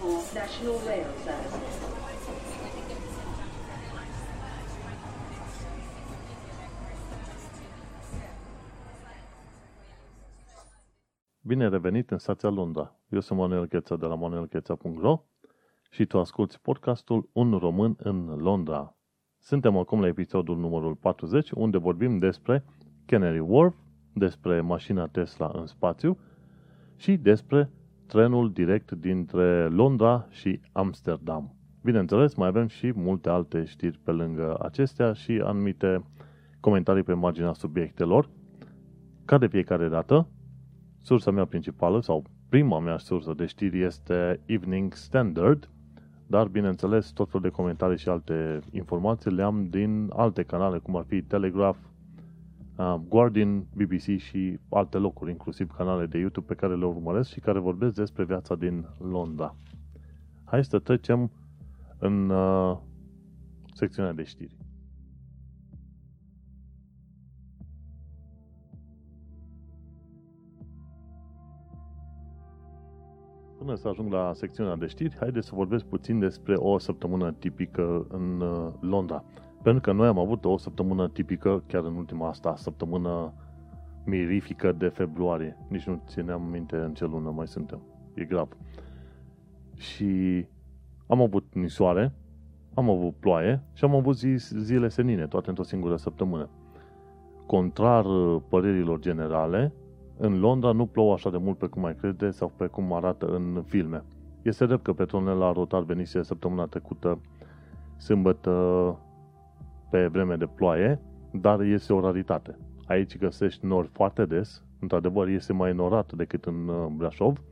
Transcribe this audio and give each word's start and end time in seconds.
for 0.00 0.16
National 0.34 0.78
Rail 0.86 1.10
Service. 1.24 1.58
Bine 11.40 11.68
revenit 11.68 12.10
în 12.10 12.18
stația 12.18 12.48
Londra. 12.48 12.96
Eu 13.08 13.20
sunt 13.20 13.38
Manuel 13.38 13.66
Cheța 13.66 13.96
de 13.96 14.06
la 14.06 14.14
manuelcheța.ro 14.14 15.24
și 15.90 16.06
tu 16.06 16.18
asculti 16.18 16.58
podcastul 16.58 17.28
Un 17.32 17.58
român 17.58 17.94
în 17.98 18.36
Londra. 18.38 18.96
Suntem 19.38 19.76
acum 19.76 20.00
la 20.00 20.06
episodul 20.06 20.56
numărul 20.56 20.94
40, 20.94 21.50
unde 21.50 21.78
vorbim 21.78 22.18
despre 22.18 22.64
Canary 23.06 23.38
Wharf, 23.38 23.74
despre 24.14 24.60
mașina 24.60 25.06
Tesla 25.06 25.50
în 25.54 25.66
spațiu 25.66 26.18
și 26.96 27.16
despre 27.16 27.70
trenul 28.08 28.52
direct 28.52 28.92
dintre 28.92 29.66
Londra 29.66 30.26
și 30.30 30.60
Amsterdam. 30.72 31.54
Bineînțeles, 31.82 32.34
mai 32.34 32.48
avem 32.48 32.66
și 32.66 32.92
multe 32.94 33.28
alte 33.28 33.64
știri 33.64 34.00
pe 34.02 34.10
lângă 34.10 34.58
acestea 34.62 35.12
și 35.12 35.40
anumite 35.44 36.04
comentarii 36.60 37.02
pe 37.02 37.12
marginea 37.12 37.52
subiectelor. 37.52 38.28
Ca 39.24 39.38
de 39.38 39.46
fiecare 39.46 39.88
dată, 39.88 40.28
sursa 41.00 41.30
mea 41.30 41.44
principală 41.44 42.00
sau 42.00 42.24
prima 42.48 42.80
mea 42.80 42.98
sursă 42.98 43.32
de 43.36 43.46
știri 43.46 43.82
este 43.82 44.40
Evening 44.46 44.92
Standard, 44.94 45.70
dar 46.26 46.46
bineînțeles 46.46 47.10
tot 47.10 47.26
felul 47.30 47.48
de 47.48 47.56
comentarii 47.56 47.98
și 47.98 48.08
alte 48.08 48.60
informații 48.70 49.30
le 49.30 49.42
am 49.42 49.68
din 49.70 50.10
alte 50.16 50.42
canale, 50.42 50.78
cum 50.78 50.96
ar 50.96 51.04
fi 51.08 51.22
Telegraph, 51.22 51.78
uh, 52.78 52.94
Guardian, 53.08 53.66
BBC 53.74 54.18
și 54.18 54.58
alte 54.68 54.98
locuri, 54.98 55.30
inclusiv 55.30 55.70
canale 55.70 56.06
de 56.06 56.18
YouTube 56.18 56.46
pe 56.46 56.60
care 56.60 56.76
le 56.76 56.84
urmăresc 56.84 57.30
și 57.30 57.40
care 57.40 57.58
vorbesc 57.58 57.94
despre 57.94 58.24
viața 58.24 58.54
din 58.54 58.86
Londra. 58.98 59.54
Hai 60.44 60.64
să 60.64 60.78
trecem 60.78 61.30
în 61.98 62.30
uh, 62.30 62.78
secțiunea 63.74 64.12
de 64.12 64.22
știri. 64.22 64.56
Până 73.58 73.74
să 73.74 73.88
ajung 73.88 74.12
la 74.12 74.32
secțiunea 74.34 74.76
de 74.76 74.86
știri, 74.86 75.16
haideți 75.18 75.46
să 75.46 75.54
vorbesc 75.54 75.84
puțin 75.84 76.18
despre 76.18 76.54
o 76.54 76.78
săptămână 76.78 77.32
tipică 77.32 78.06
în 78.08 78.40
uh, 78.40 78.72
Londra. 78.80 79.24
Pentru 79.68 79.90
că 79.90 79.96
noi 79.96 80.06
am 80.06 80.18
avut 80.18 80.44
o 80.44 80.56
săptămână 80.56 81.08
tipică, 81.08 81.62
chiar 81.66 81.84
în 81.84 81.94
ultima 81.94 82.28
asta, 82.28 82.56
săptămână 82.56 83.32
mirifică 84.04 84.72
de 84.72 84.88
februarie. 84.88 85.56
Nici 85.68 85.86
nu 85.86 86.02
țineam 86.06 86.42
minte 86.42 86.76
în 86.76 86.94
ce 86.94 87.04
lună 87.04 87.30
mai 87.30 87.48
suntem. 87.48 87.80
E 88.14 88.24
grav. 88.24 88.48
Și 89.74 90.46
am 91.06 91.20
avut 91.20 91.44
nisoare, 91.52 92.12
am 92.74 92.90
avut 92.90 93.14
ploaie 93.14 93.62
și 93.72 93.84
am 93.84 93.94
avut 93.94 94.16
zi, 94.16 94.36
zile 94.36 94.88
senine, 94.88 95.26
toate 95.26 95.48
într-o 95.48 95.64
singură 95.64 95.96
săptămână. 95.96 96.48
Contrar 97.46 98.04
uh, 98.04 98.42
părerilor 98.48 98.98
generale, 98.98 99.72
în 100.16 100.40
Londra 100.40 100.72
nu 100.72 100.86
plouă 100.86 101.12
așa 101.12 101.30
de 101.30 101.38
mult 101.38 101.58
pe 101.58 101.66
cum 101.66 101.82
mai 101.82 101.94
crede 101.94 102.30
sau 102.30 102.52
pe 102.56 102.66
cum 102.66 102.92
arată 102.92 103.26
în 103.26 103.62
filme. 103.66 104.04
Este 104.42 104.66
drept 104.66 104.82
că 104.82 104.92
Petronela 104.92 105.52
Rotar 105.52 105.82
venise 105.82 106.22
săptămâna 106.22 106.66
trecută 106.66 107.18
sâmbătă 107.96 108.96
pe 109.90 110.06
vreme 110.06 110.36
de 110.36 110.46
ploaie, 110.46 111.00
dar 111.32 111.60
este 111.60 111.92
o 111.92 112.00
raritate. 112.00 112.58
Aici 112.86 113.18
găsești 113.18 113.66
nori 113.66 113.88
foarte 113.88 114.24
des, 114.24 114.64
într-adevăr 114.80 115.28
este 115.28 115.52
mai 115.52 115.72
norat 115.72 116.12
decât 116.12 116.44
în 116.44 116.68
uh, 116.68 116.86
Brașov, 116.96 117.42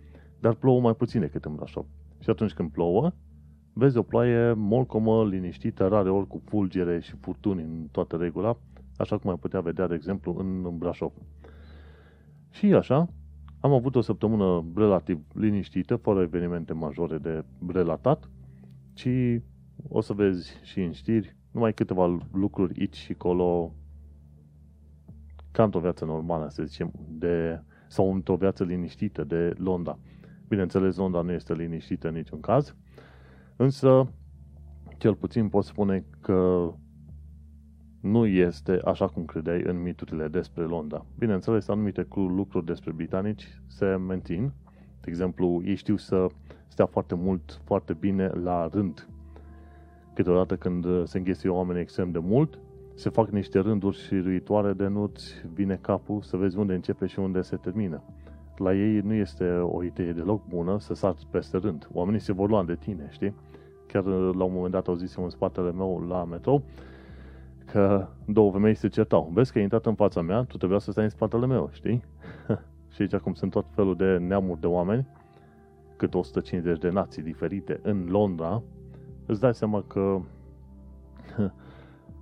dar 0.41 0.55
plouă 0.55 0.81
mai 0.81 0.95
puțin 0.95 1.21
decât 1.21 1.45
în 1.45 1.55
Brașov. 1.55 1.87
Și 2.19 2.31
atunci 2.31 2.53
când 2.53 2.71
plouă, 2.71 3.13
vezi 3.73 3.99
o 3.99 4.03
ploaie 4.03 4.53
molcomă, 4.53 5.25
liniștită, 5.25 5.87
rare 5.87 6.11
ori 6.11 6.27
cu 6.27 6.43
fulgere 6.45 7.01
și 7.01 7.17
furtuni 7.21 7.63
în 7.63 7.89
toată 7.91 8.17
regula, 8.17 8.59
așa 8.97 9.19
cum 9.19 9.31
ai 9.31 9.37
putea 9.37 9.61
vedea, 9.61 9.87
de 9.87 9.95
exemplu, 9.95 10.37
în 10.39 10.79
Brașov. 10.79 11.13
Și 12.51 12.67
așa, 12.67 13.09
am 13.61 13.73
avut 13.73 13.95
o 13.95 14.01
săptămână 14.01 14.65
relativ 14.75 15.21
liniștită, 15.33 15.97
fără 15.97 16.23
evenimente 16.23 16.73
majore 16.73 17.19
de 17.19 17.45
relatat, 17.67 18.31
ci 18.93 19.41
o 19.89 20.01
să 20.01 20.13
vezi 20.13 20.61
și 20.63 20.81
în 20.81 20.93
știri 20.93 21.36
numai 21.57 21.75
câteva 21.75 22.19
lucruri 22.33 22.81
aici 22.81 22.97
și 22.97 23.13
acolo, 23.13 23.75
ca 25.51 25.63
într-o 25.63 25.81
viață 25.81 26.05
normală, 26.05 26.49
să 26.49 26.63
zicem, 26.63 26.93
de, 27.09 27.63
sau 27.89 28.15
într-o 28.15 28.37
viață 28.37 28.65
liniștită 28.65 29.25
de 29.25 29.55
Londra. 29.59 29.99
Bineînțeles, 30.49 30.97
Londra 30.97 31.21
nu 31.21 31.33
este 31.33 31.55
liniștită 31.55 32.09
în 32.09 32.15
niciun 32.15 32.41
caz, 32.41 32.77
însă, 33.57 34.13
cel 34.99 35.15
puțin 35.15 35.49
pot 35.49 35.65
spune 35.65 36.05
că 36.21 36.71
nu 38.01 38.27
este 38.27 38.81
așa 38.85 39.07
cum 39.07 39.25
credeai 39.25 39.63
în 39.63 39.83
miturile 39.83 40.29
despre 40.29 40.63
Londra. 40.63 41.07
Bineînțeles, 41.19 41.69
anumite 41.69 42.07
lucruri 42.15 42.65
despre 42.65 42.93
britanici 42.93 43.61
se 43.67 43.87
mențin. 43.87 44.53
De 45.01 45.11
exemplu, 45.11 45.63
ei 45.65 45.75
știu 45.75 45.97
să 45.97 46.27
stea 46.69 46.87
foarte 46.87 47.15
mult, 47.15 47.61
foarte 47.65 47.93
bine 47.93 48.27
la 48.27 48.69
rând. 48.73 49.09
Câteodată 50.17 50.57
când 50.57 51.07
se 51.07 51.19
înghesuie 51.19 51.53
oameni 51.53 51.81
extrem 51.81 52.11
de 52.11 52.19
mult, 52.19 52.59
se 52.95 53.09
fac 53.09 53.29
niște 53.29 53.59
rânduri 53.59 53.97
și 53.97 54.21
ruitoare 54.21 54.73
de 54.73 54.87
nu-ți 54.87 55.35
vine 55.55 55.79
capul 55.81 56.23
să 56.23 56.37
vezi 56.37 56.59
unde 56.59 56.75
începe 56.75 57.07
și 57.07 57.19
unde 57.19 57.43
se 57.43 57.57
termină. 57.57 58.03
La 58.57 58.75
ei 58.75 59.01
nu 59.01 59.13
este 59.13 59.45
o 59.49 59.85
idee 59.85 60.13
deloc 60.13 60.47
bună 60.49 60.79
să 60.79 60.95
sar 60.95 61.15
peste 61.31 61.57
rând. 61.57 61.89
Oamenii 61.93 62.21
se 62.21 62.33
vor 62.33 62.49
lua 62.49 62.65
de 62.65 62.75
tine, 62.75 63.09
știi? 63.11 63.35
Chiar 63.87 64.05
la 64.05 64.45
un 64.45 64.53
moment 64.53 64.73
dat 64.73 64.87
au 64.87 64.95
zis 64.95 65.15
în 65.15 65.29
spatele 65.29 65.73
meu 65.73 66.05
la 66.09 66.25
metrou, 66.25 66.63
că 67.65 68.09
două 68.27 68.53
femei 68.53 68.75
se 68.75 68.89
certau. 68.89 69.31
Vezi 69.35 69.53
că 69.53 69.59
ai 69.59 69.65
intrat 69.65 69.87
în 69.87 69.95
fața 69.95 70.21
mea, 70.21 70.43
tu 70.43 70.57
trebuia 70.57 70.79
să 70.79 70.91
stai 70.91 71.05
în 71.05 71.11
spatele 71.11 71.47
meu, 71.47 71.69
știi? 71.73 72.05
și 72.93 73.03
aici 73.03 73.15
acum 73.15 73.35
sunt 73.35 73.51
tot 73.51 73.67
felul 73.75 73.97
de 73.97 74.17
neamuri 74.17 74.61
de 74.61 74.67
oameni, 74.67 75.07
cât 75.97 76.15
150 76.15 76.79
de 76.79 76.89
nații 76.89 77.23
diferite 77.23 77.81
în 77.83 78.07
Londra, 78.09 78.63
îți 79.27 79.41
dai 79.41 79.55
seama 79.55 79.83
că 79.83 80.21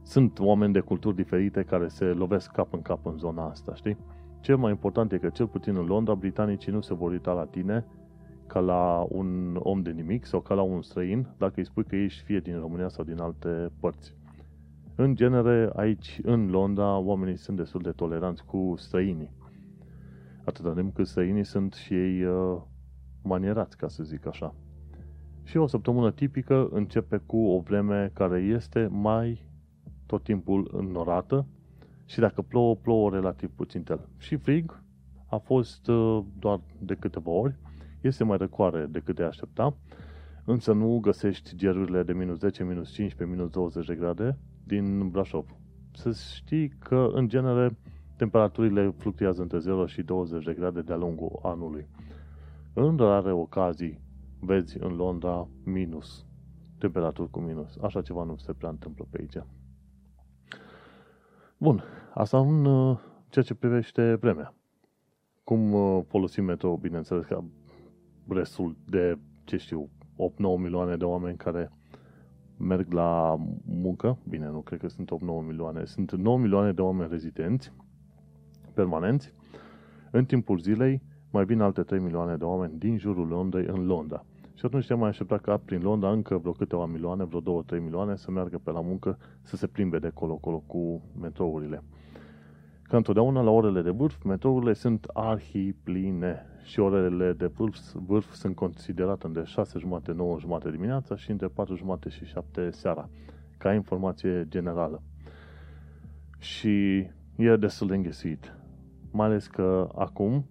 sunt 0.03 0.38
oameni 0.38 0.72
de 0.72 0.81
culturi 0.81 1.16
diferite 1.16 1.62
care 1.62 1.88
se 1.88 2.04
lovesc 2.04 2.50
cap 2.50 2.72
în 2.72 2.82
cap 2.82 3.06
în 3.06 3.16
zona 3.16 3.48
asta, 3.48 3.75
știi? 3.75 3.97
Cel 4.41 4.56
mai 4.56 4.70
important 4.70 5.12
e 5.12 5.19
că, 5.19 5.28
cel 5.28 5.47
puțin 5.47 5.76
în 5.76 5.84
Londra, 5.84 6.14
britanicii 6.14 6.72
nu 6.72 6.81
se 6.81 6.94
vor 6.94 7.10
uita 7.10 7.32
la 7.32 7.44
tine 7.44 7.87
ca 8.47 8.60
la 8.60 9.06
un 9.09 9.60
om 9.62 9.82
de 9.82 9.91
nimic 9.91 10.25
sau 10.25 10.41
ca 10.41 10.54
la 10.54 10.62
un 10.62 10.82
străin, 10.82 11.26
dacă 11.38 11.53
îi 11.56 11.64
spui 11.64 11.84
că 11.84 11.97
ești 11.97 12.22
fie 12.22 12.41
din 12.41 12.59
România 12.59 12.88
sau 12.88 13.04
din 13.04 13.20
alte 13.20 13.70
părți. 13.81 14.14
În 14.94 15.14
genere, 15.14 15.70
aici, 15.76 16.20
în 16.22 16.50
Londra, 16.50 16.98
oamenii 16.98 17.37
sunt 17.37 17.56
destul 17.56 17.81
de 17.81 17.91
toleranți 17.91 18.44
cu 18.44 18.75
străinii. 18.76 19.31
Atâta 20.44 20.72
timp 20.72 20.94
cât 20.94 21.06
străinii 21.06 21.44
sunt 21.44 21.72
și 21.72 21.94
ei 21.94 22.25
uh, 22.25 22.60
manierați, 23.22 23.76
ca 23.76 23.88
să 23.88 24.03
zic 24.03 24.26
așa. 24.26 24.54
Și 25.44 25.56
o 25.56 25.66
săptămână 25.66 26.12
tipică 26.12 26.69
începe 26.71 27.16
cu 27.27 27.37
o 27.37 27.60
vreme 27.60 28.10
care 28.15 28.41
este 28.41 28.88
mai 28.91 29.47
tot 30.06 30.22
timpul 30.22 30.71
înnorată 30.72 31.47
și 32.05 32.19
dacă 32.19 32.43
plouă, 32.43 32.77
plouă 32.77 33.10
relativ 33.10 33.50
puțin 33.50 33.82
tel. 33.82 34.09
Și 34.19 34.37
frig 34.37 34.82
a 35.27 35.37
fost 35.37 35.88
uh, 35.88 36.25
doar 36.38 36.60
de 36.78 36.94
câteva 36.94 37.31
ori, 37.31 37.56
este 38.00 38.25
mai 38.25 38.37
răcoare 38.37 38.87
decât 38.87 39.16
de 39.16 39.22
aștepta, 39.22 39.77
însă 40.44 40.72
nu 40.72 40.99
găsești 40.99 41.56
gerurile 41.56 42.03
de 42.03 42.12
minus 42.12 42.38
10, 42.38 42.65
minus 42.65 42.91
15, 42.91 43.37
minus 43.37 43.50
20 43.50 43.87
de 43.87 43.94
grade, 43.94 44.38
din 44.65 45.09
Brașov. 45.09 45.56
Să 45.93 46.12
știi 46.34 46.69
că, 46.69 47.11
în 47.12 47.28
genere, 47.28 47.76
temperaturile 48.16 48.94
fluctuează 48.97 49.43
între 49.43 49.59
0 49.59 49.87
și 49.87 50.03
20 50.03 50.44
de 50.44 50.53
grade 50.53 50.81
de-a 50.81 50.97
lungul 50.97 51.38
anului. 51.43 51.87
În 52.72 52.97
rare 52.97 53.32
ocazii 53.32 54.00
vezi 54.40 54.78
în 54.81 54.94
Londra 54.96 55.48
minus, 55.64 56.26
temperaturi 56.78 57.31
cu 57.31 57.40
minus. 57.40 57.76
Așa 57.82 58.02
ceva 58.02 58.25
nu 58.25 58.36
se 58.36 58.52
prea 58.52 58.70
întâmplă 58.70 59.06
pe 59.10 59.19
aici. 59.20 59.46
Bun, 61.58 61.82
asta 62.14 62.38
în 62.38 62.64
uh, 62.64 62.98
ceea 63.28 63.44
ce 63.44 63.54
privește 63.54 64.14
vremea. 64.14 64.54
Cum 65.44 65.72
uh, 65.72 66.04
folosim 66.06 66.44
metrou, 66.44 66.76
bineînțeles, 66.76 67.25
ca 67.25 67.44
restul 68.28 68.76
de, 68.86 69.19
ce 69.44 69.56
știu, 69.56 69.90
8-9 70.14 70.16
milioane 70.58 70.96
de 70.96 71.04
oameni 71.04 71.37
care 71.37 71.72
merg 72.56 72.92
la 72.92 73.37
muncă, 73.64 74.19
bine, 74.28 74.46
nu 74.46 74.60
cred 74.60 74.80
că 74.80 74.88
sunt 74.88 75.10
8-9 75.10 75.46
milioane, 75.46 75.84
sunt 75.84 76.12
9 76.12 76.38
milioane 76.38 76.72
de 76.72 76.80
oameni 76.80 77.10
rezidenți, 77.10 77.72
permanenți, 78.75 79.32
în 80.10 80.25
timpul 80.25 80.58
zilei 80.58 81.02
mai 81.34 81.44
vin 81.44 81.60
alte 81.60 81.82
3 81.82 81.98
milioane 81.98 82.36
de 82.36 82.44
oameni 82.44 82.78
din 82.78 82.98
jurul 82.98 83.26
Londrei 83.26 83.66
în 83.66 83.86
Londra. 83.86 84.25
Și 84.54 84.66
atunci 84.66 84.86
te 84.86 84.94
mai 84.94 85.08
aștepta 85.08 85.38
ca 85.38 85.56
prin 85.56 85.82
Londra 85.82 86.10
încă 86.10 86.38
vreo 86.38 86.52
câteva 86.52 86.86
milioane, 86.86 87.25
vreo 87.25 87.62
2-3 87.62 87.82
milioane 87.82 88.16
să 88.16 88.31
meargă 88.31 88.58
pe 88.58 88.70
la 88.70 88.81
muncă, 88.81 89.19
să 89.42 89.56
se 89.56 89.66
plimbe 89.66 89.98
de 89.98 90.10
colo-colo 90.14 90.62
cu 90.66 91.02
metrourile. 91.20 91.82
Ca 92.82 92.96
întotdeauna, 92.96 93.40
la 93.40 93.50
orele 93.50 93.82
de 93.82 93.90
vârf, 93.90 94.22
metrourile 94.25 94.72
sunt 94.72 95.06
arhipline 95.12 96.46
și 96.62 96.81
orele 96.81 97.32
de 97.32 97.46
vârf, 97.46 97.78
vârf 97.92 98.32
sunt 98.32 98.54
considerate 98.54 99.26
între 99.26 99.44
6 99.44 99.78
jumate, 99.78 100.12
9 100.12 100.38
jumate 100.38 100.70
dimineața 100.70 101.16
și 101.16 101.30
între 101.30 101.46
4 101.46 101.75
jumate 101.75 102.08
și 102.08 102.25
7 102.25 102.70
seara, 102.70 103.08
ca 103.58 103.72
informație 103.72 104.46
generală. 104.48 105.02
Și 106.38 107.06
e 107.37 107.56
destul 107.58 107.87
de 107.87 107.94
înghesuit. 107.94 108.56
Mai 109.10 109.26
ales 109.26 109.46
că 109.46 109.88
acum 109.94 110.44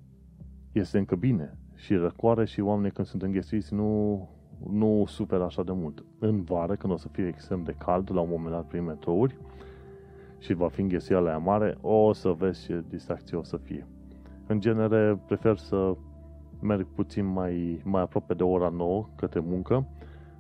este 0.73 0.97
încă 0.97 1.15
bine 1.15 1.57
și 1.75 1.95
răcoare 1.95 2.45
și 2.45 2.61
oamenii 2.61 2.91
când 2.91 3.07
sunt 3.07 3.21
înghesuiți 3.21 3.73
nu, 3.73 4.29
nu 4.69 5.03
suferă 5.07 5.43
așa 5.43 5.63
de 5.63 5.71
mult. 5.71 6.03
În 6.19 6.41
vară, 6.41 6.75
când 6.75 6.93
o 6.93 6.97
să 6.97 7.07
fie 7.07 7.27
extrem 7.27 7.63
de 7.63 7.75
cald 7.77 8.11
la 8.13 8.19
un 8.19 8.29
moment 8.29 8.53
dat 8.53 8.65
prin 8.65 8.83
metrouri 8.83 9.37
și 10.37 10.53
va 10.53 10.67
fi 10.67 10.81
înghesuiala 10.81 11.29
aia 11.29 11.37
mare, 11.37 11.77
o 11.81 12.13
să 12.13 12.29
vezi 12.29 12.65
ce 12.65 12.83
distracție 12.89 13.37
o 13.37 13.43
să 13.43 13.57
fie. 13.57 13.87
În 14.47 14.59
genere, 14.59 15.19
prefer 15.25 15.57
să 15.57 15.95
merg 16.61 16.87
puțin 16.95 17.25
mai, 17.25 17.81
mai 17.83 18.01
aproape 18.01 18.33
de 18.33 18.43
ora 18.43 18.69
9 18.69 19.09
către 19.15 19.39
muncă 19.39 19.87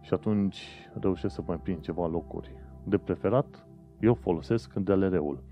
și 0.01 0.13
atunci 0.13 0.89
reușesc 0.99 1.33
să 1.35 1.41
mai 1.45 1.59
prind 1.63 1.79
ceva 1.79 2.07
locuri. 2.07 2.55
De 2.83 2.97
preferat, 2.97 3.67
eu 3.99 4.13
folosesc 4.13 4.73
DLR-ul, 4.73 5.43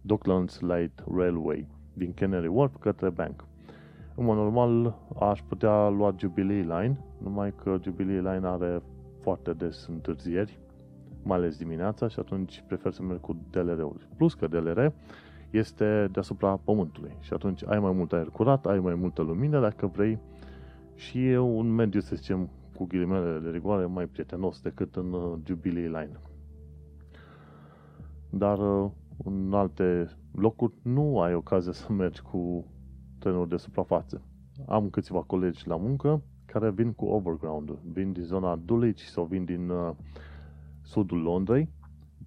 Docklands 0.00 0.60
Light 0.60 1.04
Railway, 1.14 1.66
din 1.92 2.14
Canary 2.14 2.46
Wharf 2.46 2.76
către 2.78 3.10
Bank. 3.10 3.44
În 4.14 4.24
mod 4.24 4.36
normal, 4.36 4.98
aș 5.20 5.40
putea 5.48 5.88
lua 5.88 6.14
Jubilee 6.18 6.60
Line, 6.60 7.04
numai 7.22 7.54
că 7.62 7.78
Jubilee 7.82 8.20
Line 8.20 8.46
are 8.46 8.82
foarte 9.20 9.52
des 9.52 9.86
întârzieri, 9.86 10.58
mai 11.22 11.36
ales 11.36 11.56
dimineața 11.56 12.08
și 12.08 12.18
atunci 12.18 12.64
prefer 12.66 12.92
să 12.92 13.02
merg 13.02 13.20
cu 13.20 13.36
DLR-ul. 13.50 14.08
Plus 14.16 14.34
că 14.34 14.46
DLR 14.46 14.92
este 15.50 16.08
deasupra 16.12 16.56
pământului 16.56 17.16
și 17.20 17.32
atunci 17.32 17.66
ai 17.66 17.78
mai 17.78 17.92
mult 17.92 18.12
aer 18.12 18.26
curat, 18.26 18.66
ai 18.66 18.78
mai 18.78 18.94
multă 18.94 19.22
lumină 19.22 19.60
dacă 19.60 19.86
vrei 19.86 20.18
și 20.94 21.26
e 21.26 21.38
un 21.38 21.70
mediu, 21.70 22.00
să 22.00 22.16
zicem, 22.16 22.48
cu 22.76 22.84
ghilimele 22.86 23.38
de 23.38 23.50
rigoare 23.50 23.84
mai 23.86 24.06
prietenos 24.06 24.60
decât 24.60 24.96
în 24.96 25.12
uh, 25.12 25.38
Jubilee 25.44 25.86
Line. 25.86 26.20
Dar 28.30 28.58
uh, 28.58 28.90
în 29.24 29.52
alte 29.52 30.16
locuri 30.32 30.72
nu 30.82 31.20
ai 31.20 31.34
ocazia 31.34 31.72
să 31.72 31.92
mergi 31.92 32.22
cu 32.22 32.64
trenuri 33.22 33.48
de 33.48 33.56
suprafață. 33.56 34.22
Am 34.66 34.90
câțiva 34.90 35.22
colegi 35.22 35.68
la 35.68 35.76
muncă 35.76 36.22
care 36.46 36.70
vin 36.70 36.92
cu 36.92 37.04
overground 37.04 37.70
vin 37.70 38.12
din 38.12 38.22
zona 38.22 38.56
Dulwich 38.56 39.02
sau 39.02 39.24
vin 39.24 39.44
din 39.44 39.68
uh, 39.68 39.90
sudul 40.82 41.22
Londrei 41.22 41.68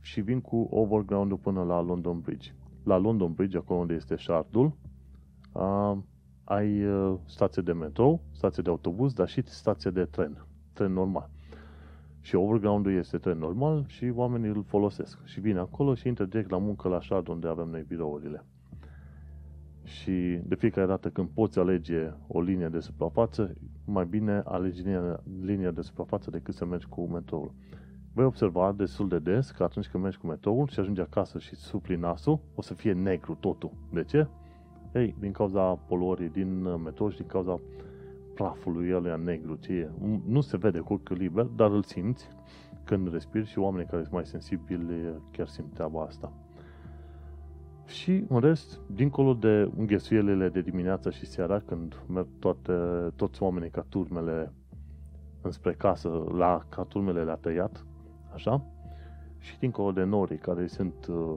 și 0.01 0.21
vin 0.21 0.42
cu 0.42 0.68
overground 0.71 1.33
până 1.38 1.63
la 1.63 1.81
London 1.81 2.19
Bridge. 2.19 2.51
La 2.83 2.97
London 2.97 3.33
Bridge, 3.33 3.57
acolo 3.57 3.80
unde 3.80 3.94
este 3.94 4.15
Shardul, 4.15 4.71
uh, 5.51 5.97
ai 6.44 6.86
uh, 6.86 7.18
stație 7.25 7.62
de 7.62 7.74
metrou, 7.74 8.21
stație 8.31 8.63
de 8.63 8.69
autobuz, 8.69 9.13
dar 9.13 9.27
și 9.27 9.42
stație 9.45 9.92
de 9.92 10.06
tren, 10.06 10.45
tren 10.74 10.94
normal. 10.94 11.30
Și 12.21 12.36
overground 12.36 12.86
este 12.86 13.18
tren 13.18 13.38
normal 13.38 13.83
și 13.88 14.12
oamenii 14.15 14.50
îl 14.50 14.63
folosesc. 14.63 15.25
Și 15.25 15.39
vin 15.39 15.57
acolo 15.57 15.95
și 15.95 16.07
intră 16.07 16.25
direct 16.25 16.50
la 16.50 16.57
muncă 16.57 16.88
la 16.88 17.01
Shard, 17.01 17.27
unde 17.27 17.47
avem 17.47 17.69
noi 17.69 17.86
birourile. 17.88 18.44
Și 19.85 20.39
de 20.43 20.55
fiecare 20.55 20.87
dată 20.87 21.09
când 21.09 21.29
poți 21.33 21.59
alege 21.59 22.11
o 22.27 22.41
linie 22.41 22.67
de 22.67 22.79
suprafață, 22.79 23.53
mai 23.85 24.05
bine 24.05 24.41
alegi 24.45 24.81
linia, 24.81 25.23
linia 25.41 25.71
de 25.71 25.81
suprafață 25.81 26.29
decât 26.29 26.53
să 26.53 26.65
mergi 26.65 26.87
cu 26.87 27.07
metroul. 27.07 27.53
Vei 28.13 28.25
observa 28.25 28.71
destul 28.71 29.07
de 29.07 29.19
des 29.19 29.51
că 29.51 29.63
atunci 29.63 29.87
când 29.87 30.03
mergi 30.03 30.17
cu 30.17 30.27
metroul 30.27 30.67
și 30.67 30.79
ajungi 30.79 31.01
acasă 31.01 31.39
și 31.39 31.55
supli 31.55 31.95
nasul, 31.95 32.39
o 32.55 32.61
să 32.61 32.73
fie 32.73 32.93
negru 32.93 33.37
totul. 33.39 33.71
De 33.93 34.03
ce? 34.03 34.27
Ei, 34.93 35.15
din 35.19 35.31
cauza 35.31 35.61
poluării 35.61 36.29
din 36.29 36.61
metrou 36.83 37.09
și 37.09 37.17
din 37.17 37.25
cauza 37.25 37.59
prafului 38.33 38.93
ălea 38.93 39.15
negru, 39.15 39.55
ce 39.55 39.73
e. 39.73 39.89
Nu 40.27 40.41
se 40.41 40.57
vede 40.57 40.79
cu 40.79 40.93
ochiul 40.93 41.17
liber, 41.17 41.45
dar 41.45 41.71
îl 41.71 41.83
simți 41.83 42.27
când 42.83 43.11
respiri 43.11 43.45
și 43.45 43.59
oamenii 43.59 43.87
care 43.87 44.01
sunt 44.01 44.13
mai 44.13 44.25
sensibili 44.25 45.21
chiar 45.31 45.47
simt 45.47 45.73
treaba 45.73 46.01
asta. 46.01 46.33
Și, 47.85 48.25
în 48.27 48.39
rest, 48.39 48.79
dincolo 48.87 49.33
de 49.33 49.71
înghesuielile 49.77 50.49
de 50.49 50.61
dimineața 50.61 51.09
și 51.09 51.25
seara, 51.25 51.59
când 51.59 52.03
merg 52.07 52.27
toate, 52.39 52.73
toți 53.15 53.43
oamenii 53.43 53.69
ca 53.69 53.85
turmele 53.89 54.53
înspre 55.41 55.73
casă, 55.73 56.23
la, 56.37 56.65
ca 56.69 56.83
turmele 56.83 57.23
le-a 57.23 57.35
tăiat, 57.35 57.85
așa, 58.33 58.65
și 59.39 59.59
dincolo 59.59 59.91
de 59.91 60.03
norii 60.03 60.37
care 60.37 60.67
sunt 60.67 61.07
uh, 61.09 61.35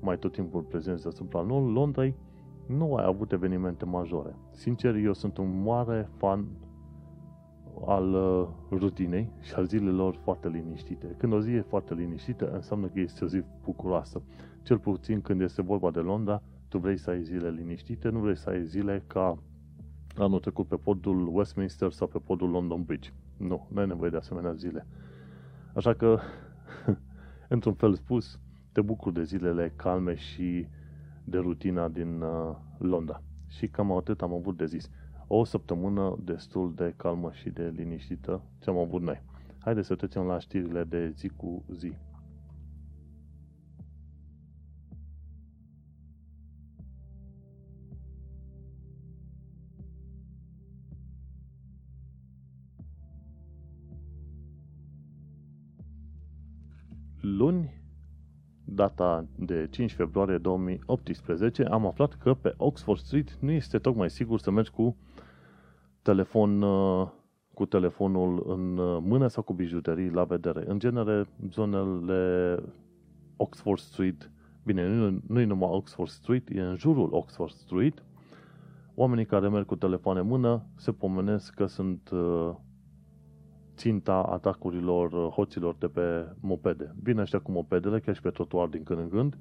mai 0.00 0.18
tot 0.18 0.32
timpul 0.32 0.62
prezenți 0.62 1.02
deasupra 1.02 1.40
Londrei, 1.42 2.14
nu 2.66 2.94
ai 2.94 3.04
avut 3.04 3.32
evenimente 3.32 3.84
majore. 3.84 4.36
Sincer, 4.50 4.94
eu 4.94 5.12
sunt 5.12 5.36
un 5.36 5.62
mare 5.62 6.08
fan 6.16 6.46
al 7.86 8.14
uh, 8.14 8.48
rutinei 8.70 9.30
și 9.40 9.54
al 9.54 9.64
zilelor 9.64 10.18
foarte 10.22 10.48
liniștite. 10.48 11.14
Când 11.18 11.32
o 11.32 11.40
zi 11.40 11.50
e 11.50 11.60
foarte 11.60 11.94
liniștită, 11.94 12.50
înseamnă 12.50 12.86
că 12.86 13.00
este 13.00 13.24
o 13.24 13.26
zi 13.26 13.42
bucuroasă. 13.64 14.22
Cel 14.62 14.78
puțin 14.78 15.20
când 15.20 15.40
este 15.40 15.62
vorba 15.62 15.90
de 15.90 15.98
Londra, 16.00 16.42
tu 16.68 16.78
vrei 16.78 16.96
să 16.96 17.10
ai 17.10 17.22
zile 17.22 17.50
liniștite, 17.50 18.08
nu 18.08 18.18
vrei 18.18 18.36
să 18.36 18.50
ai 18.50 18.64
zile 18.64 19.02
ca 19.06 19.38
anul 20.16 20.40
trecut 20.40 20.66
pe 20.66 20.76
podul 20.76 21.36
Westminster 21.36 21.90
sau 21.90 22.06
pe 22.06 22.18
podul 22.18 22.50
London 22.50 22.82
Bridge. 22.82 23.10
Nu, 23.36 23.66
nu 23.72 23.80
ai 23.80 23.86
nevoie 23.86 24.10
de 24.10 24.16
asemenea 24.16 24.52
zile. 24.52 24.86
Așa 25.74 25.94
că, 25.94 26.18
într-un 27.48 27.74
fel 27.74 27.94
spus, 27.94 28.40
te 28.72 28.80
bucur 28.80 29.12
de 29.12 29.22
zilele 29.22 29.72
calme 29.76 30.14
și 30.14 30.66
de 31.24 31.38
rutina 31.38 31.88
din 31.88 32.20
uh, 32.20 32.56
Londra. 32.78 33.22
Și 33.48 33.68
cam 33.68 33.92
atât 33.92 34.22
am 34.22 34.32
avut 34.32 34.56
de 34.56 34.66
zis. 34.66 34.90
O 35.26 35.44
săptămână 35.44 36.18
destul 36.24 36.74
de 36.74 36.94
calmă 36.96 37.30
și 37.32 37.50
de 37.50 37.72
liniștită 37.76 38.42
ce 38.58 38.70
am 38.70 38.78
avut 38.78 39.02
noi. 39.02 39.22
Haideți 39.58 39.86
să 39.86 39.94
trecem 39.94 40.22
la 40.22 40.38
știrile 40.38 40.84
de 40.84 41.12
zi 41.16 41.28
cu 41.28 41.64
zi. 41.76 41.92
Luni, 57.22 57.80
data 58.64 59.26
de 59.36 59.68
5 59.70 59.92
februarie 59.92 60.38
2018, 60.38 61.64
am 61.64 61.86
aflat 61.86 62.14
că 62.14 62.34
pe 62.34 62.54
Oxford 62.56 62.98
Street 62.98 63.36
nu 63.40 63.50
este 63.50 63.78
tocmai 63.78 64.10
sigur 64.10 64.40
să 64.40 64.50
mergi 64.50 64.70
cu 64.70 64.96
telefon 66.02 66.62
uh, 66.62 67.08
cu 67.54 67.66
telefonul 67.66 68.44
în 68.46 68.78
uh, 68.78 68.98
mână 69.02 69.26
sau 69.26 69.42
cu 69.42 69.52
bijuterii 69.52 70.10
la 70.10 70.24
vedere. 70.24 70.64
În 70.66 70.78
genere, 70.78 71.26
zonele 71.50 72.56
Oxford 73.36 73.78
Street, 73.78 74.30
bine, 74.64 74.88
nu, 74.88 75.20
nu 75.26 75.40
e 75.40 75.44
numai 75.44 75.70
Oxford 75.72 76.10
Street, 76.10 76.48
e 76.48 76.60
în 76.60 76.76
jurul 76.76 77.08
Oxford 77.12 77.52
Street, 77.52 78.04
oamenii 78.94 79.26
care 79.26 79.48
merg 79.48 79.66
cu 79.66 79.76
telefoane 79.76 80.20
în 80.20 80.26
mână 80.26 80.66
se 80.76 80.92
pomenesc 80.92 81.54
că 81.54 81.66
sunt 81.66 82.10
uh, 82.12 82.50
ținta 83.76 84.22
atacurilor 84.22 85.12
uh, 85.12 85.32
hoților 85.32 85.74
de 85.78 85.86
pe 85.86 86.26
mopede. 86.40 86.94
Vin 87.02 87.18
ăștia 87.18 87.38
cu 87.38 87.50
mopedele, 87.50 88.00
chiar 88.00 88.14
și 88.14 88.20
pe 88.20 88.30
trotuar 88.30 88.68
din 88.68 88.82
când 88.82 88.98
în 88.98 89.08
când, 89.08 89.38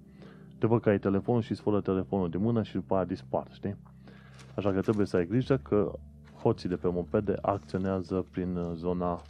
te 0.58 0.68
văd 0.68 0.82
că 0.82 0.90
ai 0.90 1.00
telefonul 1.00 1.42
și 1.42 1.52
îți 1.52 1.64
telefonul 1.84 2.30
din 2.30 2.42
mână 2.42 2.64
și 2.64 2.74
după 2.74 2.96
aia 2.96 3.06
dispar, 3.06 3.48
știi? 3.52 3.76
Așa 4.56 4.72
că 4.72 4.82
trebuie 4.82 5.06
să 5.06 5.18
ai 5.18 5.28
grijă 5.28 5.58
că 5.58 5.92
hoții 6.42 6.70
de 6.70 6.76
pe 6.76 6.88
mopede 6.88 7.36
acționează 7.42 8.26
prin 8.32 8.56
uh, 8.56 8.72
zona 8.76 9.22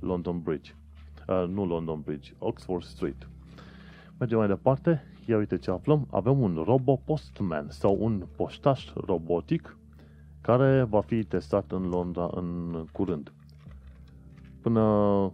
London 0.00 0.40
Bridge. 0.42 0.72
Uh, 1.28 1.44
nu 1.48 1.64
London 1.64 2.00
Bridge, 2.00 2.32
Oxford 2.38 2.84
Street. 2.84 3.28
Mergem 4.18 4.38
mai 4.38 4.46
departe. 4.46 5.02
Ia 5.26 5.36
uite 5.36 5.58
ce 5.58 5.70
aflăm. 5.70 6.06
Avem 6.10 6.40
un 6.40 6.62
robo 6.66 6.96
postman 6.96 7.66
sau 7.68 7.96
un 8.00 8.26
poștaș 8.36 8.92
robotic 8.94 9.76
care 10.40 10.82
va 10.82 11.00
fi 11.00 11.24
testat 11.24 11.72
în 11.72 11.88
Londra 11.88 12.30
în 12.34 12.84
curând. 12.92 13.32
Până 14.64 15.32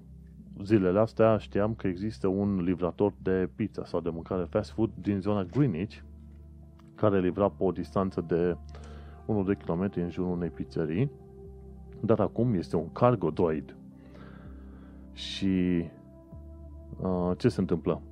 zilele 0.62 0.98
astea 0.98 1.36
știam 1.38 1.74
că 1.74 1.86
există 1.86 2.26
un 2.26 2.62
livrator 2.62 3.12
de 3.22 3.48
pizza 3.54 3.84
sau 3.84 4.00
de 4.00 4.10
mâncare 4.10 4.44
fast 4.44 4.70
food 4.70 4.90
din 5.00 5.20
zona 5.20 5.44
Greenwich 5.44 5.96
care 6.94 7.20
livra 7.20 7.48
pe 7.48 7.64
o 7.64 7.70
distanță 7.70 8.20
de 8.20 8.56
1-2 8.56 8.56
km 9.64 9.90
în 9.94 10.10
jurul 10.10 10.30
unei 10.30 10.48
pizzerii, 10.48 11.10
dar 12.00 12.20
acum 12.20 12.54
este 12.54 12.76
un 12.76 12.92
cargo 12.92 13.30
droid. 13.30 13.76
Și 15.12 15.84
uh, 17.00 17.30
ce 17.36 17.48
se 17.48 17.60
întâmplă? 17.60 18.02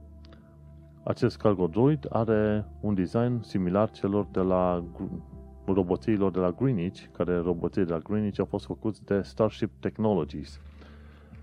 Acest 1.03 1.37
cargo 1.37 1.67
droid 1.67 2.07
are 2.09 2.67
un 2.81 2.95
design 2.95 3.43
similar 3.43 3.91
celor 3.91 4.27
de 4.33 4.41
la 4.41 4.85
roboților 5.67 6.31
de 6.31 6.39
la 6.39 6.51
Greenwich, 6.51 7.05
care 7.13 7.37
roboții 7.37 7.85
de 7.85 7.93
la 7.93 7.99
Greenwich 7.99 8.39
au 8.39 8.45
fost 8.45 8.67
făcuți 8.67 9.05
de 9.05 9.21
Starship 9.23 9.71
Technologies. 9.81 10.61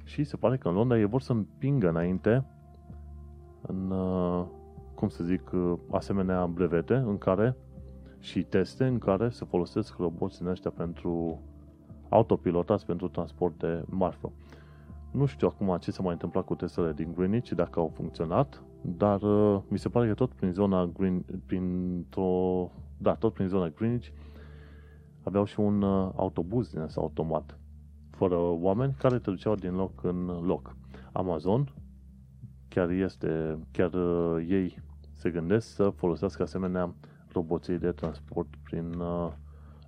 Și 0.06 0.24
se 0.24 0.38
pare 0.38 0.58
că 0.58 0.68
în 0.68 0.74
Londra 0.74 0.98
ei 0.98 1.06
vor 1.06 1.22
să 1.22 1.32
împingă 1.32 1.90
înainte 1.90 2.46
în 3.62 3.92
uh, 3.92 4.46
cum 4.96 5.08
să 5.08 5.24
zic, 5.24 5.52
asemenea 5.92 6.46
brevete 6.46 6.94
în 6.94 7.18
care 7.18 7.56
și 8.20 8.44
teste 8.44 8.86
în 8.86 8.98
care 8.98 9.30
se 9.30 9.46
folosesc 9.46 9.98
roboți 9.98 10.42
în 10.42 10.48
ăștia 10.48 10.72
pentru 10.72 11.42
autopilotați 12.10 12.86
pentru 12.86 13.08
transport 13.08 13.60
de 13.60 13.84
marfă. 13.86 14.32
Nu 15.12 15.26
știu 15.26 15.48
acum 15.48 15.78
ce 15.80 15.92
s-a 15.92 16.04
mai 16.04 16.12
întâmplat 16.12 16.46
cu 16.46 16.56
testele 16.56 16.94
din 16.94 17.14
Greenwich, 17.16 17.52
dacă 17.52 17.80
au 17.80 17.92
funcționat, 17.96 18.64
dar 18.82 19.22
uh, 19.22 19.62
mi 19.68 19.80
se 19.80 19.90
pare 19.90 20.08
că 20.08 20.14
tot 20.14 20.34
prin 20.34 20.52
zona 20.52 20.86
Green, 20.86 21.26
printr-o, 21.46 22.72
da, 22.98 23.16
tot 23.16 23.34
prin 23.34 23.48
zona 23.48 23.68
Greenwich 23.68 24.08
aveau 25.24 25.46
și 25.46 25.60
un 25.60 25.82
uh, 25.82 26.12
autobuz 26.16 26.70
din 26.70 26.80
ăsta 26.80 27.02
automat, 27.02 27.58
fără 28.16 28.36
oameni, 28.40 28.96
care 28.98 29.20
te 29.20 29.30
duceau 29.30 29.56
din 29.56 29.76
loc 29.76 30.04
în 30.04 30.26
loc. 30.26 30.76
Amazon 31.12 31.74
chiar 32.76 32.90
este, 32.90 33.58
chiar 33.72 33.94
uh, 33.94 34.46
ei 34.50 34.78
se 35.12 35.30
gândesc 35.30 35.68
să 35.68 35.90
folosească 35.90 36.42
asemenea 36.42 36.94
roboții 37.32 37.78
de 37.78 37.92
transport 37.92 38.48
prin, 38.64 38.94
uh, 38.94 39.32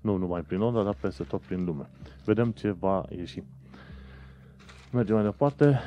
nu 0.01 0.15
numai 0.17 0.41
prin 0.41 0.59
Londra, 0.59 0.83
dar 0.83 0.95
peste 1.01 1.23
tot 1.23 1.41
prin 1.41 1.65
lume. 1.65 1.89
Vedem 2.25 2.51
ce 2.51 2.71
va 2.71 3.05
ieși. 3.09 3.43
Mergem 4.91 5.15
mai 5.15 5.23
departe. 5.23 5.79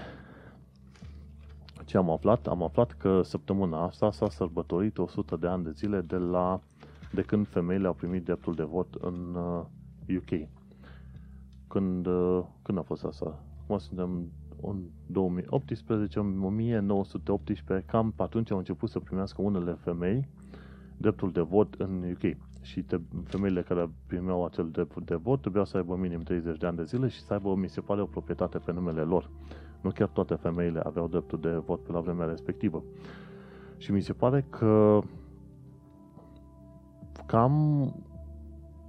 Ce 1.84 1.96
am 1.96 2.10
aflat? 2.10 2.46
Am 2.46 2.62
aflat 2.62 2.92
că 2.92 3.22
săptămâna 3.22 3.84
asta 3.84 4.10
s-a 4.10 4.28
sărbătorit 4.28 4.98
100 4.98 5.36
de 5.36 5.46
ani 5.46 5.64
de 5.64 5.70
zile 5.70 6.00
de 6.00 6.16
la 6.16 6.60
de 7.12 7.22
când 7.22 7.48
femeile 7.48 7.86
au 7.86 7.92
primit 7.92 8.24
dreptul 8.24 8.54
de 8.54 8.62
vot 8.62 8.94
în 8.94 9.34
UK. 10.16 10.48
Uh, 11.70 11.76
când, 11.76 12.06
uh, 12.06 12.42
când 12.62 12.78
a 12.78 12.82
fost 12.82 13.04
asta? 13.04 13.42
Acum 13.62 13.78
suntem 13.78 14.30
în 14.62 14.82
2018, 15.06 16.18
în 16.18 16.42
1918, 16.44 17.86
cam 17.86 18.10
pe 18.10 18.22
atunci 18.22 18.50
au 18.50 18.58
început 18.58 18.88
să 18.90 18.98
primească 18.98 19.42
unele 19.42 19.72
femei 19.72 20.28
dreptul 20.96 21.32
de 21.32 21.40
vot 21.40 21.74
în 21.74 22.04
UK. 22.12 22.36
Și 22.62 22.82
te, 22.82 22.98
femeile 23.24 23.62
care 23.62 23.90
primeau 24.06 24.44
acel 24.44 24.68
drept 24.70 25.00
de 25.04 25.14
vot 25.14 25.40
trebuiau 25.40 25.64
să 25.64 25.76
aibă 25.76 25.96
minim 25.96 26.20
30 26.20 26.58
de 26.58 26.66
ani 26.66 26.76
de 26.76 26.84
zile 26.84 27.08
și 27.08 27.20
să 27.20 27.32
aibă, 27.32 27.54
mi 27.54 27.68
se 27.68 27.80
pare, 27.80 28.00
o 28.00 28.06
proprietate 28.06 28.58
pe 28.58 28.72
numele 28.72 29.00
lor. 29.00 29.30
Nu 29.80 29.90
chiar 29.90 30.08
toate 30.08 30.34
femeile 30.34 30.80
aveau 30.80 31.08
dreptul 31.08 31.40
de 31.40 31.50
vot 31.50 31.82
pe 31.82 31.92
la 31.92 32.00
vremea 32.00 32.26
respectivă. 32.26 32.84
Și 33.76 33.92
mi 33.92 34.00
se 34.00 34.12
pare 34.12 34.46
că 34.50 35.00
cam 37.26 37.94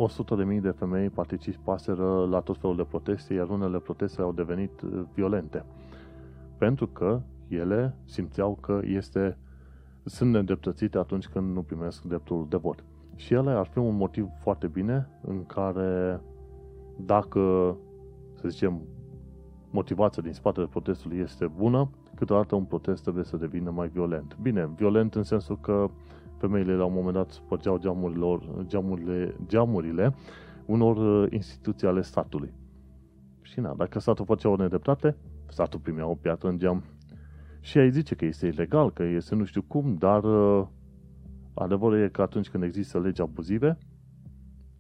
100.000 0.10 0.62
de 0.62 0.70
femei 0.70 1.10
participaseră 1.10 2.26
la 2.26 2.40
tot 2.40 2.58
felul 2.58 2.76
de 2.76 2.84
proteste, 2.84 3.34
iar 3.34 3.50
unele 3.50 3.80
proteste 3.80 4.22
au 4.22 4.32
devenit 4.32 4.82
uh, 4.82 5.04
violente. 5.14 5.66
Pentru 6.58 6.88
că 6.88 7.22
ele 7.48 7.96
simțeau 8.06 8.58
că 8.62 8.80
este, 8.84 9.38
sunt 10.04 10.32
nedreptățite 10.32 10.98
atunci 10.98 11.28
când 11.28 11.54
nu 11.54 11.62
primesc 11.62 12.04
dreptul 12.04 12.46
de 12.50 12.58
vot. 12.58 12.84
Și 13.16 13.34
ele 13.34 13.52
ar 13.52 13.66
fi 13.66 13.78
un 13.78 13.96
motiv 13.96 14.28
foarte 14.42 14.68
bine 14.68 15.08
în 15.22 15.46
care 15.46 16.22
dacă, 16.98 17.76
să 18.34 18.48
zicem, 18.48 18.82
motivația 19.70 20.22
din 20.22 20.34
spatele 20.34 20.68
protestului 20.68 21.18
este 21.18 21.48
bună, 21.48 21.90
câteodată 22.22 22.56
un 22.56 22.64
protest 22.64 23.02
trebuie 23.02 23.24
să 23.24 23.38
devină 23.38 23.70
mai 23.70 23.88
violent. 23.88 24.38
Bine, 24.42 24.70
violent 24.76 25.16
în 25.16 25.24
sensul 25.24 25.60
că 25.60 25.90
femeile 26.38 26.76
la 26.76 26.86
un 26.86 26.94
moment 26.94 27.14
dat 27.14 27.30
spărgeau 27.30 27.78
geamurile, 27.78 28.40
geamurile, 28.66 29.36
geamurile 29.48 30.16
unor 30.66 31.24
uh, 31.24 31.32
instituții 31.32 31.88
ale 31.88 32.02
statului. 32.02 32.54
Și 33.42 33.60
na, 33.60 33.74
dacă 33.74 34.00
statul 34.00 34.26
făcea 34.26 34.50
o 34.50 34.56
nedreptate, 34.56 35.18
statul 35.48 35.80
primea 35.80 36.08
o 36.08 36.16
piatră 36.16 36.50
în 36.50 36.58
geam. 36.58 36.84
Și 37.60 37.78
ai 37.78 37.92
zice 37.92 38.16
că 38.16 38.26
este 38.26 38.48
ilegal, 38.48 38.92
că 38.92 39.04
este 39.04 39.36
nu 39.36 39.46
știu 39.46 39.62
cum, 39.62 39.96
dar 39.96 40.24
uh, 40.24 40.68
adevărul 41.54 42.02
e 42.02 42.10
că 42.10 42.22
atunci 42.22 42.50
când 42.50 42.64
există 42.64 43.00
legi 43.00 43.22
abuzive, 43.22 43.78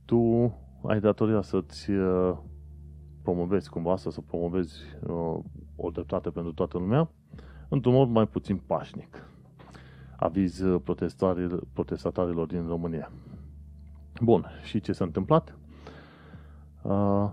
tu 0.06 0.54
ai 0.84 1.00
datoria 1.00 1.42
să-ți 1.42 1.92
uh, 1.92 2.38
promovezi 3.22 3.70
cumva 3.70 3.92
asta, 3.92 4.10
să 4.10 4.22
promovezi 4.22 4.76
o 5.76 5.90
dreptate 5.90 6.30
pentru 6.30 6.54
toată 6.54 6.78
lumea, 6.78 7.10
într-un 7.72 7.94
mod 7.94 8.10
mai 8.10 8.28
puțin 8.28 8.58
pașnic 8.58 9.26
aviz 10.22 10.60
uh, 10.60 10.82
protestatarilor 11.74 12.48
din 12.48 12.68
România. 12.68 13.12
Bun, 14.22 14.46
și 14.64 14.80
ce 14.80 14.92
s-a 14.92 15.04
întâmplat? 15.04 15.58
Uh, 16.82 17.30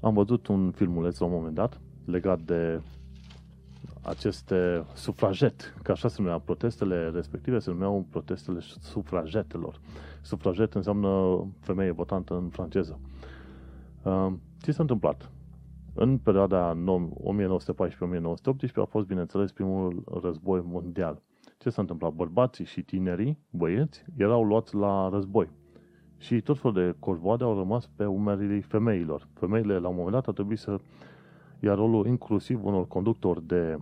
am 0.00 0.14
văzut 0.14 0.46
un 0.46 0.70
filmuleț 0.70 1.18
la 1.18 1.26
un 1.26 1.32
moment 1.32 1.54
dat 1.54 1.80
legat 2.04 2.40
de 2.40 2.80
aceste 4.02 4.84
sufraget, 4.94 5.74
că 5.82 5.90
așa 5.90 6.08
se 6.08 6.16
numeau 6.20 6.40
protestele 6.40 7.08
respective, 7.08 7.58
se 7.58 7.70
numeau 7.70 8.06
protestele 8.10 8.60
sufragetelor. 8.60 9.80
Sufraget 10.22 10.74
înseamnă 10.74 11.44
femeie 11.60 11.90
votantă 11.90 12.34
în 12.34 12.48
franceză. 12.48 12.98
Uh, 14.02 14.32
ce 14.60 14.72
s-a 14.72 14.82
întâmplat? 14.82 15.30
În 15.96 16.18
perioada 16.18 16.76
1914-1918 16.76 16.76
a 18.74 18.84
fost, 18.84 19.06
bineînțeles, 19.06 19.52
primul 19.52 20.04
război 20.22 20.62
mondial. 20.64 21.22
Ce 21.58 21.70
s-a 21.70 21.80
întâmplat? 21.80 22.12
Bărbații 22.12 22.64
și 22.64 22.82
tinerii, 22.82 23.38
băieți, 23.50 24.04
erau 24.16 24.44
luați 24.44 24.74
la 24.74 25.08
război. 25.08 25.48
Și 26.18 26.40
tot 26.40 26.58
felul 26.58 26.84
de 26.84 26.96
corvoade 26.98 27.44
au 27.44 27.56
rămas 27.56 27.86
pe 27.96 28.04
umerii 28.04 28.60
femeilor. 28.60 29.28
Femeile, 29.34 29.78
la 29.78 29.88
un 29.88 29.94
moment 29.94 30.12
dat, 30.12 30.26
au 30.26 30.32
trebuit 30.32 30.58
să 30.58 30.78
ia 31.60 31.74
rolul 31.74 32.06
inclusiv 32.06 32.64
unor 32.64 32.86
conductori 32.86 33.46
de, 33.46 33.78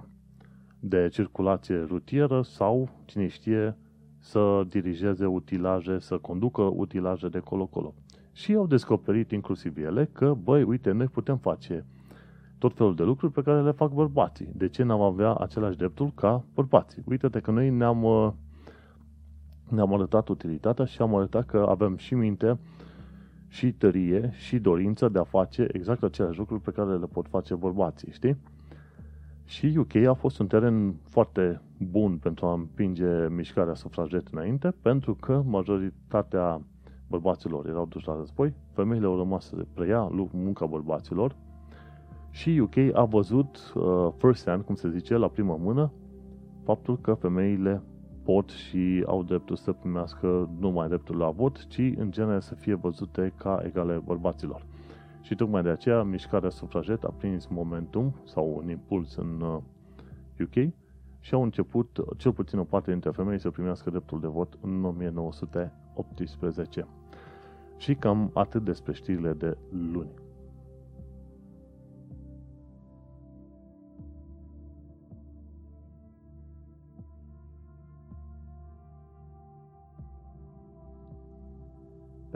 de 0.80 1.08
circulație 1.12 1.76
rutieră 1.76 2.42
sau, 2.42 2.88
cine 3.04 3.26
știe, 3.26 3.76
să 4.18 4.64
dirigeze 4.68 5.26
utilaje, 5.26 5.98
să 5.98 6.18
conducă 6.18 6.62
utilaje 6.62 7.28
de 7.28 7.38
colo-colo. 7.38 7.94
Și 8.32 8.54
au 8.54 8.66
descoperit 8.66 9.30
inclusiv 9.30 9.78
ele 9.78 10.08
că, 10.12 10.34
băi, 10.42 10.62
uite, 10.62 10.90
noi 10.90 11.06
putem 11.06 11.36
face 11.36 11.86
tot 12.62 12.74
felul 12.74 12.94
de 12.94 13.02
lucruri 13.02 13.32
pe 13.32 13.42
care 13.42 13.62
le 13.62 13.70
fac 13.70 13.92
bărbații. 13.92 14.48
De 14.54 14.68
ce 14.68 14.82
n-am 14.82 15.00
avea 15.00 15.34
același 15.34 15.76
dreptul 15.76 16.12
ca 16.14 16.44
bărbații? 16.54 17.02
Uite-te 17.06 17.40
că 17.40 17.50
noi 17.50 17.70
ne-am, 17.70 18.02
uh, 18.02 18.32
ne-am 19.68 19.94
arătat 19.94 20.28
utilitatea 20.28 20.84
și 20.84 21.02
am 21.02 21.14
arătat 21.14 21.46
că 21.46 21.66
avem 21.68 21.96
și 21.96 22.14
minte, 22.14 22.58
și 23.48 23.72
tărie, 23.72 24.30
și 24.34 24.58
dorință 24.58 25.08
de 25.08 25.18
a 25.18 25.24
face 25.24 25.66
exact 25.72 26.02
aceleași 26.02 26.38
lucruri 26.38 26.60
pe 26.60 26.70
care 26.70 26.96
le 26.96 27.06
pot 27.06 27.28
face 27.28 27.54
bărbații, 27.54 28.12
știi? 28.12 28.36
Și 29.44 29.76
UK 29.78 29.94
a 29.94 30.12
fost 30.12 30.38
un 30.38 30.46
teren 30.46 30.94
foarte 31.08 31.60
bun 31.78 32.16
pentru 32.16 32.46
a 32.46 32.52
împinge 32.52 33.28
mișcarea 33.28 33.74
sufraget 33.74 34.28
înainte, 34.28 34.74
pentru 34.82 35.14
că 35.14 35.42
majoritatea 35.46 36.60
bărbaților 37.08 37.66
erau 37.66 37.86
duși 37.86 38.06
la 38.06 38.16
război, 38.16 38.54
femeile 38.72 39.06
au 39.06 39.16
rămas 39.16 39.46
să 39.46 39.66
preia 39.74 40.10
munca 40.32 40.66
bărbaților, 40.66 41.36
și 42.32 42.60
UK 42.62 42.76
a 42.92 43.04
văzut 43.04 43.72
uh, 43.74 44.08
first 44.16 44.48
hand, 44.48 44.64
cum 44.64 44.74
se 44.74 44.90
zice, 44.90 45.16
la 45.16 45.28
prima 45.28 45.56
mână, 45.56 45.92
faptul 46.64 46.98
că 46.98 47.14
femeile 47.14 47.82
pot 48.22 48.50
și 48.50 49.04
au 49.06 49.22
dreptul 49.22 49.56
să 49.56 49.72
primească 49.72 50.50
numai 50.58 50.88
dreptul 50.88 51.16
la 51.16 51.30
vot, 51.30 51.66
ci 51.66 51.92
în 51.96 52.10
genere 52.10 52.40
să 52.40 52.54
fie 52.54 52.74
văzute 52.74 53.32
ca 53.36 53.62
egale 53.64 54.02
bărbaților. 54.04 54.66
Și 55.20 55.34
tocmai 55.34 55.62
de 55.62 55.68
aceea 55.68 56.02
mișcarea 56.02 56.50
sufraget 56.50 57.02
a 57.02 57.14
prins 57.18 57.46
momentum 57.46 58.14
sau 58.24 58.60
un 58.62 58.70
impuls 58.70 59.16
în 59.16 59.40
UK 60.40 60.54
uh, 60.56 60.68
și 61.20 61.34
au 61.34 61.42
început 61.42 62.04
cel 62.16 62.32
puțin 62.32 62.58
o 62.58 62.64
parte 62.64 62.90
dintre 62.90 63.10
femei 63.10 63.40
să 63.40 63.50
primească 63.50 63.90
dreptul 63.90 64.20
de 64.20 64.26
vot 64.26 64.58
în 64.60 64.84
1918. 64.84 66.86
Și 67.76 67.94
cam 67.94 68.30
atât 68.34 68.64
despre 68.64 68.92
știrile 68.92 69.32
de 69.32 69.56
luni. 69.92 70.21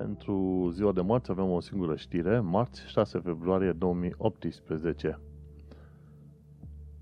Pentru 0.06 0.68
ziua 0.72 0.92
de 0.92 1.00
marți 1.00 1.30
avem 1.30 1.50
o 1.50 1.60
singură 1.60 1.96
știre, 1.96 2.40
marți 2.40 2.88
6 2.88 3.18
februarie 3.18 3.72
2018. 3.72 5.20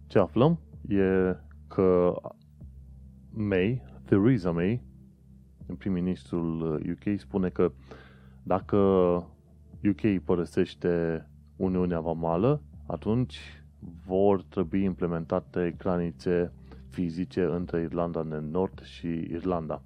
Ce 0.07 0.19
aflăm 0.19 0.59
e 0.89 1.37
că 1.69 2.15
May, 3.31 3.83
Theresa 4.05 4.51
May, 4.51 4.83
prim-ministrul 5.79 6.75
UK, 6.75 7.19
spune 7.19 7.49
că 7.49 7.73
dacă 8.43 8.77
UK 9.89 10.25
părăsește 10.25 11.27
Uniunea 11.57 12.01
Vamală, 12.01 12.63
atunci 12.87 13.65
vor 14.07 14.43
trebui 14.43 14.83
implementate 14.83 15.75
granițe 15.79 16.53
fizice 16.89 17.43
între 17.43 17.81
Irlanda 17.81 18.23
de 18.23 18.39
Nord 18.39 18.83
și 18.83 19.09
Irlanda 19.09 19.83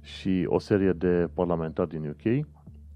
și 0.00 0.46
o 0.48 0.58
serie 0.58 0.92
de 0.92 1.30
parlamentari 1.34 1.88
din 1.88 2.08
UK 2.08 2.46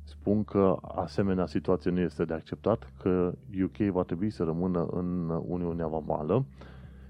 spun 0.05 0.45
că 0.45 0.77
asemenea 0.83 1.47
situație 1.47 1.91
nu 1.91 2.01
este 2.01 2.25
de 2.25 2.35
acceptat, 2.35 2.93
că 2.99 3.33
UK 3.65 3.77
va 3.77 4.03
trebui 4.03 4.31
să 4.31 4.45
rămână 4.45 4.87
în 4.87 5.29
Uniunea 5.29 5.87
Vamală 5.87 6.45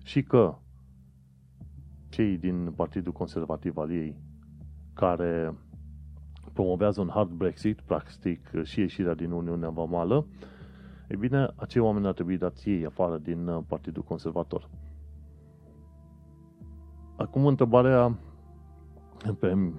și 0.03 0.23
că 0.23 0.55
cei 2.09 2.37
din 2.39 2.73
Partidul 2.77 3.13
Conservativ 3.13 3.77
al 3.77 3.91
ei, 3.91 4.17
care 4.93 5.55
promovează 6.53 7.01
un 7.01 7.09
hard 7.09 7.31
Brexit, 7.31 7.81
practic 7.81 8.51
și 8.63 8.81
ieșirea 8.81 9.15
din 9.15 9.31
Uniunea 9.31 9.69
Vamală, 9.69 10.27
e 11.09 11.17
bine, 11.17 11.49
acei 11.57 11.81
oameni 11.81 12.07
ar 12.07 12.13
trebui 12.13 12.39
dați 12.39 12.69
ei 12.69 12.85
afară 12.85 13.19
din 13.19 13.47
uh, 13.47 13.63
Partidul 13.67 14.03
Conservator. 14.03 14.69
Acum 17.17 17.47
întrebarea 17.47 18.19
pe 19.33 19.73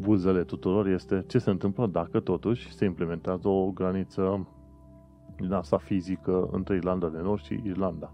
buzele 0.00 0.44
tuturor 0.44 0.86
este 0.86 1.24
ce 1.26 1.38
se 1.38 1.50
întâmplă 1.50 1.86
dacă 1.86 2.20
totuși 2.20 2.72
se 2.72 2.84
implementează 2.84 3.48
o 3.48 3.70
graniță 3.70 4.46
din 5.36 5.52
asta 5.52 5.76
fizică 5.76 6.48
între 6.52 6.76
Irlanda 6.76 7.08
de 7.08 7.18
Nord 7.18 7.42
și 7.42 7.60
Irlanda. 7.64 8.12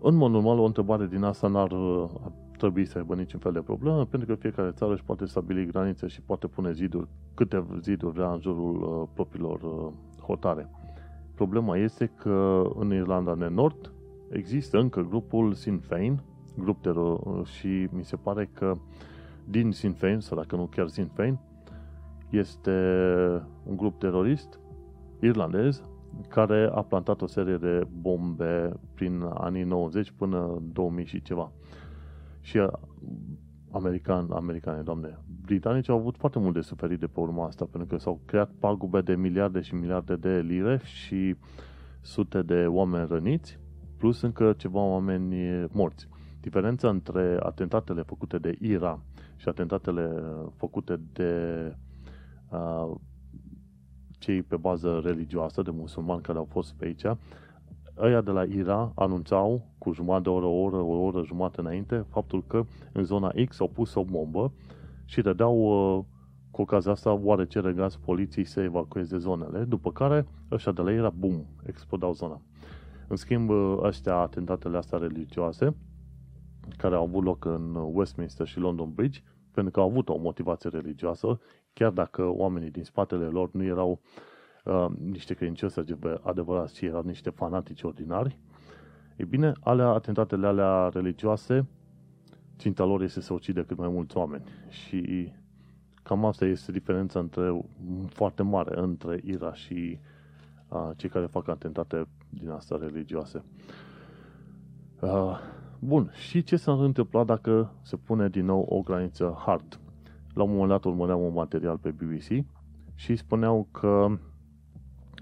În 0.00 0.14
mod 0.14 0.30
normal, 0.30 0.58
o 0.58 0.64
întrebare 0.64 1.06
din 1.06 1.22
asta 1.22 1.48
n-ar 1.48 1.70
uh, 1.70 2.10
trebui 2.56 2.84
să 2.84 2.98
aibă 2.98 3.14
niciun 3.14 3.40
fel 3.40 3.52
de 3.52 3.60
problemă, 3.60 4.04
pentru 4.04 4.28
că 4.28 4.34
fiecare 4.34 4.70
țară 4.70 4.92
își 4.92 5.04
poate 5.04 5.24
stabili 5.24 5.66
granițe 5.66 6.06
și 6.06 6.22
poate 6.22 6.46
pune 6.46 6.72
ziduri, 6.72 7.08
câte 7.34 7.66
ziduri 7.80 8.12
vrea 8.12 8.32
în 8.32 8.40
jurul 8.40 8.82
uh, 8.82 9.08
propriilor 9.14 9.60
uh, 9.62 9.92
hotare. 10.26 10.70
Problema 11.34 11.76
este 11.76 12.06
că 12.06 12.62
în 12.74 12.92
Irlanda 12.92 13.34
de 13.34 13.48
Nord 13.48 13.92
există 14.30 14.78
încă 14.78 15.00
grupul 15.00 15.52
Sinn 15.52 15.78
Féin, 15.78 16.22
grup 16.56 16.82
teror, 16.82 17.46
și 17.46 17.88
mi 17.90 18.04
se 18.04 18.16
pare 18.16 18.50
că 18.52 18.74
din 19.44 19.72
Sinn 19.72 19.92
Féin, 19.92 20.20
sau 20.20 20.36
dacă 20.36 20.56
nu 20.56 20.66
chiar 20.66 20.88
Sinn 20.88 21.10
Féin, 21.14 21.38
este 22.30 22.70
un 23.64 23.76
grup 23.76 23.98
terorist 23.98 24.58
irlandez 25.20 25.82
care 26.28 26.70
a 26.74 26.82
plantat 26.82 27.22
o 27.22 27.26
serie 27.26 27.56
de 27.56 27.86
bombe 28.00 28.72
prin 28.94 29.22
anii 29.34 29.62
90 29.62 30.10
până 30.10 30.62
2000 30.72 31.04
și 31.04 31.22
ceva. 31.22 31.52
Și 32.40 32.56
uh, 32.56 32.68
american, 33.70 34.30
americane, 34.30 34.82
doamne, 34.82 35.18
britanici 35.44 35.88
au 35.88 35.98
avut 35.98 36.16
foarte 36.16 36.38
mult 36.38 36.54
de 36.54 36.60
suferit 36.60 37.00
de 37.00 37.06
pe 37.06 37.20
urma 37.20 37.46
asta, 37.46 37.64
pentru 37.64 37.88
că 37.88 38.02
s-au 38.02 38.20
creat 38.24 38.50
pagube 38.58 39.00
de 39.00 39.14
miliarde 39.14 39.60
și 39.60 39.74
miliarde 39.74 40.16
de 40.16 40.40
lire 40.40 40.80
și 40.84 41.36
sute 42.00 42.42
de 42.42 42.66
oameni 42.66 43.06
răniți, 43.06 43.58
plus 43.96 44.22
încă 44.22 44.54
ceva 44.56 44.80
oameni 44.80 45.66
morți. 45.72 46.08
Diferența 46.44 46.88
între 46.88 47.36
atentatele 47.42 48.02
făcute 48.02 48.38
de 48.38 48.56
IRA 48.60 49.00
și 49.36 49.48
atentatele 49.48 50.22
făcute 50.56 51.00
de 51.12 51.32
uh, 52.50 52.94
cei 54.18 54.42
pe 54.42 54.56
bază 54.56 55.00
religioasă, 55.04 55.62
de 55.62 55.70
musulmani 55.70 56.22
care 56.22 56.38
au 56.38 56.48
fost 56.50 56.74
pe 56.74 56.84
aici, 56.84 57.04
ăia 57.98 58.20
de 58.20 58.30
la 58.30 58.42
IRA 58.42 58.92
anunțau 58.94 59.66
cu 59.78 59.92
jumătate 59.92 60.22
de 60.22 60.28
oră, 60.28 60.46
o 60.46 60.62
oră, 60.62 60.76
o 60.76 61.02
oră 61.02 61.22
jumătate 61.24 61.60
înainte 61.60 62.04
faptul 62.08 62.44
că 62.46 62.64
în 62.92 63.04
zona 63.04 63.32
X 63.48 63.60
au 63.60 63.68
pus 63.68 63.94
o 63.94 64.04
bombă 64.04 64.52
și 65.04 65.20
dădeau 65.20 65.56
uh, 65.56 66.04
cu 66.50 66.60
ocazia 66.60 66.90
asta 66.90 67.12
oarece 67.12 67.60
răgaz 67.60 67.96
poliției 67.96 68.44
să 68.44 68.60
evacueze 68.60 69.16
zonele, 69.16 69.64
după 69.64 69.92
care 69.92 70.26
ăștia 70.50 70.72
de 70.72 70.82
la 70.82 70.90
IRA, 70.90 71.10
bum, 71.10 71.46
explodau 71.66 72.12
zona. 72.12 72.40
În 73.08 73.16
schimb, 73.16 73.50
uh, 73.50 73.78
ăștia, 73.82 74.16
atentatele 74.16 74.76
astea 74.76 74.98
religioase, 74.98 75.74
care 76.76 76.94
au 76.94 77.02
avut 77.02 77.24
loc 77.24 77.44
în 77.44 77.74
Westminster 77.92 78.46
și 78.46 78.58
London 78.58 78.92
Bridge, 78.92 79.20
pentru 79.52 79.72
că 79.72 79.80
au 79.80 79.88
avut 79.88 80.08
o 80.08 80.16
motivație 80.16 80.70
religioasă, 80.70 81.40
chiar 81.72 81.90
dacă 81.90 82.22
oamenii 82.22 82.70
din 82.70 82.84
spatele 82.84 83.24
lor 83.24 83.48
nu 83.52 83.64
erau 83.64 84.00
uh, 84.64 84.86
niște 85.10 85.34
credincioși 85.34 85.78
adevărați, 86.22 86.74
ci 86.74 86.80
erau 86.80 87.02
niște 87.02 87.30
fanatici 87.30 87.82
ordinari, 87.82 88.38
e 89.16 89.24
bine, 89.24 89.52
alea, 89.60 89.88
atentatele 89.88 90.46
alea 90.46 90.88
religioase, 90.92 91.66
ținta 92.58 92.84
lor 92.84 93.02
este 93.02 93.20
să 93.20 93.32
ucide 93.32 93.64
cât 93.64 93.76
mai 93.76 93.88
mulți 93.88 94.16
oameni. 94.16 94.44
Și 94.68 95.32
cam 96.02 96.24
asta 96.24 96.44
este 96.44 96.72
diferența 96.72 97.18
între, 97.18 97.60
foarte 98.08 98.42
mare 98.42 98.80
între 98.80 99.20
IRA 99.24 99.54
și 99.54 99.98
uh, 100.68 100.90
cei 100.96 101.08
care 101.08 101.26
fac 101.26 101.48
atentate 101.48 102.06
din 102.28 102.48
asta 102.48 102.76
religioase. 102.80 103.44
Uh, 105.00 105.38
bun, 105.84 106.10
și 106.14 106.42
ce 106.42 106.56
s-ar 106.56 106.78
întâmpla 106.78 107.24
dacă 107.24 107.72
se 107.82 107.96
pune 107.96 108.28
din 108.28 108.44
nou 108.44 108.66
o 108.68 108.80
graniță 108.80 109.36
hard? 109.46 109.80
La 110.34 110.42
un 110.42 110.50
moment 110.50 110.68
dat 110.68 110.84
urmăream 110.84 111.20
un 111.20 111.32
material 111.32 111.78
pe 111.78 111.90
BBC 111.90 112.44
și 112.94 113.16
spuneau 113.16 113.68
că 113.70 114.06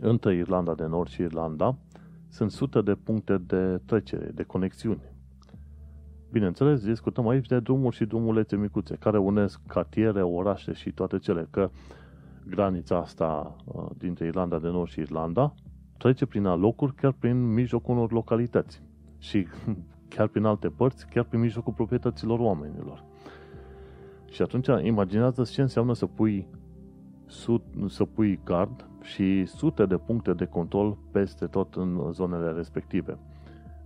între 0.01 0.35
Irlanda 0.35 0.75
de 0.75 0.87
Nord 0.87 1.09
și 1.09 1.21
Irlanda 1.21 1.77
sunt 2.29 2.51
sute 2.51 2.81
de 2.81 2.95
puncte 2.95 3.39
de 3.39 3.81
trecere, 3.85 4.31
de 4.35 4.43
conexiuni. 4.43 5.03
Bineînțeles, 6.31 6.85
discutăm 6.85 7.29
aici 7.29 7.47
de 7.47 7.61
drumuri 7.61 7.97
și 7.97 8.05
drumulețe 8.05 8.57
micuțe, 8.57 8.97
care 8.97 9.19
unesc 9.19 9.61
cartiere, 9.67 10.23
orașe 10.23 10.73
și 10.73 10.91
toate 10.93 11.19
cele, 11.19 11.49
că 11.51 11.71
granița 12.47 12.99
asta 12.99 13.57
uh, 13.65 13.87
dintre 13.99 14.27
Irlanda 14.27 14.59
de 14.59 14.69
Nord 14.69 14.91
și 14.91 15.01
Irlanda 15.01 15.55
trece 15.99 16.27
prin 16.27 16.43
locuri, 16.43 16.95
chiar 16.95 17.13
prin 17.13 17.53
mijlocul 17.53 17.95
unor 17.95 18.13
localități 18.13 18.83
și 19.19 19.47
chiar 20.15 20.27
prin 20.27 20.45
alte 20.45 20.69
părți, 20.69 21.07
chiar 21.07 21.25
prin 21.25 21.41
mijlocul 21.41 21.73
proprietăților 21.73 22.39
oamenilor. 22.39 23.05
Și 24.31 24.43
atunci 24.43 24.69
imaginează 24.83 25.43
ce 25.43 25.61
înseamnă 25.61 25.95
să 25.95 26.07
pui, 26.07 26.47
să 27.89 28.05
pui 28.05 28.41
card 28.45 28.87
și 29.03 29.45
sute 29.47 29.87
de 29.87 29.97
puncte 29.97 30.33
de 30.33 30.45
control 30.45 30.97
peste 31.11 31.47
tot 31.47 31.75
în 31.75 32.13
zonele 32.13 32.51
respective. 32.51 33.19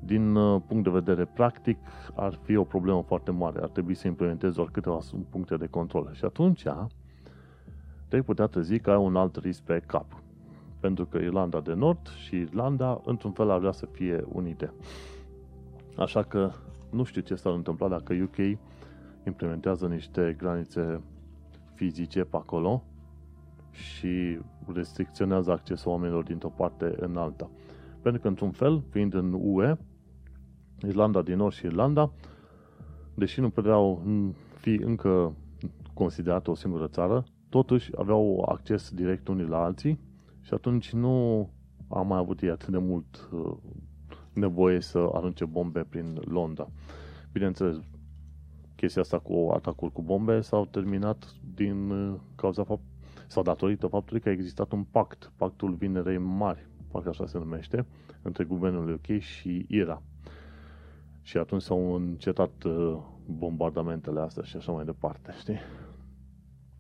Din 0.05 0.35
uh, 0.35 0.63
punct 0.67 0.85
de 0.85 0.91
vedere 0.91 1.25
practic, 1.25 1.79
ar 2.15 2.39
fi 2.43 2.57
o 2.57 2.65
problemă 2.65 3.03
foarte 3.07 3.31
mare. 3.31 3.61
Ar 3.63 3.69
trebui 3.69 3.95
să 3.95 4.07
implementezi 4.07 4.55
doar 4.55 4.69
câteva 4.73 4.99
puncte 5.31 5.57
de 5.57 5.67
control. 5.67 6.11
Și 6.13 6.25
atunci 6.25 6.63
te-ai 8.09 8.23
putea 8.23 8.47
trezi 8.47 8.79
că 8.79 8.91
ai 8.91 8.97
un 8.97 9.17
alt 9.17 9.37
risc 9.37 9.63
pe 9.63 9.83
cap. 9.87 10.23
Pentru 10.81 11.07
că 11.07 11.19
Irlanda 11.19 11.61
de 11.61 11.73
Nord 11.73 12.09
și 12.09 12.37
Irlanda, 12.37 13.01
într-un 13.05 13.31
fel, 13.31 13.51
ar 13.51 13.59
vrea 13.59 13.73
să 13.73 13.87
fie 13.87 14.25
unite. 14.33 14.73
Așa 15.97 16.23
că 16.23 16.51
nu 16.91 17.05
știu 17.05 17.21
ce 17.21 17.35
s-ar 17.35 17.53
întâmpla 17.53 17.89
dacă 17.89 18.15
UK 18.23 18.59
implementează 19.27 19.87
niște 19.87 20.35
granițe 20.39 21.03
fizice 21.75 22.25
pe 22.25 22.37
acolo 22.37 22.85
și 23.71 24.39
restricționează 24.73 25.51
accesul 25.51 25.91
oamenilor 25.91 26.23
dintr-o 26.23 26.49
parte 26.49 26.95
în 26.97 27.17
alta. 27.17 27.51
Pentru 28.03 28.21
că, 28.21 28.29
într-un 28.29 28.51
fel, 28.51 28.83
fiind 28.91 29.15
în 29.15 29.39
UE, 29.41 29.77
Irlanda 30.87 31.23
din 31.23 31.37
Nord 31.37 31.53
și 31.53 31.67
Irlanda, 31.67 32.13
deși 33.15 33.41
nu 33.41 33.51
puteau 33.51 34.03
fi 34.59 34.71
încă 34.71 35.37
considerată 35.95 36.51
o 36.51 36.55
singură 36.55 36.87
țară, 36.87 37.25
totuși 37.49 37.91
aveau 37.97 38.45
acces 38.49 38.91
direct 38.91 39.29
unii 39.29 39.47
la 39.47 39.63
alții 39.63 40.01
și 40.41 40.55
atunci 40.55 40.93
nu 40.93 41.49
am 41.89 42.07
mai 42.07 42.19
avut 42.19 42.41
ei 42.41 42.51
atât 42.51 42.69
de 42.69 42.79
mult 42.79 43.29
uh, 43.33 43.57
nevoie 44.37 44.81
să 44.81 45.09
arunce 45.13 45.45
bombe 45.45 45.87
prin 45.89 46.21
Londra. 46.25 46.69
Bineînțeles, 47.33 47.77
chestia 48.75 49.03
asta 49.03 49.19
cu 49.19 49.51
atacuri 49.55 49.93
cu 49.93 50.03
bombe 50.03 50.41
s-au 50.41 50.67
terminat 50.67 51.35
din 51.55 51.91
uh, 51.91 52.15
cauza 52.35 52.65
fapt, 52.65 52.83
sau 53.27 53.43
datorită 53.43 53.87
faptului 53.87 54.21
că 54.21 54.29
a 54.29 54.33
existat 54.33 54.73
un 54.73 54.85
pact, 54.85 55.33
pactul 55.37 55.75
Vinerei 55.75 56.19
Mari, 56.19 56.67
parcă 56.91 57.09
așa 57.09 57.27
se 57.27 57.39
numește, 57.39 57.87
între 58.23 58.45
guvernul 58.45 58.93
UK 58.93 59.19
și 59.19 59.67
IRA. 59.69 60.03
Și 61.23 61.37
atunci 61.37 61.63
s-au 61.63 61.95
încetat 61.95 62.63
uh, 62.63 62.99
bombardamentele 63.27 64.21
astea 64.21 64.43
și 64.43 64.57
așa 64.57 64.73
mai 64.73 64.85
departe, 64.85 65.35
știi? 65.39 65.59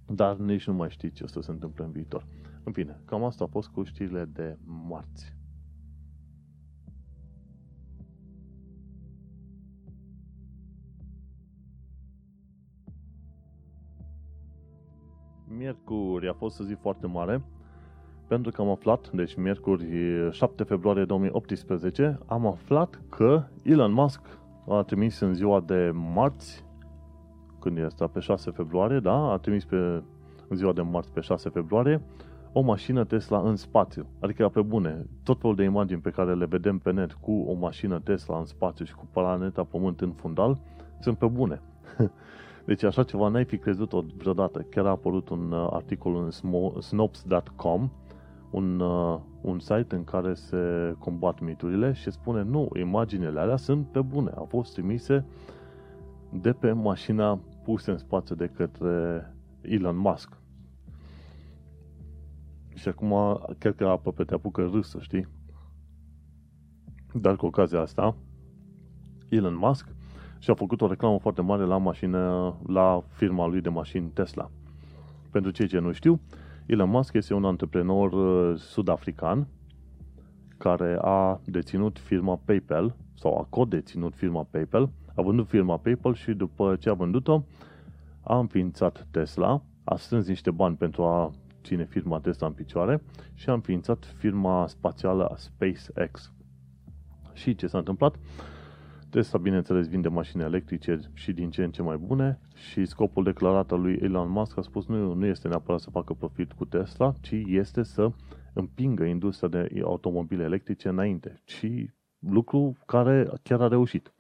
Dar 0.07 0.37
nici 0.37 0.67
nu 0.67 0.75
mai 0.75 0.91
știi 0.91 1.11
ce 1.11 1.25
o 1.25 1.27
să 1.27 1.41
se 1.41 1.51
întâmple 1.51 1.85
în 1.85 1.91
viitor. 1.91 2.27
În 2.65 2.73
fine, 2.73 3.01
cam 3.05 3.25
asta 3.25 3.45
a 3.45 3.51
fost 3.51 3.69
cu 3.69 3.83
știrile 3.83 4.25
de 4.25 4.57
marți. 4.65 5.37
Miercuri 15.59 16.29
a 16.29 16.33
fost 16.33 16.61
o 16.61 16.65
zi 16.65 16.73
foarte 16.73 17.07
mare 17.07 17.43
pentru 18.27 18.51
că 18.51 18.61
am 18.61 18.69
aflat, 18.69 19.11
deci 19.11 19.35
miercuri 19.35 19.87
7 20.31 20.63
februarie 20.63 21.05
2018, 21.05 22.19
am 22.27 22.47
aflat 22.47 23.01
că 23.09 23.43
Elon 23.63 23.93
Musk 23.93 24.21
a 24.69 24.83
trimis 24.83 25.21
în 25.21 25.35
ziua 25.35 25.61
de 25.61 25.91
marți, 25.95 26.65
când 27.61 27.79
este 27.79 28.05
pe 28.05 28.21
6 28.21 28.51
februarie, 28.51 28.99
da, 28.99 29.33
a 29.33 29.37
trimis 29.37 29.65
pe, 29.65 29.77
în 30.49 30.57
ziua 30.57 30.73
de 30.73 30.83
marți 30.83 31.13
pe 31.13 31.21
6 31.21 31.49
februarie, 31.49 32.03
o 32.53 32.61
mașină 32.61 33.05
Tesla 33.05 33.41
în 33.41 33.57
spațiu. 33.57 34.07
Adică, 34.21 34.49
pe 34.49 34.63
bune, 34.63 35.07
tot 35.23 35.41
felul 35.41 35.57
de 35.57 35.63
imagini 35.63 36.01
pe 36.01 36.11
care 36.11 36.35
le 36.35 36.47
vedem 36.47 36.79
pe 36.79 36.93
net 36.93 37.13
cu 37.13 37.33
o 37.33 37.53
mașină 37.53 38.01
Tesla 38.01 38.39
în 38.39 38.45
spațiu 38.45 38.85
și 38.85 38.95
cu 38.95 39.09
planeta 39.13 39.65
Pământ 39.65 40.01
în 40.01 40.13
fundal, 40.13 40.59
sunt 41.01 41.19
pe 41.19 41.27
bune. 41.27 41.61
Deci 42.67 42.83
așa 42.83 43.03
ceva 43.03 43.29
n-ai 43.29 43.45
fi 43.45 43.59
crezut-o 43.59 44.05
vreodată. 44.17 44.61
Chiar 44.71 44.87
a 44.87 44.91
apărut 44.91 45.29
un 45.29 45.53
uh, 45.53 45.67
articol 45.71 46.17
în 46.17 46.31
snopes.com 46.81 47.91
un, 48.51 48.81
uh, 48.81 49.21
un 49.41 49.59
site 49.59 49.95
în 49.95 50.05
care 50.05 50.35
se 50.35 50.95
combat 50.99 51.41
miturile 51.41 51.93
și 51.93 52.11
spune 52.11 52.43
nu, 52.43 52.69
imaginele 52.79 53.41
alea 53.41 53.57
sunt 53.57 53.87
pe 53.87 54.01
bune, 54.01 54.31
au 54.35 54.45
fost 54.45 54.73
trimise 54.73 55.25
de 56.33 56.53
pe 56.53 56.73
mașina 56.73 57.41
pusă 57.65 57.91
în 57.91 57.99
spațiu 57.99 58.35
de 58.35 58.47
către 58.47 59.25
Elon 59.61 59.97
Musk. 59.97 60.37
Și 62.75 62.89
acum, 62.89 63.41
cred 63.59 63.75
că 63.75 63.87
aproape 63.87 64.25
te 64.25 64.35
apucă 64.35 64.69
râsă, 64.73 64.99
știi? 65.01 65.29
Dar 67.15 67.37
cu 67.37 67.47
ocazia 67.47 67.81
asta, 67.81 68.17
Elon 69.29 69.57
Musk 69.57 69.96
și-a 70.47 70.55
făcut 70.55 70.81
o 70.81 70.87
reclamă 70.87 71.19
foarte 71.19 71.43
mare 71.43 71.65
la 71.65 71.77
mașină, 71.77 72.55
la 72.67 73.03
firma 73.09 73.47
lui 73.47 73.61
de 73.61 73.69
mașini 73.69 74.09
Tesla. 74.09 74.51
Pentru 75.31 75.51
cei 75.51 75.67
ce 75.67 75.79
nu 75.79 75.93
știu, 75.93 76.21
Elon 76.67 76.89
Musk 76.89 77.15
este 77.15 77.35
un 77.35 77.45
antreprenor 77.45 78.13
uh, 78.13 78.59
sud-african 78.59 79.49
care 80.59 80.99
a 81.01 81.41
deținut 81.45 81.99
firma 81.99 82.41
PayPal 82.45 82.97
sau 83.15 83.39
a 83.39 83.47
codeținut 83.51 84.15
firma 84.15 84.47
PayPal, 84.51 84.91
a 85.15 85.23
vândut 85.23 85.49
firma 85.49 85.77
PayPal 85.77 86.15
și 86.15 86.33
după 86.33 86.77
ce 86.81 86.89
a 86.89 86.95
vândut-o, 86.95 87.43
a 88.21 88.39
înființat 88.39 89.07
Tesla, 89.11 89.63
a 89.85 89.97
strâns 89.97 90.27
niște 90.27 90.51
bani 90.51 90.77
pentru 90.77 91.03
a 91.03 91.31
ține 91.63 91.85
firma 91.85 92.21
Tesla 92.21 92.47
în 92.47 92.53
picioare 92.53 93.03
și 93.35 93.51
a 93.51 93.53
înființat 93.53 94.05
firma 94.05 94.67
spațială 94.67 95.35
SpaceX. 95.37 96.33
Și 97.33 97.55
ce 97.55 97.67
s-a 97.67 97.79
întâmplat? 97.79 98.17
Tesla, 99.17 99.39
bineînțeles, 99.39 99.89
vinde 99.89 100.09
mașini 100.09 100.43
electrice 100.43 101.01
și 101.13 101.33
din 101.33 101.51
ce 101.51 101.65
în 101.65 101.71
ce 101.71 101.83
mai 101.83 101.97
bune 101.97 102.41
și 102.55 102.85
scopul 102.85 103.25
declarat 103.25 103.73
al 103.73 103.81
lui 103.81 103.99
Elon 104.03 104.31
Musk 104.31 104.59
a 104.59 104.61
spus 104.61 104.87
nu, 104.87 105.15
nu 105.15 105.27
este 105.27 105.49
neapărat 105.49 105.81
să 105.81 105.91
facă 105.91 106.13
profit 106.13 106.53
cu 106.53 106.65
Tesla, 106.65 107.13
ci 107.21 107.35
este 107.47 107.83
să 107.83 108.11
împingă 108.53 109.05
industria 109.05 109.49
de 109.49 109.81
automobile 109.85 110.43
electrice 110.43 110.89
înainte. 110.89 111.43
Și 111.45 111.91
lucru 112.19 112.77
care 112.87 113.29
chiar 113.43 113.61
a 113.61 113.69
reușit. 113.69 114.13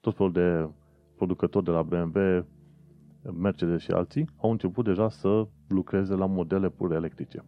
Tot 0.00 0.16
felul 0.16 0.32
de 0.32 0.68
producători 1.16 1.64
de 1.64 1.70
la 1.70 1.82
BMW, 1.82 2.46
Mercedes 3.40 3.80
și 3.80 3.90
alții 3.90 4.28
au 4.36 4.50
început 4.50 4.84
deja 4.84 5.08
să 5.08 5.46
lucreze 5.68 6.14
la 6.14 6.26
modele 6.26 6.68
pur 6.68 6.92
electrice. 6.92 7.44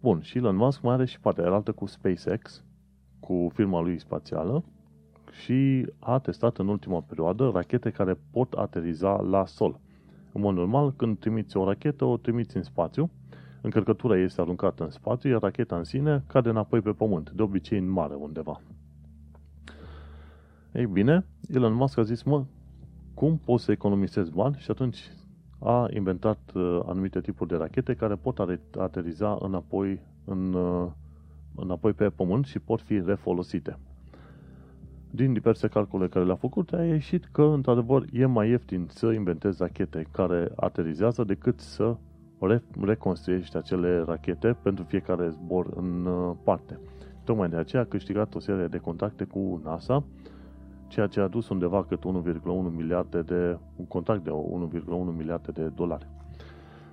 Bun, 0.00 0.20
și 0.20 0.38
Elon 0.38 0.56
Musk 0.56 0.82
mai 0.82 0.94
are 0.94 1.04
și 1.04 1.20
partea 1.20 1.52
altă 1.52 1.72
cu 1.72 1.86
SpaceX, 1.86 2.64
cu 3.20 3.50
firma 3.52 3.80
lui 3.80 3.98
spațială, 3.98 4.64
și 5.42 5.86
a 5.98 6.18
testat 6.18 6.58
în 6.58 6.68
ultima 6.68 7.00
perioadă 7.00 7.50
rachete 7.52 7.90
care 7.90 8.18
pot 8.30 8.52
ateriza 8.52 9.20
la 9.20 9.46
sol. 9.46 9.80
În 10.32 10.40
mod 10.40 10.54
normal, 10.54 10.92
când 10.96 11.18
trimiți 11.18 11.56
o 11.56 11.64
rachetă, 11.64 12.04
o 12.04 12.16
trimiți 12.16 12.56
în 12.56 12.62
spațiu, 12.62 13.10
încărcătura 13.60 14.16
este 14.16 14.40
aruncată 14.40 14.84
în 14.84 14.90
spațiu, 14.90 15.30
iar 15.30 15.40
racheta 15.40 15.76
în 15.76 15.84
sine 15.84 16.24
cade 16.26 16.48
înapoi 16.48 16.80
pe 16.80 16.90
pământ, 16.90 17.30
de 17.30 17.42
obicei 17.42 17.78
în 17.78 17.88
mare 17.88 18.14
undeva. 18.14 18.60
Ei 20.72 20.86
bine, 20.86 21.26
Elon 21.48 21.72
Musk 21.72 21.98
a 21.98 22.02
zis, 22.02 22.22
mă, 22.22 22.44
cum 23.14 23.38
pot 23.38 23.60
să 23.60 23.72
economisesc 23.72 24.30
bani? 24.30 24.56
Și 24.58 24.70
atunci 24.70 25.10
a 25.58 25.86
inventat 25.90 26.38
uh, 26.54 26.80
anumite 26.86 27.20
tipuri 27.20 27.48
de 27.48 27.56
rachete 27.56 27.94
care 27.94 28.14
pot 28.14 28.38
ateriza 28.78 29.38
înapoi, 29.40 30.00
în, 30.24 30.52
uh, 30.52 30.90
înapoi 31.54 31.92
pe 31.92 32.10
pământ 32.10 32.44
și 32.44 32.58
pot 32.58 32.80
fi 32.80 33.02
refolosite 33.04 33.78
din 35.14 35.32
diverse 35.32 35.68
calcule 35.68 36.08
care 36.08 36.24
le-a 36.24 36.34
făcut, 36.34 36.72
a 36.72 36.84
ieșit 36.84 37.28
că, 37.32 37.42
într-adevăr, 37.42 38.04
e 38.12 38.26
mai 38.26 38.48
ieftin 38.48 38.86
să 38.90 39.06
inventezi 39.06 39.62
rachete 39.62 40.06
care 40.10 40.52
aterizează 40.56 41.24
decât 41.24 41.60
să 41.60 41.96
reconstruiești 42.80 43.56
acele 43.56 44.02
rachete 44.06 44.56
pentru 44.62 44.84
fiecare 44.84 45.28
zbor 45.28 45.66
în 45.76 46.06
uh, 46.06 46.36
parte. 46.44 46.78
Tocmai 47.24 47.48
de 47.48 47.56
aceea 47.56 47.82
a 47.82 47.84
câștigat 47.84 48.34
o 48.34 48.38
serie 48.38 48.66
de 48.66 48.78
contacte 48.78 49.24
cu 49.24 49.60
NASA, 49.64 50.04
ceea 50.88 51.06
ce 51.06 51.20
a 51.20 51.28
dus 51.28 51.48
undeva 51.48 51.84
cât 51.84 51.98
1,1 51.98 52.02
miliarde 52.76 53.22
de, 53.22 53.58
un 53.76 53.86
contract 53.86 54.24
de 54.24 54.30
1,1 54.30 54.36
miliarde 55.16 55.50
de 55.50 55.70
dolari. 55.74 56.06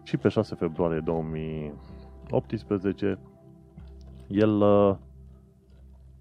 Și 0.03 0.17
pe 0.17 0.29
6 0.29 0.55
februarie 0.55 0.99
2018, 0.99 3.19
el 4.27 4.61
uh, 4.61 4.95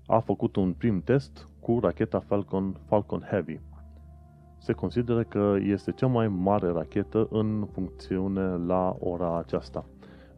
a 0.06 0.18
făcut 0.18 0.56
un 0.56 0.72
prim 0.72 1.00
test 1.00 1.49
cu 1.60 1.78
racheta 1.80 2.20
Falcon, 2.20 2.76
Falcon 2.86 3.26
Heavy. 3.30 3.60
Se 4.58 4.72
consideră 4.72 5.22
că 5.22 5.56
este 5.60 5.92
cea 5.92 6.06
mai 6.06 6.28
mare 6.28 6.68
rachetă 6.68 7.28
în 7.30 7.66
funcțiune 7.72 8.56
la 8.56 8.96
ora 8.98 9.38
aceasta. 9.38 9.84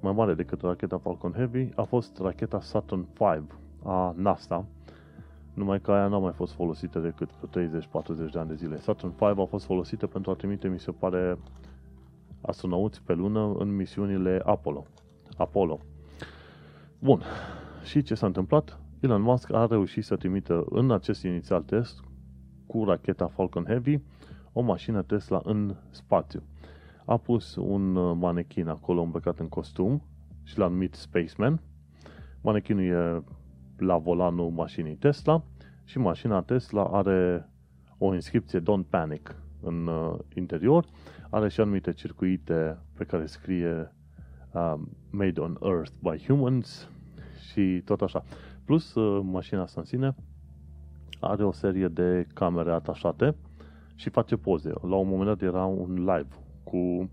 Mai 0.01 0.13
mare 0.13 0.35
decât 0.35 0.61
racheta 0.61 0.99
Falcon 0.99 1.33
Heavy 1.33 1.69
a 1.75 1.83
fost 1.83 2.19
racheta 2.19 2.61
Saturn 2.61 3.07
V 3.15 3.21
a 3.85 4.15
NASA, 4.17 4.67
numai 5.55 5.81
că 5.81 5.93
aia 5.93 6.07
nu 6.07 6.15
a 6.15 6.19
mai 6.19 6.33
fost 6.33 6.53
folosită 6.53 6.99
decât 6.99 7.31
30-40 7.31 8.33
de 8.33 8.39
ani 8.39 8.49
de 8.49 8.55
zile. 8.55 8.79
Saturn 8.79 9.15
V 9.17 9.23
a 9.23 9.45
fost 9.49 9.65
folosită 9.65 10.07
pentru 10.07 10.31
a 10.31 10.35
trimite, 10.35 10.69
mi 10.69 10.81
se 10.81 10.91
pare, 10.91 11.39
astronauți 12.41 13.03
pe 13.03 13.13
lună 13.13 13.55
în 13.59 13.77
misiunile 13.77 14.43
Apollo. 14.45 14.87
Apollo. 15.37 15.79
Bun. 16.99 17.23
Și 17.83 18.03
ce 18.03 18.15
s-a 18.15 18.27
întâmplat? 18.27 18.82
Elon 19.03 19.23
Musk 19.23 19.53
a 19.53 19.67
reușit 19.67 20.05
să 20.05 20.17
trimită 20.17 20.65
în 20.69 20.91
acest 20.91 21.23
inițial 21.23 21.63
test 21.63 22.01
cu 22.67 22.85
racheta 22.85 23.27
Falcon 23.27 23.65
Heavy 23.65 24.01
o 24.53 24.61
mașină 24.61 25.03
Tesla 25.03 25.41
în 25.45 25.77
spațiu. 25.91 26.43
A 27.05 27.17
pus 27.17 27.55
un 27.57 27.97
uh, 27.97 28.17
manechin 28.19 28.69
acolo 28.69 29.03
îmbrăcat 29.03 29.39
în 29.39 29.49
costum 29.49 30.03
și 30.43 30.59
l-a 30.59 30.67
numit 30.67 30.95
Spaceman. 30.95 31.61
Manechinul 32.41 32.85
e 32.85 33.23
la 33.77 33.99
volanul 33.99 34.51
mașinii 34.51 34.95
Tesla 34.95 35.45
și 35.85 35.99
mașina 35.99 36.43
Tesla 36.43 36.85
are 36.85 37.49
o 37.99 38.15
inscripție 38.15 38.61
Don't 38.61 38.89
Panic 38.89 39.37
în 39.61 39.87
uh, 39.87 40.19
interior, 40.35 40.87
are 41.31 41.49
și 41.49 41.61
anumite 41.61 41.93
circuite 41.93 42.79
pe 42.95 43.05
care 43.05 43.27
scrie 43.27 43.93
uh, 44.53 44.75
Made 45.11 45.41
on 45.41 45.59
Earth 45.63 45.93
by 46.01 46.25
Humans 46.27 46.89
și 47.53 47.83
tot 47.85 48.01
așa. 48.01 48.25
Plus, 48.65 48.95
uh, 48.95 49.23
mașina 49.25 49.63
asta 49.63 49.81
în 49.81 49.87
sine 49.87 50.15
are 51.21 51.45
o 51.45 51.53
serie 51.53 51.89
de 51.89 52.27
camere 52.35 52.73
atașate 52.73 53.37
și 53.95 54.11
face 54.11 54.37
poze. 54.37 54.73
La 54.83 54.97
un 54.97 55.09
moment 55.09 55.29
dat 55.29 55.43
era 55.43 55.65
un 55.65 55.95
live 55.95 56.29
cu 56.65 57.11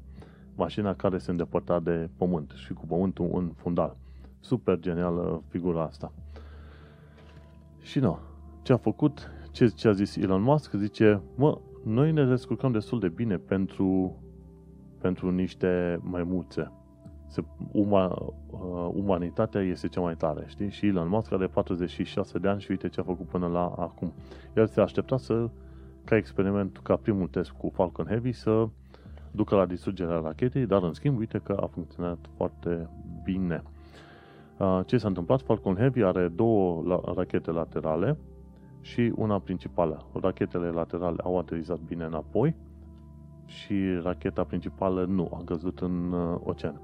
mașina 0.56 0.96
care 0.96 1.18
se 1.18 1.32
îndepărta 1.32 1.80
de 1.80 2.10
pământ 2.18 2.52
și 2.56 2.74
cu 2.74 2.86
pământul 2.86 3.30
în 3.34 3.52
fundal. 3.56 3.98
Super 4.40 4.80
genială 4.80 5.44
figura 5.48 5.84
asta. 5.84 6.12
Și 7.82 8.00
nu, 8.00 8.20
ce 8.62 8.74
a 8.74 8.78
făcut, 8.78 9.32
ce, 9.52 9.68
ce 9.68 9.88
a 9.88 9.92
zis 9.92 10.16
Elon 10.16 10.42
Musk, 10.42 10.74
zice, 10.74 11.22
mă, 11.36 11.58
noi 11.84 12.12
ne 12.12 12.26
descurcăm 12.26 12.72
destul 12.72 13.00
de 13.00 13.08
bine 13.10 13.38
pentru, 13.38 14.16
pentru 15.02 15.32
niște 15.32 16.00
maimuțe 16.04 16.72
se, 17.30 17.44
uma, 17.72 18.34
uh, 18.50 18.90
umanitatea 18.94 19.62
este 19.62 19.88
cea 19.88 20.02
mai 20.02 20.16
tare, 20.16 20.44
știi? 20.48 20.70
Și 20.70 20.88
Elon 20.88 21.08
Musk 21.08 21.32
are 21.32 21.48
46 21.48 22.40
de 22.40 22.48
ani 22.48 22.62
și 22.62 22.72
uite 22.72 22.90
ce 22.90 23.00
a 23.00 23.04
făcut 23.04 23.26
până 23.26 23.48
la 23.48 23.66
acum. 23.78 24.14
El 24.56 24.68
se 24.68 24.82
aștepta 24.82 25.18
să, 25.18 25.50
ca 26.04 26.16
experiment, 26.16 26.80
ca 26.84 26.96
primul 26.96 27.28
test 27.28 27.52
cu 27.52 27.70
Falcon 27.70 28.06
Heavy, 28.06 28.32
să 28.32 28.68
ducă 29.32 29.56
la 29.56 29.66
distrugerea 29.66 30.20
rachetei, 30.20 30.66
dar 30.66 30.84
în 30.84 30.94
schimb, 30.94 31.18
uite 31.18 31.38
că 31.38 31.54
a 31.62 31.66
funcționat 31.66 32.18
foarte 32.36 32.90
bine. 33.24 33.64
Uh, 34.58 34.80
ce 34.86 34.98
s-a 34.98 35.08
întâmplat? 35.08 35.42
Falcon 35.42 35.76
Heavy 35.76 36.04
are 36.04 36.28
două 36.28 36.84
rachete 37.16 37.52
laterale 37.52 38.18
și 38.82 39.14
una 39.16 39.40
principală. 39.40 40.06
Rachetele 40.14 40.70
laterale 40.70 41.18
au 41.24 41.38
aterizat 41.38 41.80
bine 41.80 42.04
înapoi 42.04 42.56
și 43.46 44.00
racheta 44.04 44.44
principală 44.44 45.06
nu, 45.06 45.30
a 45.34 45.42
căzut 45.46 45.80
în 45.80 46.12
uh, 46.12 46.40
ocean 46.44 46.82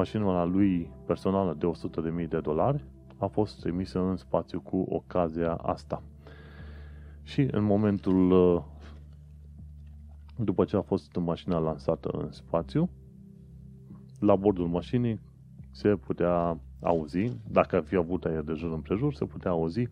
mașina 0.00 0.44
lui 0.44 0.90
personală 1.06 1.54
de 1.58 1.70
100.000 2.22 2.28
de 2.28 2.40
dolari 2.40 2.84
a 3.18 3.26
fost 3.26 3.60
trimisă 3.60 3.98
în 3.98 4.16
spațiu 4.16 4.60
cu 4.60 4.86
ocazia 4.88 5.54
asta. 5.54 6.02
Și 7.22 7.48
în 7.50 7.64
momentul 7.64 8.30
uh, 8.30 8.62
după 10.36 10.64
ce 10.64 10.76
a 10.76 10.80
fost 10.80 11.16
mașina 11.16 11.58
lansată 11.58 12.08
în 12.12 12.30
spațiu, 12.32 12.90
la 14.20 14.36
bordul 14.36 14.66
mașinii 14.66 15.20
se 15.70 15.88
putea 15.88 16.58
auzi, 16.80 17.32
dacă 17.50 17.76
ar 17.76 17.82
fi 17.82 17.96
avut 17.96 18.24
aer 18.24 18.42
de 18.42 18.52
jur 18.52 18.72
împrejur, 18.72 19.14
se 19.14 19.24
putea 19.24 19.50
auzi 19.50 19.88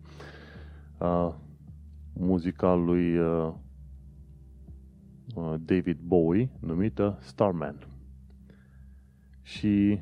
uh, 0.97 1.33
muzica 2.13 2.73
lui 2.73 3.17
uh, 3.17 3.53
uh 5.35 5.53
David 5.59 5.99
Bowie 5.99 6.49
numită 6.59 7.17
Starman 7.19 7.75
și 9.49 9.99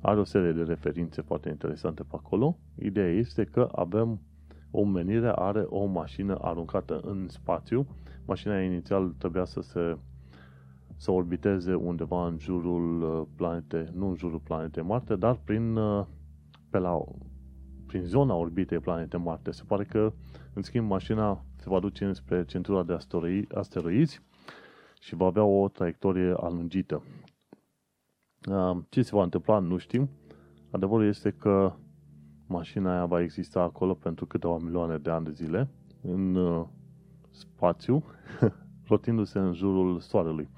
are 0.00 0.20
o 0.20 0.24
serie 0.24 0.52
de 0.52 0.62
referințe 0.62 1.22
foarte 1.22 1.48
interesante 1.48 2.02
pe 2.02 2.16
acolo. 2.16 2.58
Ideea 2.78 3.08
este 3.08 3.44
că 3.44 3.68
avem 3.72 4.20
o 4.70 4.84
menire 4.84 5.32
are 5.34 5.60
o 5.60 5.84
mașină 5.84 6.38
aruncată 6.40 7.00
în 7.04 7.28
spațiu. 7.28 7.86
Mașina 8.26 8.60
inițial 8.60 9.14
trebuia 9.18 9.44
să 9.44 9.60
se 9.60 9.96
să 10.96 11.10
orbiteze 11.10 11.74
undeva 11.74 12.26
în 12.26 12.38
jurul 12.38 13.02
uh, 13.02 13.26
planetei, 13.36 13.88
nu 13.92 14.08
în 14.08 14.14
jurul 14.14 14.38
planetei 14.38 14.82
Marte, 14.82 15.16
dar 15.16 15.40
prin 15.44 15.76
uh, 15.76 16.06
pe 16.70 16.78
la, 16.78 17.04
prin 17.86 18.02
zona 18.02 18.34
orbitei 18.34 18.78
planetei 18.78 19.20
Marte. 19.20 19.50
Se 19.50 19.62
pare 19.66 19.84
că, 19.84 20.12
în 20.52 20.62
schimb, 20.62 20.90
mașina 20.90 21.44
se 21.56 21.68
va 21.68 21.78
duce 21.78 22.12
spre 22.12 22.44
centura 22.44 22.82
de 22.82 22.96
asteroizi 23.54 24.20
și 25.00 25.14
va 25.14 25.26
avea 25.26 25.44
o 25.44 25.68
traiectorie 25.68 26.34
alungită. 26.36 27.02
Ce 28.88 29.02
se 29.02 29.16
va 29.16 29.22
întâmpla, 29.22 29.58
nu 29.58 29.76
știm. 29.76 30.08
Adevărul 30.70 31.06
este 31.06 31.30
că 31.30 31.72
mașina 32.46 32.92
aia 32.92 33.06
va 33.06 33.20
exista 33.20 33.60
acolo 33.60 33.94
pentru 33.94 34.26
câteva 34.26 34.58
milioane 34.58 34.98
de 34.98 35.10
ani 35.10 35.24
de 35.24 35.30
zile, 35.30 35.68
în 36.02 36.34
uh, 36.34 36.66
spațiu, 37.30 38.04
rotindu-se 38.88 39.38
în 39.38 39.52
jurul 39.52 40.00
Soarelui. 40.00 40.48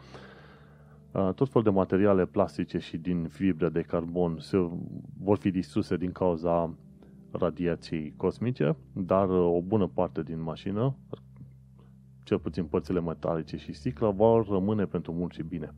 Tot 1.35 1.49
fel 1.49 1.63
de 1.63 1.71
materiale 1.71 2.27
plastice 2.27 2.79
și 2.79 2.97
din 2.97 3.29
fibre 3.29 3.69
de 3.69 3.81
carbon 3.81 4.39
se 4.41 4.71
vor 5.23 5.37
fi 5.37 5.51
distruse 5.51 5.97
din 5.97 6.13
cauza 6.13 6.75
radiației 7.31 8.15
cosmice, 8.17 8.77
dar 8.93 9.29
uh, 9.29 9.55
o 9.55 9.61
bună 9.61 9.87
parte 9.87 10.23
din 10.23 10.43
mașină, 10.43 10.97
cel 12.23 12.39
puțin 12.39 12.65
părțile 12.65 13.01
metalice 13.01 13.57
și 13.57 13.73
sticla, 13.73 14.11
vor 14.11 14.49
rămâne 14.49 14.85
pentru 14.85 15.13
mult 15.13 15.33
și 15.33 15.43
bine. 15.43 15.75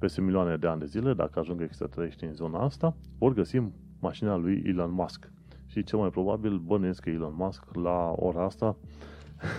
Peste 0.00 0.20
milioane 0.20 0.56
de 0.56 0.66
ani 0.66 0.80
de 0.80 0.86
zile, 0.86 1.14
dacă 1.14 1.38
ajung 1.38 1.60
extraterestri 1.60 2.26
în 2.26 2.32
zona 2.32 2.58
asta, 2.58 2.94
vor 3.18 3.32
găsi 3.32 3.62
mașina 4.00 4.36
lui 4.36 4.62
Elon 4.66 4.92
Musk. 4.92 5.30
Și 5.66 5.82
cel 5.82 5.98
mai 5.98 6.10
probabil 6.10 6.58
bănuiesc 6.58 7.02
că 7.02 7.10
Elon 7.10 7.34
Musk 7.36 7.74
la 7.74 8.12
ora 8.16 8.44
asta 8.44 8.76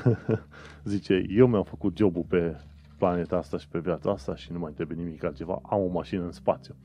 zice, 0.84 1.26
eu 1.30 1.48
mi-am 1.48 1.64
făcut 1.64 1.98
jobul 1.98 2.26
pe 2.28 2.56
planeta 2.98 3.38
asta 3.38 3.58
și 3.58 3.68
pe 3.68 3.80
viața 3.80 4.12
asta 4.12 4.36
și 4.36 4.52
nu 4.52 4.60
mai 4.60 4.72
trebuie 4.72 4.98
nimic 4.98 5.24
altceva, 5.24 5.60
am 5.64 5.80
o 5.80 5.88
mașină 5.88 6.24
în 6.24 6.32
spațiu. 6.32 6.76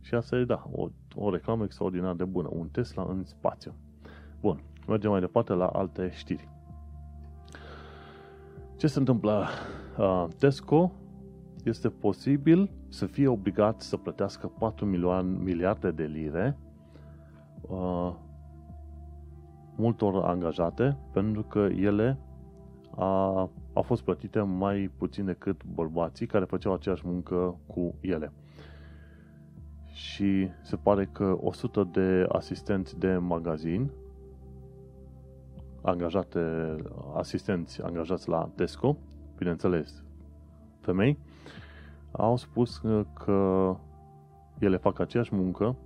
Și 0.00 0.14
asta 0.14 0.36
e, 0.36 0.44
da, 0.44 0.68
o, 0.72 0.88
o 1.14 1.30
reclamă 1.30 1.64
extraordinar 1.64 2.14
de 2.14 2.24
bună, 2.24 2.48
un 2.52 2.68
Tesla 2.68 3.06
în 3.08 3.24
spațiu. 3.24 3.74
Bun, 4.40 4.62
mergem 4.88 5.10
mai 5.10 5.20
departe 5.20 5.52
la 5.52 5.66
alte 5.66 6.10
știri. 6.14 6.48
Ce 8.76 8.86
se 8.86 8.98
întâmplă? 8.98 9.46
Uh, 9.98 10.26
Tesco 10.38 10.92
este 11.68 11.88
posibil 11.88 12.70
să 12.88 13.06
fie 13.06 13.28
obligat 13.28 13.80
să 13.80 13.96
plătească 13.96 14.46
4 14.46 14.84
milioane, 14.84 15.38
miliarde 15.42 15.90
de 15.90 16.04
lire 16.04 16.58
uh, 17.60 18.14
multor 19.76 20.24
angajate 20.24 20.98
pentru 21.12 21.42
că 21.42 21.58
ele 21.58 22.18
a, 22.96 23.38
au 23.72 23.82
fost 23.82 24.02
plătite 24.02 24.40
mai 24.40 24.90
puțin 24.96 25.24
decât 25.24 25.64
bărbații 25.64 26.26
care 26.26 26.44
făceau 26.44 26.72
aceeași 26.72 27.06
muncă 27.06 27.58
cu 27.66 27.94
ele. 28.00 28.32
Și 29.92 30.48
se 30.62 30.76
pare 30.76 31.08
că 31.12 31.36
100 31.40 31.88
de 31.92 32.26
asistenți 32.28 32.98
de 32.98 33.16
magazin 33.16 33.90
angajate, 35.82 36.76
asistenți 37.14 37.82
angajați 37.82 38.28
la 38.28 38.50
Tesco, 38.54 38.96
bineînțeles, 39.36 40.04
femei, 40.80 41.18
au 42.16 42.36
spus 42.36 42.82
că 43.24 43.76
ele 44.58 44.76
fac 44.76 44.98
aceeași 44.98 45.34
muncă 45.34 45.76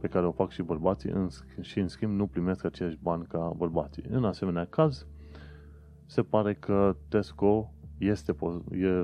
pe 0.00 0.08
care 0.08 0.26
o 0.26 0.32
fac 0.32 0.50
și 0.50 0.62
bărbații 0.62 1.28
și 1.60 1.78
în 1.78 1.88
schimb 1.88 2.12
nu 2.12 2.26
primesc 2.26 2.64
aceeași 2.64 2.98
bani 3.02 3.26
ca 3.26 3.52
bărbații. 3.56 4.04
În 4.10 4.24
asemenea 4.24 4.64
caz, 4.64 5.06
se 6.06 6.22
pare 6.22 6.54
că 6.54 6.96
Tesco 7.08 7.72
este, 7.98 8.34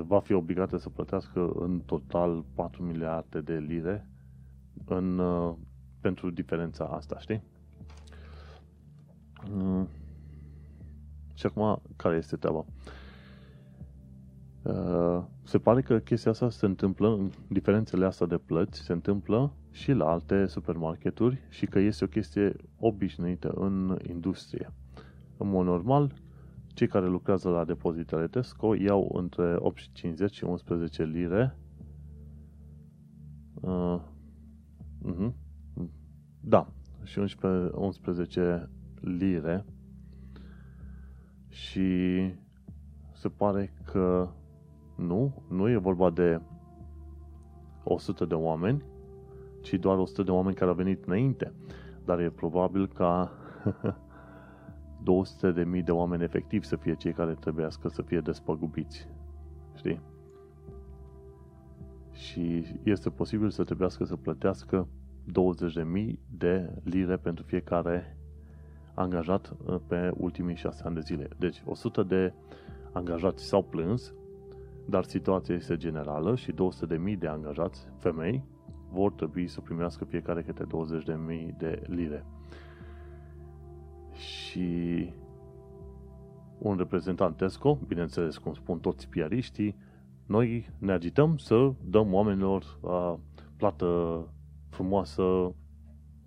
va 0.05 0.19
fi 0.19 0.33
obligată 0.33 0.77
să 0.77 0.89
plătească 0.89 1.51
în 1.55 1.81
total 1.85 2.45
4 2.53 2.83
miliarde 2.83 3.41
de 3.41 3.57
lire 3.57 4.09
în, 4.85 5.19
uh, 5.19 5.55
pentru 6.01 6.29
diferența 6.29 6.85
asta, 6.85 7.19
știi? 7.19 7.43
Mm. 9.51 9.87
Și 11.33 11.45
acum, 11.45 11.81
care 11.95 12.15
este 12.15 12.35
treaba? 12.35 12.65
Uh, 14.67 15.23
se 15.43 15.57
pare 15.57 15.81
că 15.81 15.99
chestia 15.99 16.31
asta 16.31 16.49
se 16.49 16.65
întâmplă, 16.65 17.29
diferențele 17.47 18.05
astea 18.05 18.25
de 18.25 18.37
plăți 18.37 18.79
se 18.79 18.93
întâmplă 18.93 19.53
și 19.71 19.91
la 19.91 20.09
alte 20.09 20.45
supermarketuri 20.45 21.39
și 21.49 21.65
că 21.65 21.79
este 21.79 22.03
o 22.03 22.07
chestie 22.07 22.55
obișnuită 22.79 23.51
în 23.55 23.97
industrie. 24.09 24.73
În 25.37 25.49
mod 25.49 25.65
normal, 25.65 26.13
cei 26.67 26.87
care 26.87 27.07
lucrează 27.07 27.49
la 27.49 27.65
depozitele 27.65 28.27
Tesco 28.27 28.75
iau 28.75 29.11
între 29.17 29.55
8,50 29.55 30.31
și 30.31 30.43
11 30.43 31.03
lire. 31.03 31.57
Uh, 33.53 34.01
uh-huh. 35.05 35.33
Da, 36.41 36.67
și 37.03 37.19
11, 37.19 37.75
11 37.75 38.69
lire. 39.01 39.65
Și 41.49 41.89
se 43.13 43.29
pare 43.29 43.73
că 43.91 44.29
nu, 44.97 45.43
nu 45.47 45.69
e 45.69 45.77
vorba 45.77 46.09
de 46.09 46.41
100 47.83 48.25
de 48.25 48.33
oameni, 48.33 48.83
ci 49.61 49.73
doar 49.73 49.97
100 49.97 50.23
de 50.23 50.31
oameni 50.31 50.55
care 50.55 50.69
au 50.69 50.75
venit 50.75 51.05
înainte. 51.05 51.53
Dar 52.05 52.19
e 52.19 52.29
probabil 52.29 52.87
ca 52.87 53.31
200 55.03 55.51
de 55.51 55.63
mii 55.63 55.83
de 55.83 55.91
oameni 55.91 56.23
efectiv 56.23 56.63
să 56.63 56.75
fie 56.75 56.95
cei 56.95 57.13
care 57.13 57.33
trebuiască 57.33 57.87
să 57.87 58.01
fie 58.01 58.19
despăgubiți. 58.19 59.07
Știi? 59.75 60.01
Și 62.11 62.63
este 62.83 63.09
posibil 63.09 63.49
să 63.49 63.63
trebuiască 63.63 64.03
să 64.03 64.15
plătească 64.15 64.87
20.000 65.27 66.13
de 66.37 66.81
lire 66.83 67.17
pentru 67.17 67.43
fiecare 67.43 68.17
angajat 68.93 69.55
uh, 69.65 69.75
pe 69.87 70.11
ultimii 70.17 70.55
6 70.55 70.83
ani 70.85 70.95
de 70.95 71.01
zile. 71.01 71.27
Deci 71.37 71.63
100 71.65 72.03
de 72.03 72.33
angajați 72.91 73.43
s-au 73.43 73.63
plâns, 73.63 74.13
dar 74.89 75.03
situația 75.03 75.55
este 75.55 75.77
generală 75.77 76.35
și 76.35 76.51
200.000 76.51 77.17
de 77.17 77.27
angajați, 77.27 77.87
femei, 77.99 78.43
vor 78.91 79.11
trebui 79.11 79.47
să 79.47 79.61
primească 79.61 80.05
fiecare 80.05 80.41
câte 80.41 80.63
20.000 80.63 81.57
de 81.57 81.81
lire 81.85 82.25
și 84.17 85.09
un 86.57 86.77
reprezentant 86.77 87.37
Tesco, 87.37 87.79
bineînțeles, 87.87 88.37
cum 88.37 88.53
spun 88.53 88.79
toți 88.79 89.09
piariștii, 89.09 89.75
noi 90.25 90.69
ne 90.77 90.91
agităm 90.91 91.37
să 91.37 91.71
dăm 91.83 92.13
oamenilor 92.13 92.77
uh, 92.81 93.13
plată 93.57 94.21
frumoasă, 94.69 95.53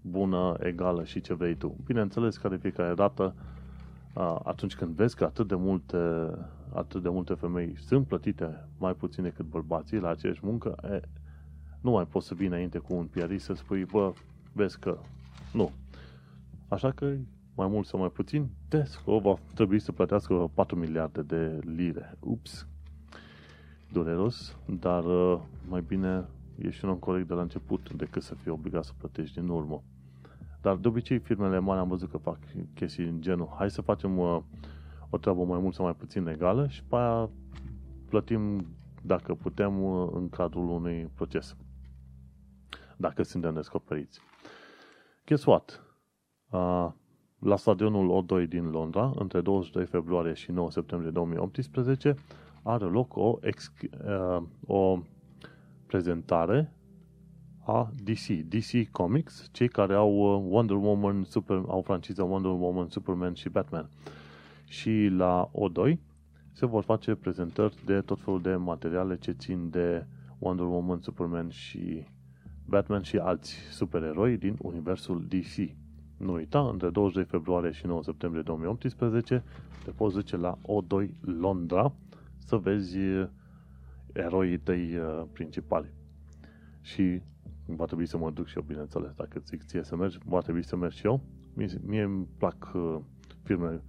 bună, 0.02 0.56
egală 0.60 1.04
și 1.04 1.20
ce 1.20 1.34
vrei 1.34 1.54
tu. 1.54 1.76
Bineînțeles 1.84 2.36
că 2.36 2.48
de 2.48 2.56
fiecare 2.56 2.94
dată, 2.94 3.34
uh, 4.14 4.36
atunci 4.42 4.76
când 4.76 4.94
vezi 4.94 5.16
că 5.16 5.24
atât 5.24 5.48
de 5.48 5.54
multe, 5.54 5.98
atât 6.74 7.02
de 7.02 7.08
multe 7.08 7.34
femei 7.34 7.74
sunt 7.78 8.06
plătite 8.06 8.68
mai 8.78 8.94
puțin 8.94 9.22
decât 9.22 9.44
bărbații 9.44 9.98
la 9.98 10.08
aceeași 10.08 10.40
muncă, 10.42 10.74
e, 10.82 11.00
nu 11.80 11.90
mai 11.90 12.06
poți 12.06 12.26
să 12.26 12.34
vii 12.34 12.46
înainte 12.46 12.78
cu 12.78 12.94
un 12.94 13.06
piarist 13.06 13.44
să 13.44 13.52
spui, 13.52 13.84
bă, 13.84 14.12
vezi 14.52 14.78
că 14.78 14.98
nu. 15.52 15.70
Așa 16.68 16.90
că 16.90 17.14
mai 17.54 17.68
mult 17.68 17.86
sau 17.86 18.00
mai 18.00 18.08
puțin, 18.08 18.48
Tesco 18.68 19.18
va 19.18 19.34
trebui 19.54 19.78
să 19.78 19.92
plătească 19.92 20.50
4 20.54 20.76
miliarde 20.76 21.22
de 21.22 21.58
lire. 21.64 22.16
Ups! 22.20 22.66
Dureros, 23.92 24.56
dar 24.80 25.04
uh, 25.04 25.40
mai 25.68 25.84
bine 25.86 26.24
ești 26.58 26.84
un 26.84 26.90
om 26.90 26.96
corect 26.96 27.28
de 27.28 27.34
la 27.34 27.40
început 27.40 27.92
decât 27.92 28.22
să 28.22 28.34
fii 28.34 28.50
obligat 28.50 28.84
să 28.84 28.92
plătești 28.98 29.40
din 29.40 29.48
urmă. 29.48 29.82
Dar 30.60 30.76
de 30.76 30.88
obicei 30.88 31.18
firmele 31.18 31.58
mari 31.58 31.80
am 31.80 31.88
văzut 31.88 32.10
că 32.10 32.16
fac 32.16 32.38
chestii 32.74 33.04
în 33.04 33.20
genul 33.20 33.54
hai 33.58 33.70
să 33.70 33.80
facem 33.80 34.18
uh, 34.18 34.38
o 35.10 35.18
treabă 35.18 35.44
mai 35.44 35.58
mult 35.58 35.74
sau 35.74 35.84
mai 35.84 35.94
puțin 35.94 36.26
egală 36.26 36.66
și 36.66 36.84
pe 36.84 36.96
aia 36.96 37.30
plătim 38.08 38.66
dacă 39.02 39.34
putem 39.34 39.82
uh, 39.82 40.08
în 40.12 40.28
cadrul 40.28 40.68
unui 40.68 41.10
proces. 41.14 41.56
Dacă 42.96 43.22
suntem 43.22 43.54
descoperiți. 43.54 44.20
Guess 45.26 45.44
what? 45.44 45.84
Uh, 46.50 46.88
la 47.38 47.56
stadionul 47.56 48.24
O2 48.24 48.48
din 48.48 48.70
Londra, 48.70 49.12
între 49.18 49.40
22 49.40 49.86
februarie 49.86 50.32
și 50.32 50.50
9 50.50 50.70
septembrie 50.70 51.10
2018, 51.10 52.14
are 52.62 52.84
loc 52.84 53.16
o, 53.16 53.38
ex, 53.40 53.72
uh, 54.06 54.42
o 54.66 54.98
prezentare 55.86 56.74
a 57.64 57.90
DC, 58.04 58.26
DC 58.26 58.90
Comics, 58.90 59.48
cei 59.52 59.68
care 59.68 59.94
au 59.94 60.12
uh, 60.12 60.46
Wonder 60.48 60.76
Woman, 60.76 61.24
Super, 61.24 61.62
au 61.66 61.82
franciza 61.82 62.24
Wonder 62.24 62.50
Woman, 62.50 62.88
Superman 62.88 63.34
și 63.34 63.48
Batman. 63.48 63.88
Și 64.70 65.08
la 65.10 65.50
O2 65.50 65.96
se 66.52 66.66
vor 66.66 66.82
face 66.82 67.14
prezentări 67.14 67.84
de 67.84 68.00
tot 68.00 68.20
felul 68.20 68.42
de 68.42 68.54
materiale 68.54 69.16
ce 69.16 69.32
țin 69.32 69.70
de 69.70 70.06
Wonder 70.38 70.66
Woman, 70.66 71.00
Superman 71.00 71.48
și 71.48 72.06
Batman 72.66 73.02
și 73.02 73.16
alți 73.16 73.54
supereroi 73.70 74.36
din 74.36 74.56
universul 74.62 75.26
DC. 75.28 75.70
Nu 76.16 76.32
uita, 76.32 76.68
între 76.68 76.90
22 76.90 77.24
februarie 77.24 77.70
și 77.70 77.86
9 77.86 78.02
septembrie 78.02 78.42
2018 78.42 79.42
te 79.84 79.90
poți 79.90 80.14
duce 80.14 80.36
la 80.36 80.58
O2 80.58 81.08
Londra 81.20 81.92
să 82.38 82.56
vezi 82.56 82.98
eroii 84.12 84.58
tăi 84.58 84.96
uh, 84.96 85.22
principali. 85.32 85.90
Și 86.80 87.22
va 87.66 87.84
trebui 87.84 88.06
să 88.06 88.16
mă 88.16 88.30
duc 88.30 88.46
și 88.46 88.56
eu, 88.56 88.64
bineînțeles, 88.66 89.12
dacă 89.16 89.42
zic 89.44 89.64
ție 89.64 89.82
să 89.82 89.96
mergi, 89.96 90.18
va 90.24 90.40
trebui 90.40 90.64
să 90.64 90.76
merg 90.76 90.92
și 90.92 91.06
eu. 91.06 91.20
Mie, 91.54 91.68
mie 91.86 92.02
îmi 92.02 92.26
plac 92.38 92.72
uh, 92.74 92.98
filme 93.42 93.82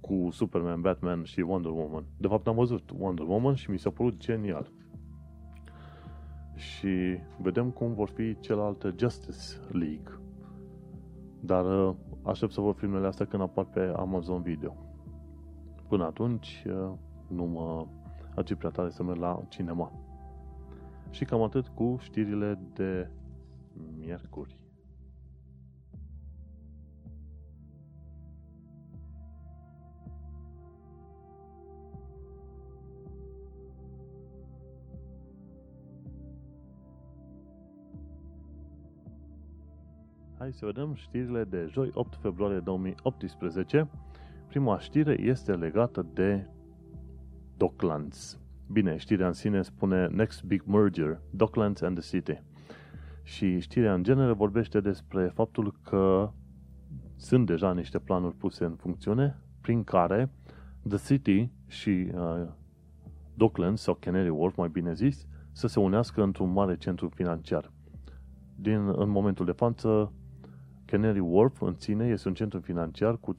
cu 0.00 0.28
Superman, 0.30 0.80
Batman 0.80 1.24
și 1.24 1.40
Wonder 1.40 1.70
Woman. 1.70 2.04
De 2.16 2.26
fapt, 2.26 2.46
am 2.46 2.54
văzut 2.54 2.90
Wonder 2.98 3.26
Woman 3.26 3.54
și 3.54 3.70
mi 3.70 3.78
s-a 3.78 3.90
părut 3.90 4.16
genial. 4.16 4.70
Și 6.54 7.18
vedem 7.40 7.70
cum 7.70 7.94
vor 7.94 8.08
fi 8.08 8.40
celelalte 8.40 8.94
Justice 8.96 9.60
League. 9.72 10.20
Dar 11.40 11.88
uh, 11.88 11.94
aștept 12.22 12.52
să 12.52 12.60
văd 12.60 12.76
filmele 12.76 13.06
astea 13.06 13.26
când 13.26 13.42
apar 13.42 13.64
pe 13.64 13.92
Amazon 13.96 14.42
Video. 14.42 14.76
Până 15.88 16.04
atunci, 16.04 16.64
uh, 16.66 16.92
nu 17.28 17.44
mă 17.44 17.86
agiu 18.34 18.56
prea 18.56 18.70
tare 18.70 18.90
să 18.90 19.02
merg 19.02 19.18
la 19.18 19.42
cinema. 19.48 19.92
Și 21.10 21.24
cam 21.24 21.42
atât 21.42 21.68
cu 21.68 21.96
știrile 22.00 22.58
de 22.74 23.10
miercuri. 23.98 24.57
Hai 40.38 40.52
să 40.52 40.64
vedem 40.64 40.94
știrile 40.94 41.44
de 41.44 41.68
joi 41.70 41.90
8 41.94 42.16
februarie 42.20 42.58
2018. 42.58 43.88
Prima 44.48 44.78
știre 44.78 45.20
este 45.20 45.52
legată 45.52 46.06
de 46.12 46.46
Docklands. 47.56 48.40
Bine, 48.72 48.96
știrea 48.96 49.26
în 49.26 49.32
sine 49.32 49.62
spune 49.62 50.06
Next 50.06 50.44
Big 50.44 50.62
Merger, 50.66 51.20
Docklands 51.30 51.80
and 51.80 51.98
the 51.98 52.16
City. 52.16 52.42
Și 53.22 53.58
știrea 53.58 53.94
în 53.94 54.02
genere 54.02 54.32
vorbește 54.32 54.80
despre 54.80 55.30
faptul 55.34 55.74
că 55.82 56.30
sunt 57.16 57.46
deja 57.46 57.72
niște 57.72 57.98
planuri 57.98 58.36
puse 58.36 58.64
în 58.64 58.74
funcțiune 58.74 59.42
prin 59.60 59.84
care 59.84 60.30
The 60.88 60.98
City 61.06 61.50
și 61.66 62.10
uh, 62.14 62.48
Docklands 63.34 63.82
sau 63.82 63.94
Canary 63.94 64.28
Wharf, 64.28 64.56
mai 64.56 64.68
bine 64.68 64.92
zis, 64.92 65.26
să 65.52 65.66
se 65.66 65.80
unească 65.80 66.22
într-un 66.22 66.52
mare 66.52 66.76
centru 66.76 67.08
financiar. 67.08 67.72
Din, 68.54 68.92
în 68.96 69.08
momentul 69.08 69.44
de 69.44 69.52
față, 69.52 70.12
Canary 70.90 71.18
Wharf 71.18 71.60
în 71.60 71.74
sine 71.78 72.06
este 72.06 72.28
un 72.28 72.34
centru 72.34 72.60
financiar 72.60 73.16
cu 73.16 73.34
50% 73.34 73.38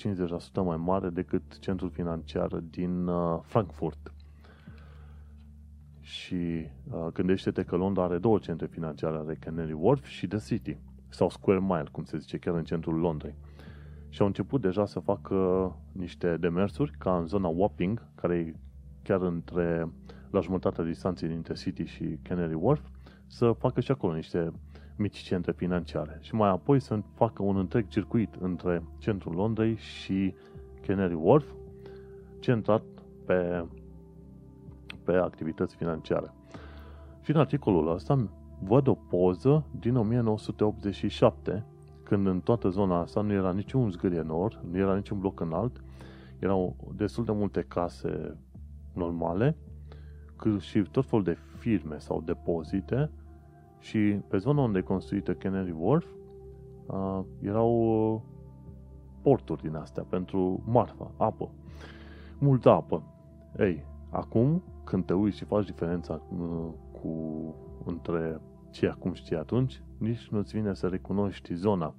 mai 0.63 0.77
mare 0.77 1.09
decât 1.09 1.59
centrul 1.59 1.89
financiar 1.89 2.47
din 2.47 3.07
uh, 3.07 3.39
Frankfurt. 3.41 4.13
Și 5.99 6.35
uh, 6.35 7.07
gândește-te 7.13 7.63
că 7.63 7.75
Londra 7.75 8.03
are 8.03 8.17
două 8.17 8.37
centre 8.37 8.65
financiare, 8.65 9.17
are 9.17 9.37
Canary 9.39 9.71
Wharf 9.71 10.05
și 10.05 10.27
The 10.27 10.37
City, 10.37 10.77
sau 11.07 11.29
Square 11.29 11.59
Mile, 11.59 11.87
cum 11.91 12.03
se 12.03 12.17
zice, 12.17 12.37
chiar 12.37 12.55
în 12.55 12.63
centrul 12.63 12.95
Londrei. 12.95 13.35
Și 14.09 14.21
au 14.21 14.27
început 14.27 14.61
deja 14.61 14.85
să 14.85 14.99
facă 14.99 15.75
niște 15.91 16.37
demersuri, 16.37 16.91
ca 16.97 17.17
în 17.17 17.25
zona 17.25 17.47
Wapping, 17.47 18.07
care 18.15 18.35
e 18.35 18.53
chiar 19.03 19.21
între, 19.21 19.91
la 20.29 20.39
jumătatea 20.39 20.83
distanței 20.83 21.27
dintre 21.27 21.53
City 21.53 21.83
și 21.83 22.19
Canary 22.21 22.53
Wharf, 22.53 22.87
să 23.27 23.51
facă 23.51 23.81
și 23.81 23.91
acolo 23.91 24.13
niște 24.13 24.51
mici 24.99 25.17
centre 25.17 25.51
financiare. 25.51 26.17
Și 26.21 26.35
mai 26.35 26.49
apoi 26.49 26.79
să 26.79 26.99
facă 27.13 27.43
un 27.43 27.57
întreg 27.57 27.87
circuit 27.87 28.35
între 28.39 28.83
centrul 28.97 29.35
Londrei 29.35 29.75
și 29.75 30.33
Canary 30.81 31.13
Wharf, 31.13 31.45
centrat 32.39 32.83
pe 33.25 33.65
pe 35.09 35.15
activități 35.15 35.75
financiare. 35.75 36.33
Și 37.21 37.31
în 37.31 37.37
articolul 37.37 37.93
ăsta 37.93 38.29
văd 38.59 38.87
o 38.87 38.93
poză 38.93 39.65
din 39.79 39.95
1987, 39.95 41.65
când 42.03 42.27
în 42.27 42.39
toată 42.39 42.69
zona 42.69 42.99
asta 42.99 43.21
nu 43.21 43.33
era 43.33 43.51
niciun 43.51 43.91
zgârie 43.91 44.21
nor, 44.21 44.61
nu 44.71 44.77
era 44.77 44.95
niciun 44.95 45.19
bloc 45.19 45.39
înalt, 45.39 45.83
erau 46.39 46.75
destul 46.95 47.25
de 47.25 47.31
multe 47.31 47.65
case 47.67 48.37
normale, 48.93 49.57
cât 50.35 50.61
și 50.61 50.81
tot 50.81 51.05
felul 51.05 51.23
de 51.23 51.37
firme 51.57 51.97
sau 51.97 52.21
depozite 52.21 53.09
și 53.79 54.19
pe 54.27 54.37
zona 54.37 54.61
unde 54.61 54.77
e 54.77 54.81
construită 54.81 55.33
Canary 55.33 55.75
Wharf 55.77 56.05
uh, 56.85 57.21
erau 57.41 57.71
uh, 58.13 58.21
porturi 59.21 59.61
din 59.61 59.75
astea 59.75 60.03
pentru 60.03 60.63
marfă, 60.65 61.11
apă. 61.17 61.51
Multă 62.39 62.69
apă. 62.69 63.03
Ei, 63.57 63.85
acum 64.09 64.63
când 64.83 65.05
te 65.05 65.13
uiți 65.13 65.37
și 65.37 65.43
faci 65.43 65.65
diferența 65.65 66.21
uh, 66.39 66.67
cu, 67.01 67.09
între 67.85 68.41
ce 68.71 68.87
acum 68.87 69.13
știi 69.13 69.35
atunci, 69.35 69.83
nici 69.97 70.27
nu-ți 70.27 70.55
vine 70.55 70.73
să 70.73 70.87
recunoști 70.87 71.53
zona. 71.53 71.93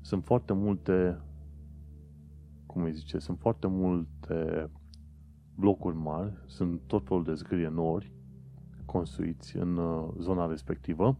Sunt 0.00 0.24
foarte 0.24 0.52
multe, 0.52 1.20
cum 2.66 2.82
îi 2.82 2.92
zice, 2.92 3.18
sunt 3.18 3.38
foarte 3.38 3.66
multe 3.66 4.70
blocuri 5.54 5.96
mari, 5.96 6.32
sunt 6.46 6.80
tot 6.86 7.06
felul 7.06 7.24
de 7.24 7.34
zgârie 7.34 7.68
nori 7.68 8.12
construiți 8.94 9.56
în 9.56 9.76
uh, 9.76 10.08
zona 10.18 10.46
respectivă 10.46 11.16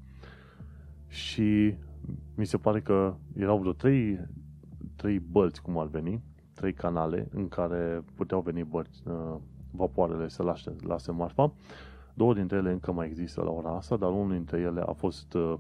și 1.08 1.74
mi 2.34 2.46
se 2.46 2.56
pare 2.56 2.80
că 2.80 3.14
erau 3.36 3.58
vreo 3.58 3.72
trei, 3.72 4.20
trei 4.96 5.18
bălți, 5.18 5.62
cum 5.62 5.78
ar 5.78 5.86
veni, 5.86 6.22
trei 6.52 6.72
canale 6.72 7.28
în 7.30 7.48
care 7.48 8.04
puteau 8.14 8.40
veni 8.40 8.64
bărți, 8.64 9.02
uh, 9.06 9.36
vapoarele 9.70 10.28
să 10.28 10.42
lase, 10.42 10.76
lase 10.80 11.12
marfa. 11.12 11.52
Două 12.14 12.34
dintre 12.34 12.56
ele 12.56 12.70
încă 12.70 12.92
mai 12.92 13.06
există 13.06 13.42
la 13.42 13.50
ora 13.50 13.76
asta, 13.76 13.96
dar 13.96 14.10
unul 14.10 14.30
dintre 14.30 14.58
ele 14.58 14.80
a 14.80 14.92
fost 14.92 15.34
uh, 15.34 15.54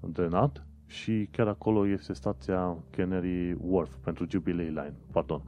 drenat 0.00 0.66
și 0.86 1.28
chiar 1.30 1.48
acolo 1.48 1.86
este 1.86 2.12
stația 2.12 2.76
Canary 2.90 3.56
Wharf 3.60 3.94
pentru 3.96 4.26
Jubilee 4.28 4.68
Line. 4.68 4.94
Pardon. 5.12 5.42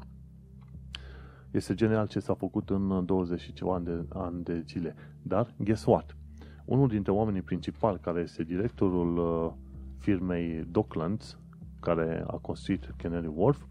Este 1.57 1.75
genial 1.75 2.07
ce 2.07 2.21
s-a 2.21 2.35
făcut 2.35 2.71
în 2.71 3.05
20 3.05 3.40
și 3.40 3.53
ceva 3.53 3.75
ani 3.75 3.85
de, 3.85 4.05
ani 4.09 4.42
de 4.42 4.64
zile. 4.66 4.95
Dar, 5.23 5.55
guess 5.59 5.85
what? 5.85 6.16
Unul 6.64 6.88
dintre 6.88 7.12
oamenii 7.12 7.42
principali, 7.42 7.99
care 7.99 8.21
este 8.21 8.42
directorul 8.42 9.19
uh, 9.19 9.53
firmei 9.99 10.64
Docklands, 10.71 11.38
care 11.81 12.25
a 12.27 12.37
construit 12.37 12.95
Canary 12.97 13.31
Wharf, 13.35 13.64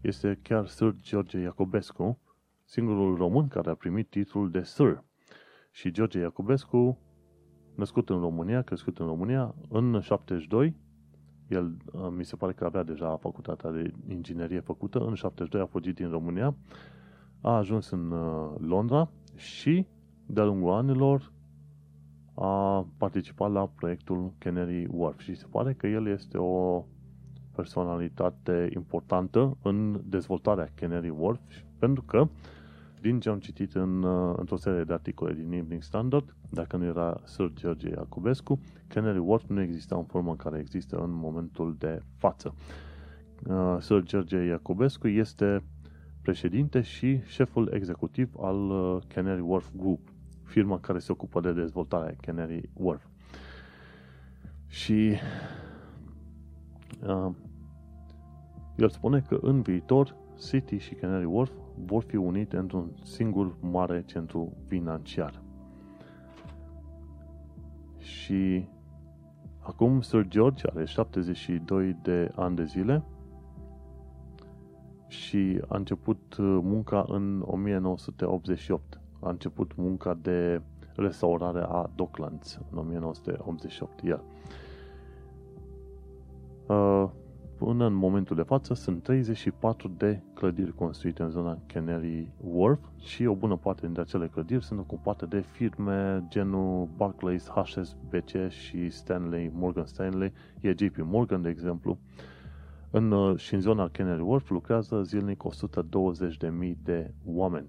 este 0.00 0.38
chiar 0.42 0.66
Sir 0.66 0.94
George 1.00 1.38
Iacobescu, 1.38 2.18
singurul 2.64 3.16
român 3.16 3.48
care 3.48 3.70
a 3.70 3.74
primit 3.74 4.08
titlul 4.08 4.50
de 4.50 4.62
Sir. 4.62 5.04
Și 5.70 5.90
George 5.90 6.18
Iacobescu, 6.18 6.98
născut 7.74 8.08
în 8.08 8.20
România, 8.20 8.62
crescut 8.62 8.98
în 8.98 9.06
România, 9.06 9.54
în 9.68 10.00
72, 10.00 10.76
el 11.48 11.76
uh, 11.92 12.08
mi 12.16 12.24
se 12.24 12.36
pare 12.36 12.52
că 12.52 12.64
avea 12.64 12.82
deja 12.82 13.16
facultatea 13.16 13.70
de 13.70 13.92
inginerie 14.08 14.60
făcută, 14.60 14.98
în 14.98 15.14
72 15.14 15.60
a 15.60 15.66
fugit 15.66 15.94
din 15.94 16.10
România, 16.10 16.56
a 17.44 17.56
ajuns 17.56 17.90
în 17.90 18.10
uh, 18.10 18.50
Londra 18.58 19.08
și 19.36 19.86
de-a 20.26 20.44
lungul 20.44 20.72
anilor 20.72 21.32
a 22.34 22.86
participat 22.96 23.52
la 23.52 23.66
proiectul 23.66 24.32
Canary 24.38 24.86
Wharf 24.90 25.20
și 25.20 25.34
se 25.34 25.46
pare 25.50 25.72
că 25.72 25.86
el 25.86 26.06
este 26.06 26.38
o 26.38 26.84
personalitate 27.54 28.68
importantă 28.74 29.56
în 29.62 30.00
dezvoltarea 30.04 30.72
Canary 30.74 31.08
Wharf 31.08 31.40
pentru 31.78 32.02
că 32.02 32.28
din 33.00 33.20
ce 33.20 33.28
am 33.28 33.38
citit 33.38 33.74
în, 33.74 34.02
uh, 34.02 34.34
într-o 34.36 34.56
serie 34.56 34.84
de 34.84 34.92
articole 34.92 35.32
din 35.32 35.52
Evening 35.52 35.82
Standard, 35.82 36.36
dacă 36.50 36.76
nu 36.76 36.84
era 36.84 37.20
Sir 37.24 37.50
George 37.54 37.88
Iacobescu, 37.88 38.60
Canary 38.88 39.18
Wharf 39.18 39.44
nu 39.48 39.60
exista 39.60 39.96
în 39.96 40.04
forma 40.04 40.30
în 40.30 40.36
care 40.36 40.58
există 40.58 40.96
în 40.96 41.10
momentul 41.10 41.76
de 41.78 42.02
față. 42.16 42.54
Uh, 43.46 43.76
Sir 43.80 44.02
George 44.02 44.36
Iacobescu 44.36 45.08
este 45.08 45.62
președinte 46.24 46.80
și 46.80 47.20
șeful 47.26 47.70
executiv 47.72 48.30
al 48.40 48.70
uh, 48.70 49.02
Canary 49.14 49.40
Wharf 49.40 49.70
Group, 49.76 50.00
firma 50.42 50.80
care 50.80 50.98
se 50.98 51.12
ocupă 51.12 51.40
de 51.40 51.52
dezvoltarea 51.52 52.14
Canary 52.20 52.70
Wharf. 52.72 53.06
Și 54.66 55.12
uh, 57.06 57.30
el 58.76 58.88
spune 58.88 59.20
că 59.20 59.38
în 59.42 59.62
viitor 59.62 60.16
City 60.48 60.76
și 60.76 60.94
Canary 60.94 61.24
Wharf 61.24 61.52
vor 61.84 62.02
fi 62.02 62.16
unite 62.16 62.56
într-un 62.56 62.90
singur 63.02 63.56
mare 63.60 64.02
centru 64.06 64.56
financiar. 64.66 65.42
Și 67.98 68.68
acum 69.60 70.00
Sir 70.00 70.26
George 70.28 70.64
are 70.74 70.84
72 70.84 71.96
de 72.02 72.30
ani 72.34 72.56
de 72.56 72.64
zile 72.64 73.04
și 75.06 75.60
a 75.68 75.76
început 75.76 76.36
uh, 76.38 76.58
munca 76.62 77.04
în 77.08 77.42
1988. 77.46 79.00
A 79.20 79.28
început 79.28 79.76
munca 79.76 80.18
de 80.22 80.62
restaurare 80.96 81.60
a 81.68 81.90
Docklands 81.94 82.60
în 82.70 82.78
1988. 82.78 84.02
Iar 84.02 84.22
uh, 86.66 87.08
până 87.56 87.86
în 87.86 87.94
momentul 87.94 88.36
de 88.36 88.42
față 88.42 88.74
sunt 88.74 89.02
34 89.02 89.88
de 89.96 90.20
clădiri 90.34 90.74
construite 90.74 91.22
în 91.22 91.30
zona 91.30 91.58
Canary 91.66 92.32
Wharf 92.40 92.80
și 92.98 93.26
o 93.26 93.34
bună 93.34 93.56
parte 93.56 93.80
dintre 93.80 94.02
acele 94.02 94.28
clădiri 94.28 94.64
sunt 94.64 94.80
ocupate 94.80 95.26
de 95.26 95.40
firme 95.40 96.24
genul 96.28 96.88
Barclays, 96.96 97.48
HSBC 97.48 98.48
și 98.48 98.90
Stanley, 98.90 99.50
Morgan 99.54 99.86
Stanley, 99.86 100.32
e 100.60 100.74
JP 100.78 100.96
Morgan, 100.96 101.42
de 101.42 101.48
exemplu. 101.48 101.98
În, 102.96 103.10
uh, 103.10 103.38
și 103.38 103.54
în 103.54 103.60
zona 103.60 103.88
Canary 103.88 104.22
Wharf 104.22 104.50
lucrează 104.50 105.02
zilnic 105.02 105.42
120.000 105.42 106.76
de 106.82 107.14
oameni. 107.24 107.68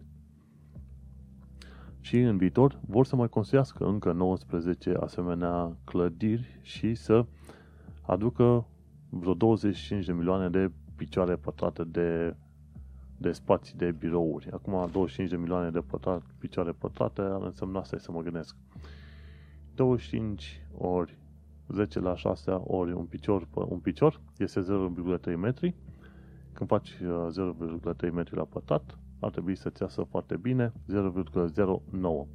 Și 2.00 2.20
în 2.20 2.38
viitor 2.38 2.80
vor 2.88 3.06
să 3.06 3.16
mai 3.16 3.30
construiască 3.30 3.86
încă 3.86 4.12
19 4.12 4.98
asemenea 5.00 5.78
clădiri 5.84 6.60
și 6.62 6.96
să 6.96 7.26
aducă 8.02 8.68
vreo 9.10 9.34
25 9.34 10.06
de 10.06 10.12
milioane 10.12 10.50
de 10.50 10.72
picioare 10.96 11.36
pătrate 11.36 11.84
de, 11.84 12.36
de 13.18 13.32
spații 13.32 13.78
de 13.78 13.92
birouri. 13.92 14.52
Acum 14.52 14.90
25 14.92 15.30
de 15.30 15.38
milioane 15.38 15.70
de 15.70 15.80
pătrat, 15.80 16.22
picioare 16.38 16.72
pătrate 16.72 17.22
ar 17.22 17.42
însemna 17.42 17.80
asta 17.80 17.98
să 17.98 18.12
mă 18.12 18.22
gândesc. 18.22 18.56
25 19.76 20.62
ori 20.78 21.18
10 21.68 22.00
la 22.00 22.16
6 22.16 22.52
ori 22.52 22.92
un 22.92 23.06
picior, 23.06 23.48
un 23.54 23.80
picior 23.80 24.22
este 24.38 24.62
0,3 25.30 25.36
metri. 25.36 25.76
Când 26.54 26.70
faci 26.70 26.96
0,3 26.96 27.04
uh, 28.04 28.12
metri 28.14 28.36
la 28.36 28.44
pătrat, 28.44 29.00
ar 29.20 29.32
trebui 29.32 29.56
să-ți 29.56 29.82
iasă 29.82 30.04
foarte 30.04 30.38
bine 30.38 30.72
0,09. 30.72 32.28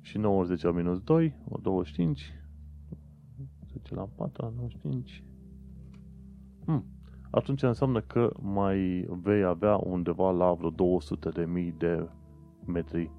Și 0.00 0.18
9 0.18 0.38
ori 0.38 0.46
10 0.46 0.66
la 0.66 0.72
minus 0.72 1.00
2, 1.00 1.34
o 1.48 1.58
25, 1.62 2.32
10 3.72 3.94
la 3.94 4.08
4, 4.14 4.52
95. 4.56 5.24
Hmm. 6.64 6.84
Atunci 7.30 7.62
înseamnă 7.62 8.00
că 8.00 8.32
mai 8.40 9.08
vei 9.22 9.44
avea 9.44 9.76
undeva 9.76 10.30
la 10.30 10.52
vreo 10.52 10.70
200 10.70 11.28
de 11.28 11.44
mii 11.44 11.74
de 11.78 12.08
metri 12.64 13.10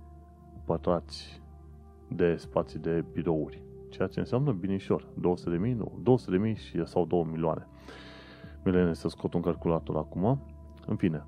pătrați 0.66 1.42
de 2.08 2.36
spații 2.36 2.80
de 2.80 3.06
birouri. 3.14 3.62
Ceea 3.94 4.08
ce 4.08 4.20
înseamnă 4.20 4.52
binișor. 4.52 5.08
200 5.14 5.50
de 5.50 5.58
mii, 5.58 5.74
nu. 5.74 5.92
200 6.02 6.32
de 6.32 6.38
mii 6.38 6.56
și, 6.56 6.86
sau 6.86 7.06
2 7.06 7.28
milioane. 7.32 7.68
Milene 8.64 8.94
să 8.94 9.08
scot 9.08 9.34
un 9.34 9.42
calculator 9.42 9.96
acum. 9.96 10.40
În 10.88 10.96
fine. 10.96 11.26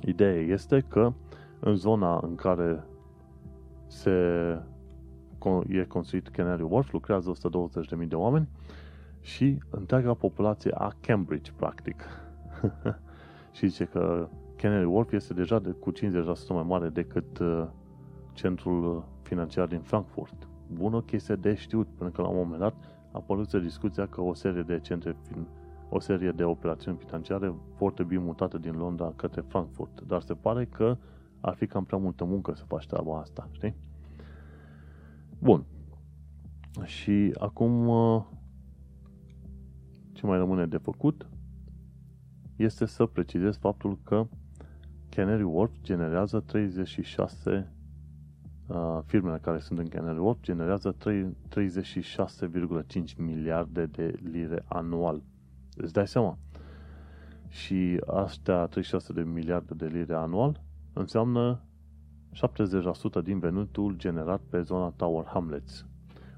Ideea 0.00 0.40
este 0.40 0.84
că 0.88 1.12
în 1.60 1.74
zona 1.74 2.20
în 2.22 2.34
care 2.34 2.84
se 3.86 4.10
e 5.68 5.84
construit 5.84 6.28
Canary 6.28 6.62
Wharf, 6.62 6.92
lucrează 6.92 7.32
120.000 8.00 8.08
de 8.08 8.14
oameni 8.14 8.48
și 9.20 9.58
întreaga 9.70 10.14
populație 10.14 10.70
a 10.74 10.92
Cambridge, 11.00 11.52
practic. 11.56 12.02
și 13.56 13.66
zice 13.66 13.84
că 13.84 14.28
Canary 14.56 14.84
Wharf 14.84 15.12
este 15.12 15.34
deja 15.34 15.58
de, 15.58 15.70
cu 15.70 15.92
50% 15.92 15.96
mai 16.48 16.64
mare 16.66 16.88
decât 16.88 17.38
uh, 17.38 17.66
centrul 18.32 19.04
financiar 19.22 19.66
din 19.66 19.80
Frankfurt. 19.80 20.46
Bună 20.74 21.00
chestie 21.00 21.34
de 21.34 21.54
știut, 21.54 21.86
pentru 21.86 22.10
că 22.10 22.22
la 22.22 22.28
un 22.28 22.36
moment 22.36 22.60
dat 22.60 22.74
a 23.12 23.18
apărut 23.18 23.54
discuția 23.54 24.06
că 24.06 24.20
o 24.20 24.34
serie 24.34 24.62
de 24.62 24.80
centre, 24.80 25.16
o 25.88 25.98
serie 25.98 26.30
de 26.30 26.44
operațiuni 26.44 26.96
financiare 26.96 27.54
vor 27.78 27.92
trebui 27.92 28.18
mutate 28.18 28.58
din 28.58 28.72
Londra 28.76 29.12
către 29.16 29.40
Frankfurt. 29.40 30.00
Dar 30.06 30.20
se 30.20 30.34
pare 30.34 30.64
că 30.64 30.96
ar 31.40 31.54
fi 31.54 31.66
cam 31.66 31.84
prea 31.84 31.98
multă 31.98 32.24
muncă 32.24 32.54
să 32.54 32.64
faci 32.64 32.86
treaba 32.86 33.18
asta, 33.18 33.48
știi? 33.50 33.74
Bun. 35.38 35.64
Și 36.84 37.34
acum 37.38 37.88
uh, 37.88 38.22
ce 40.12 40.26
mai 40.26 40.38
rămâne 40.38 40.66
de 40.66 40.76
făcut 40.76 41.28
este 42.56 42.86
să 42.86 43.06
precizez 43.06 43.56
faptul 43.56 43.98
că 44.04 44.26
Canary 45.08 45.42
Wharf 45.42 45.72
generează 45.82 46.40
36 46.40 47.72
uh, 48.72 48.98
firmele 49.06 49.38
care 49.42 49.58
sunt 49.58 49.78
în 49.78 49.88
Canary 49.88 50.18
Wharf 50.18 50.38
generează 50.40 50.94
36,5 50.98 51.06
miliarde 53.16 53.86
de 53.86 54.18
lire 54.30 54.64
anual. 54.68 55.22
Îți 55.76 55.92
dai 55.92 56.08
seama? 56.08 56.38
Și 57.48 58.00
astea 58.06 58.66
36 58.66 59.12
de 59.12 59.22
miliarde 59.22 59.74
de 59.74 59.86
lire 59.86 60.14
anual 60.14 60.60
înseamnă 60.92 61.60
70% 63.20 63.22
din 63.22 63.38
venitul 63.38 63.94
generat 63.96 64.40
pe 64.48 64.60
zona 64.60 64.92
Tower 64.96 65.24
Hamlets, 65.24 65.86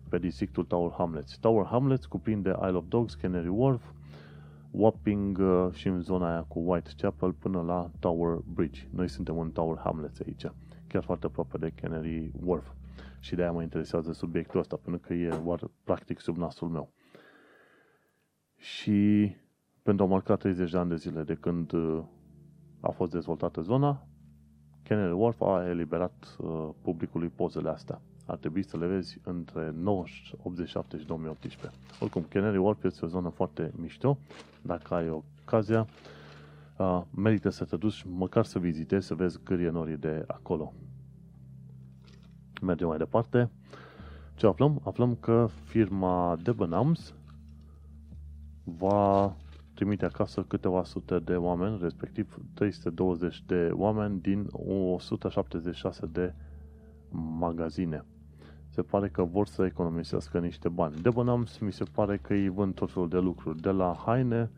pe 0.08 0.18
districtul 0.18 0.64
Tower 0.64 0.92
Hamlets. 0.96 1.38
Tower 1.38 1.66
Hamlets 1.66 2.06
cuprinde 2.06 2.56
Isle 2.66 2.76
of 2.76 2.84
Dogs, 2.88 3.14
Canary 3.14 3.48
Wharf, 3.48 3.82
Wapping 4.70 5.38
uh, 5.38 5.68
și 5.72 5.88
în 5.88 6.00
zona 6.00 6.30
aia 6.30 6.42
cu 6.42 6.58
Whitechapel 6.58 7.32
până 7.32 7.60
la 7.60 7.90
Tower 7.98 8.38
Bridge. 8.54 8.88
Noi 8.90 9.08
suntem 9.08 9.38
în 9.38 9.50
Tower 9.50 9.78
Hamlets 9.78 10.20
aici, 10.20 10.46
chiar 10.94 11.04
foarte 11.04 11.26
aproape 11.26 11.58
de 11.58 11.72
Canary 11.80 12.30
Wharf. 12.44 12.66
Și 13.20 13.34
de 13.34 13.42
aia 13.42 13.52
mă 13.52 13.62
interesează 13.62 14.12
subiectul 14.12 14.60
ăsta, 14.60 14.76
pentru 14.76 15.06
că 15.06 15.14
e 15.14 15.40
doar 15.44 15.70
practic 15.84 16.20
sub 16.20 16.36
nasul 16.36 16.68
meu. 16.68 16.92
Și 18.56 19.30
pentru 19.82 20.04
a 20.04 20.08
marca 20.08 20.36
30 20.36 20.70
de 20.70 20.78
ani 20.78 20.88
de 20.88 20.96
zile 20.96 21.22
de 21.22 21.34
când 21.34 21.72
uh, 21.72 22.04
a 22.80 22.90
fost 22.90 23.12
dezvoltată 23.12 23.60
zona, 23.60 24.06
Canary 24.82 25.12
Wharf 25.12 25.40
a 25.40 25.68
eliberat 25.68 26.36
uh, 26.38 26.68
publicului 26.82 27.28
pozele 27.28 27.68
astea 27.68 28.00
ar 28.26 28.36
trebui 28.36 28.62
să 28.62 28.76
le 28.76 28.86
vezi 28.86 29.18
între 29.24 29.74
87 30.42 30.98
și 30.98 31.06
2018. 31.06 31.70
Oricum, 32.00 32.24
Canary 32.28 32.56
Wharf 32.56 32.84
este 32.84 33.04
o 33.04 33.08
zonă 33.08 33.28
foarte 33.28 33.72
mișto. 33.76 34.18
Dacă 34.62 34.94
ai 34.94 35.08
ocazia, 35.44 35.86
uh, 36.76 37.02
merită 37.14 37.48
să 37.48 37.64
te 37.64 37.76
duci 37.76 38.04
măcar 38.08 38.44
să 38.44 38.58
vizitezi, 38.58 39.06
să 39.06 39.14
vezi 39.14 39.38
cât 39.42 39.60
e 39.60 39.70
norii 39.70 39.96
de 39.96 40.24
acolo. 40.26 40.72
Mergem 42.62 42.88
mai 42.88 42.98
departe. 42.98 43.50
Ce 44.34 44.46
aflăm? 44.46 44.80
Aflăm 44.84 45.14
că 45.14 45.48
firma 45.64 46.38
Debenhams 46.42 47.14
va 48.64 49.36
trimite 49.74 50.04
acasă 50.04 50.42
câteva 50.42 50.84
sute 50.84 51.18
de 51.18 51.36
oameni, 51.36 51.78
respectiv 51.80 52.38
320 52.54 53.42
de 53.46 53.70
oameni 53.72 54.20
din 54.20 54.46
176 54.52 56.06
de 56.06 56.34
magazine 57.38 58.04
se 58.74 58.82
pare 58.82 59.08
că 59.08 59.22
vor 59.22 59.46
să 59.46 59.64
economisească 59.64 60.38
niște 60.38 60.68
bani. 60.68 61.00
De 61.00 61.10
Bonhams 61.10 61.58
mi 61.58 61.72
se 61.72 61.84
pare 61.84 62.16
că 62.16 62.32
îi 62.32 62.48
vând 62.48 62.74
tot 62.74 62.92
felul 62.92 63.08
de 63.08 63.18
lucruri, 63.18 63.60
de 63.60 63.70
la 63.70 64.02
haine 64.04 64.50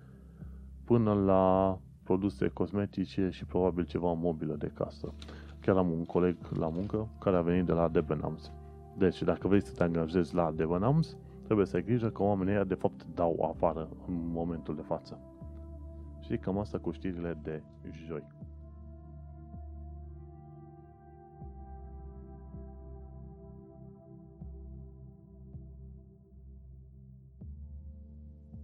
până 0.85 1.13
la 1.13 1.79
produse 2.07 2.49
cosmetice 2.49 3.29
și 3.31 3.45
probabil 3.45 3.85
ceva 3.85 4.13
mobilă 4.13 4.55
de 4.55 4.71
casă. 4.75 5.13
Chiar 5.61 5.77
am 5.77 5.91
un 5.91 6.05
coleg 6.05 6.37
la 6.59 6.69
muncă 6.69 7.09
care 7.21 7.37
a 7.37 7.41
venit 7.41 7.65
de 7.65 7.73
la 7.73 7.89
Debenhams. 7.89 8.53
Deci, 8.99 9.23
dacă 9.23 9.49
vrei 9.49 9.63
să 9.63 9.73
te 9.73 9.83
angajezi 9.83 10.35
la 10.35 10.53
Debenhams, 10.53 11.17
trebuie 11.45 11.67
să 11.67 11.77
ai 11.77 11.85
grijă 11.85 12.09
că 12.09 12.23
oamenii 12.23 12.53
ăia 12.53 12.65
de 12.65 12.75
fapt 12.75 13.07
dau 13.15 13.55
afară 13.55 13.89
în 14.09 14.15
momentul 14.33 14.75
de 14.75 14.83
față. 14.83 15.19
Și 16.21 16.37
cam 16.37 16.59
asta 16.59 16.79
cu 16.79 16.91
știrile 16.91 17.39
de 17.43 17.63
joi. 18.07 18.27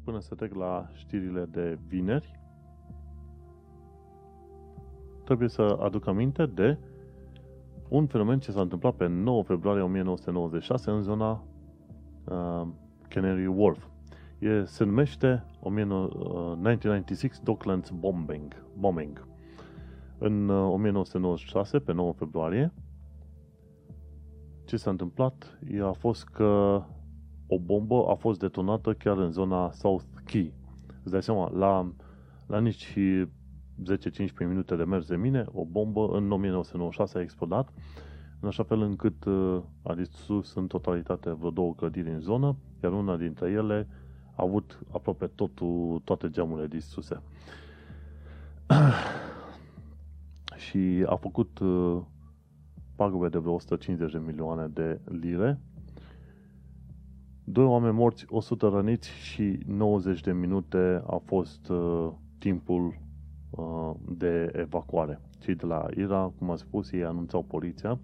până 0.04 0.20
să 0.20 0.34
trec 0.34 0.54
la 0.54 0.88
știrile 0.94 1.44
de 1.44 1.78
vineri, 1.86 2.40
trebuie 5.36 5.48
să 5.48 5.78
aduc 5.82 6.06
aminte 6.06 6.46
de 6.46 6.78
un 7.88 8.06
fenomen 8.06 8.38
ce 8.38 8.50
s-a 8.50 8.60
întâmplat 8.60 8.94
pe 8.94 9.06
9 9.06 9.42
februarie 9.42 9.82
1996 9.82 10.90
în 10.90 11.02
zona 11.02 11.44
uh, 12.24 12.66
Canary 13.08 13.46
Wharf. 13.46 13.86
E, 14.38 14.64
se 14.64 14.84
numește 14.84 15.44
1996 15.60 17.38
uh, 17.38 17.44
Docklands 17.44 17.90
Bombing. 17.90 18.64
bombing. 18.78 19.26
În 20.18 20.48
uh, 20.48 20.72
1996, 20.72 21.78
pe 21.78 21.92
9 21.92 22.12
februarie, 22.12 22.72
ce 24.64 24.76
s-a 24.76 24.90
întâmplat 24.90 25.58
a 25.82 25.92
fost 25.92 26.24
că 26.24 26.82
o 27.46 27.58
bombă 27.58 28.04
a 28.08 28.14
fost 28.14 28.38
detonată 28.38 28.92
chiar 28.92 29.18
în 29.18 29.30
zona 29.30 29.70
South 29.70 30.04
Key. 30.24 30.54
Îți 31.02 31.12
dai 31.12 31.22
seama, 31.22 31.50
la, 31.50 31.92
la 32.46 32.60
nici 32.60 32.96
10-15 33.82 34.48
minute 34.48 34.76
de 34.76 34.84
mers 34.84 35.06
de 35.06 35.16
mine, 35.16 35.44
o 35.52 35.64
bombă 35.64 36.00
în 36.00 36.32
1996 36.32 37.18
a 37.18 37.20
explodat, 37.20 37.72
în 38.40 38.48
așa 38.48 38.62
fel 38.62 38.80
încât 38.80 39.24
uh, 39.24 39.62
a 39.82 39.94
distrus 39.94 40.54
în 40.54 40.66
totalitate 40.66 41.30
vreo 41.30 41.50
două 41.50 41.74
clădiri 41.74 42.10
în 42.10 42.20
zonă, 42.20 42.56
iar 42.82 42.92
una 42.92 43.16
dintre 43.16 43.50
ele 43.50 43.88
a 44.34 44.42
avut 44.42 44.78
aproape 44.92 45.26
totul, 45.26 46.00
toate 46.04 46.30
geamurile 46.30 46.66
distruse. 46.66 47.22
și 50.68 51.04
a 51.06 51.14
făcut 51.14 51.58
uh, 51.58 52.00
pagube 52.96 53.28
de 53.28 53.38
vreo 53.38 53.52
150 53.52 54.12
de 54.12 54.18
milioane 54.18 54.66
de 54.66 55.00
lire 55.04 55.60
Doi 57.44 57.64
oameni 57.64 57.94
morți, 57.94 58.24
100 58.28 58.68
răniți 58.68 59.08
și 59.10 59.58
90 59.66 60.20
de 60.20 60.32
minute 60.32 61.02
a 61.06 61.16
fost 61.24 61.68
uh, 61.68 62.08
timpul 62.38 62.86
uh, 62.86 62.94
de 64.08 64.52
evacuare. 64.54 65.20
Cei 65.38 65.54
de 65.54 65.66
la 65.66 65.86
IRA, 65.96 66.32
cum 66.38 66.50
am 66.50 66.56
spus, 66.56 66.92
ei 66.92 67.04
anunțau 67.04 67.42
poliția 67.42 67.98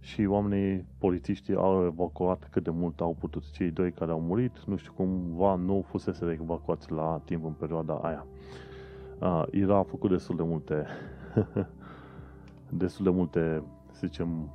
și 0.00 0.24
oamenii, 0.24 0.84
polițiștii 0.98 1.54
au 1.54 1.84
evacuat 1.84 2.48
cât 2.50 2.62
de 2.62 2.70
mult 2.70 3.00
au 3.00 3.16
putut. 3.18 3.50
Cei 3.50 3.70
doi 3.70 3.92
care 3.92 4.10
au 4.10 4.20
murit, 4.20 4.64
nu 4.66 4.76
știu 4.76 4.92
cumva, 4.96 5.54
nu 5.54 5.84
fusese 5.88 6.38
evacuați 6.40 6.92
la 6.92 7.20
timp 7.24 7.44
în 7.44 7.52
perioada 7.52 7.94
aia. 7.94 8.26
Uh, 9.18 9.42
IRA 9.50 9.76
a 9.76 9.82
făcut 9.82 10.10
destul 10.10 10.36
de 10.36 10.42
multe 10.42 10.86
destul 12.70 13.04
de 13.04 13.10
multe, 13.10 13.62
să 13.92 14.06
zicem, 14.06 14.54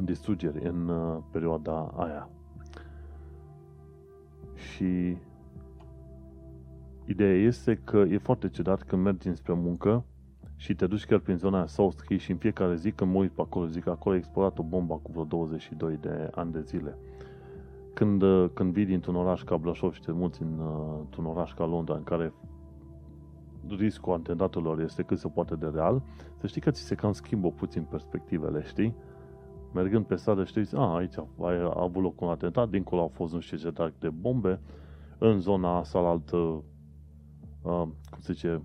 distrugeri 0.00 0.66
în 0.66 0.88
uh, 0.88 1.16
perioada 1.30 1.92
aia. 1.96 2.28
Și 4.54 5.16
ideea 7.08 7.34
este 7.34 7.80
că 7.84 7.96
e 7.96 8.18
foarte 8.18 8.48
ciudat 8.48 8.82
când 8.82 9.02
mergi 9.02 9.34
spre 9.34 9.54
muncă 9.54 10.04
și 10.56 10.74
te 10.74 10.86
duci 10.86 11.06
chiar 11.06 11.18
prin 11.18 11.36
zona 11.36 11.66
South 11.66 12.00
Key 12.06 12.18
și 12.18 12.30
în 12.30 12.36
fiecare 12.36 12.76
zi 12.76 12.90
când 12.90 13.12
mă 13.12 13.18
uit 13.18 13.30
pe 13.30 13.40
acolo, 13.40 13.66
zic 13.66 13.82
că 13.82 13.90
acolo 13.90 14.14
a 14.14 14.18
explodat 14.18 14.58
o 14.58 14.62
bombă 14.62 14.94
cu 15.02 15.10
vreo 15.12 15.24
22 15.24 15.96
de 16.00 16.30
ani 16.34 16.52
de 16.52 16.60
zile. 16.60 16.98
Când, 17.94 18.22
uh, 18.22 18.50
când 18.54 18.72
vii 18.72 18.84
dintr-un 18.84 19.16
oraș 19.16 19.42
ca 19.42 19.56
Brașov 19.56 19.92
și 19.92 20.00
te 20.00 20.12
muți 20.12 20.42
în, 20.42 20.58
uh, 20.58 20.96
într-un 21.00 21.24
oraș 21.24 21.54
ca 21.54 21.66
Londra, 21.66 21.94
în 21.94 22.02
care 22.02 22.32
riscul 23.68 24.12
atentatelor 24.12 24.80
este 24.80 25.02
cât 25.02 25.18
se 25.18 25.28
poate 25.28 25.54
de 25.54 25.70
real, 25.74 26.02
să 26.36 26.46
știi 26.46 26.60
că 26.60 26.70
ți 26.70 26.82
se 26.82 26.94
cam 26.94 27.12
schimbă 27.12 27.50
puțin 27.50 27.82
perspectivele, 27.82 28.62
știi? 28.62 28.94
Mergând 29.74 30.04
pe 30.04 30.14
stradă 30.14 30.44
știi, 30.44 30.68
a, 30.74 30.96
aici 30.96 31.16
a, 31.16 31.26
a 31.40 31.82
avut 31.82 32.02
loc 32.02 32.20
un 32.20 32.28
atentat, 32.28 32.68
dincolo 32.68 33.00
au 33.00 33.08
fost 33.08 33.32
nu 33.32 33.40
știu 33.40 33.56
ce 33.56 33.92
de 33.98 34.08
bombe, 34.08 34.60
în 35.18 35.40
zona 35.40 35.78
asta 35.78 36.00
la 36.00 36.08
altă, 36.08 36.36
uh, 36.36 36.58
cum 37.72 38.20
se 38.20 38.32
zice, 38.32 38.62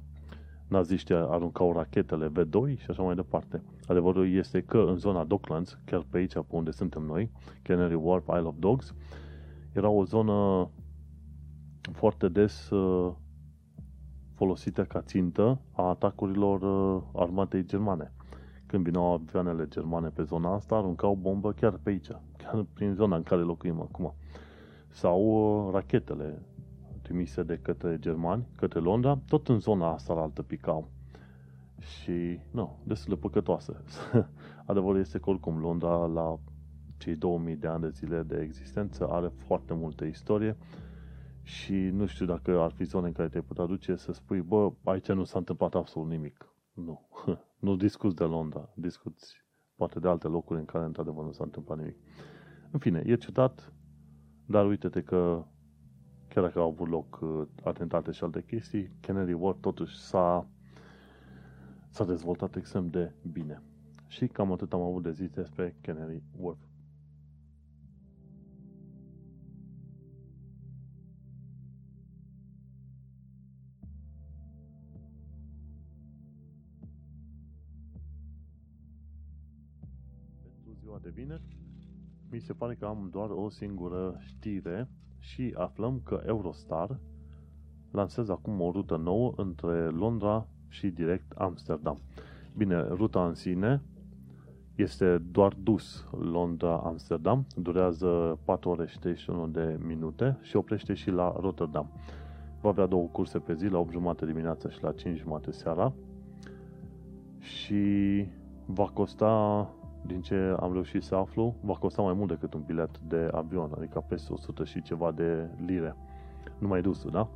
naziștii 0.68 1.16
aruncau 1.16 1.74
rachetele 1.74 2.32
V2 2.32 2.78
și 2.78 2.86
așa 2.90 3.04
mai 3.04 3.16
departe. 3.16 3.64
Adevărul 3.88 4.34
este 4.34 4.62
că 4.62 4.78
în 4.78 4.98
zona 4.98 5.24
Docklands, 5.24 5.80
chiar 5.86 6.06
pe 6.10 6.18
aici, 6.18 6.34
pe 6.34 6.44
unde 6.48 6.72
suntem 6.72 7.02
noi, 7.02 7.32
Canary 7.62 7.94
Wharf, 7.94 8.28
Isle 8.28 8.48
of 8.48 8.56
Dogs, 8.60 8.94
era 9.74 9.90
o 9.90 10.04
zonă 10.04 10.70
foarte 11.92 12.28
des 12.28 12.70
uh, 12.70 13.14
folosită 14.34 14.84
ca 14.84 15.02
țintă 15.02 15.60
a 15.72 15.84
atacurilor 15.90 16.62
uh, 16.62 17.04
armatei 17.16 17.66
germane. 17.66 18.14
Când 18.66 18.84
vineau 18.84 19.14
avioanele 19.14 19.68
germane 19.68 20.08
pe 20.08 20.24
zona 20.24 20.54
asta, 20.54 20.76
aruncau 20.76 21.16
bombă 21.16 21.52
chiar 21.52 21.80
pe 21.84 21.90
aici, 21.90 22.08
chiar 22.38 22.66
prin 22.74 22.94
zona 22.94 23.16
în 23.16 23.24
care 23.24 23.42
locuim 23.42 23.82
acum. 23.82 24.14
Sau 24.90 25.22
uh, 25.22 25.74
rachetele 25.74 26.42
trimise 27.04 27.44
de 27.44 27.60
către 27.62 27.98
germani, 28.00 28.48
către 28.56 28.80
Londra, 28.80 29.20
tot 29.28 29.48
în 29.48 29.60
zona 29.60 29.94
asta 29.94 30.14
la 30.14 30.22
altă 30.22 30.42
picau. 30.42 30.90
Și, 31.80 32.40
nu, 32.52 32.80
destul 32.84 33.14
de 33.14 33.20
păcătoase. 33.20 33.84
Adevărul 34.66 35.00
este 35.00 35.20
că 35.20 35.30
oricum 35.30 35.60
Londra, 35.60 36.06
la 36.06 36.40
cei 36.98 37.16
2000 37.16 37.56
de 37.56 37.68
ani 37.68 37.82
de 37.82 37.90
zile 37.90 38.24
de 38.24 38.42
existență, 38.42 39.08
are 39.08 39.32
foarte 39.38 39.74
multă 39.74 40.06
istorie 40.06 40.58
și 41.42 41.74
nu 41.74 42.06
știu 42.06 42.26
dacă 42.26 42.60
ar 42.60 42.72
fi 42.72 42.84
zone 42.84 43.08
în 43.08 43.14
care 43.14 43.30
te-ai 43.30 43.44
putea 43.48 43.66
duce 43.66 43.96
să 43.96 44.12
spui, 44.12 44.42
bă, 44.42 44.72
aici 44.84 45.12
nu 45.12 45.24
s-a 45.24 45.38
întâmplat 45.38 45.76
absolut 45.76 46.10
nimic. 46.10 46.48
Nu. 46.74 47.10
nu 47.66 47.76
discuți 47.76 48.16
de 48.16 48.24
Londra, 48.24 48.70
discuți 48.76 49.44
poate 49.76 50.00
de 50.00 50.08
alte 50.08 50.28
locuri 50.28 50.60
în 50.60 50.66
care 50.66 50.86
într-adevăr 50.86 51.26
nu 51.26 51.32
s-a 51.32 51.44
întâmplat 51.44 51.78
nimic. 51.78 51.98
În 52.72 52.80
fine, 52.80 53.04
e 53.06 53.16
ciudat, 53.16 53.74
dar 54.46 54.66
uite-te 54.66 55.02
că 55.02 55.46
chiar 56.34 56.44
dacă 56.44 56.60
au 56.60 56.70
avut 56.70 56.88
loc 56.90 57.20
uh, 57.22 57.48
atentate 57.64 58.12
și 58.12 58.24
alte 58.24 58.44
chestii, 58.44 58.90
Canary 59.00 59.34
Wharf 59.34 59.58
totuși 59.62 59.98
s-a, 59.98 60.48
s-a 61.90 62.06
dezvoltat 62.06 62.56
extrem 62.56 62.90
de 62.90 63.12
bine. 63.32 63.62
Și 64.08 64.28
cam 64.28 64.52
atât 64.52 64.74
am 64.74 64.82
avut 64.82 65.04
de 65.04 65.12
zis 65.12 65.30
despre 65.30 65.76
Canary 65.82 66.22
Wharf. 66.40 66.58
de 81.02 81.10
vineri, 81.10 81.58
mi 82.30 82.40
se 82.40 82.54
pare 82.54 82.76
că 82.76 82.86
am 82.86 83.10
doar 83.12 83.30
o 83.30 83.50
singură 83.50 84.18
știre 84.20 84.90
și 85.24 85.54
aflăm 85.58 86.02
că 86.04 86.22
Eurostar 86.26 87.00
lansează 87.92 88.32
acum 88.32 88.62
o 88.62 88.72
rută 88.72 88.96
nouă 88.96 89.34
între 89.36 89.90
Londra 89.90 90.48
și 90.68 90.88
direct 90.88 91.32
Amsterdam. 91.32 92.00
Bine, 92.58 92.82
ruta 92.82 93.28
în 93.28 93.34
sine 93.34 93.82
este 94.76 95.18
doar 95.18 95.54
dus 95.64 96.06
Londra-Amsterdam, 96.12 97.46
durează 97.56 98.40
4 98.46 98.70
ore 98.70 98.88
și 98.88 99.00
31 99.00 99.48
de 99.48 99.80
minute 99.86 100.38
și 100.42 100.56
oprește 100.56 100.94
și 100.94 101.10
la 101.10 101.36
Rotterdam. 101.40 101.92
Va 102.62 102.70
avea 102.70 102.86
două 102.86 103.08
curse 103.08 103.40
pe 103.40 103.54
zi, 103.54 103.66
la 103.66 103.78
8 103.78 103.92
jumate 103.92 104.26
dimineața 104.26 104.70
și 104.70 104.84
la 104.84 104.92
5 104.92 105.18
jumate 105.18 105.52
seara 105.52 105.94
și 107.40 108.26
va 108.66 108.86
costa 108.94 109.70
din 110.06 110.22
ce 110.22 110.56
am 110.60 110.74
reușit 110.74 111.04
să 111.04 111.16
aflu, 111.16 111.56
va 111.62 111.74
costa 111.74 112.02
mai 112.02 112.14
mult 112.14 112.30
decât 112.30 112.54
un 112.54 112.64
bilet 112.66 113.00
de 113.00 113.28
avion, 113.32 113.72
adică 113.78 114.06
peste 114.08 114.34
100 114.34 114.64
și 114.64 114.82
ceva 114.82 115.12
de 115.12 115.50
lire. 115.66 115.96
Numai 116.58 116.82
dusul, 116.82 117.12
da? 117.12 117.30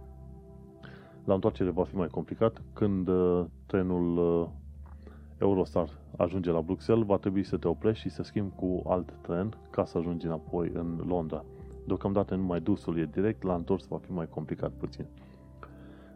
La 1.24 1.34
întoarcere 1.34 1.70
va 1.70 1.84
fi 1.84 1.96
mai 1.96 2.08
complicat. 2.08 2.62
Când 2.74 3.08
uh, 3.08 3.46
trenul 3.66 4.18
uh, 4.18 4.48
Eurostar 5.38 5.90
ajunge 6.18 6.52
la 6.52 6.62
Bruxelles, 6.62 7.06
va 7.06 7.18
trebui 7.18 7.44
să 7.44 7.58
te 7.58 7.68
oprești 7.68 8.02
și 8.02 8.10
să 8.10 8.24
schimbi 8.24 8.56
cu 8.56 8.82
alt 8.88 9.14
tren 9.22 9.58
ca 9.70 9.86
să 9.86 9.98
ajungi 9.98 10.26
înapoi 10.26 10.72
în 10.74 11.04
Londra. 11.08 11.44
Deocamdată 11.86 12.36
numai 12.36 12.60
dusul 12.60 12.98
e 12.98 13.06
direct, 13.06 13.44
la 13.44 13.56
întors 13.56 13.88
va 13.88 13.98
fi 13.98 14.12
mai 14.12 14.28
complicat 14.30 14.72
puțin. 14.72 15.06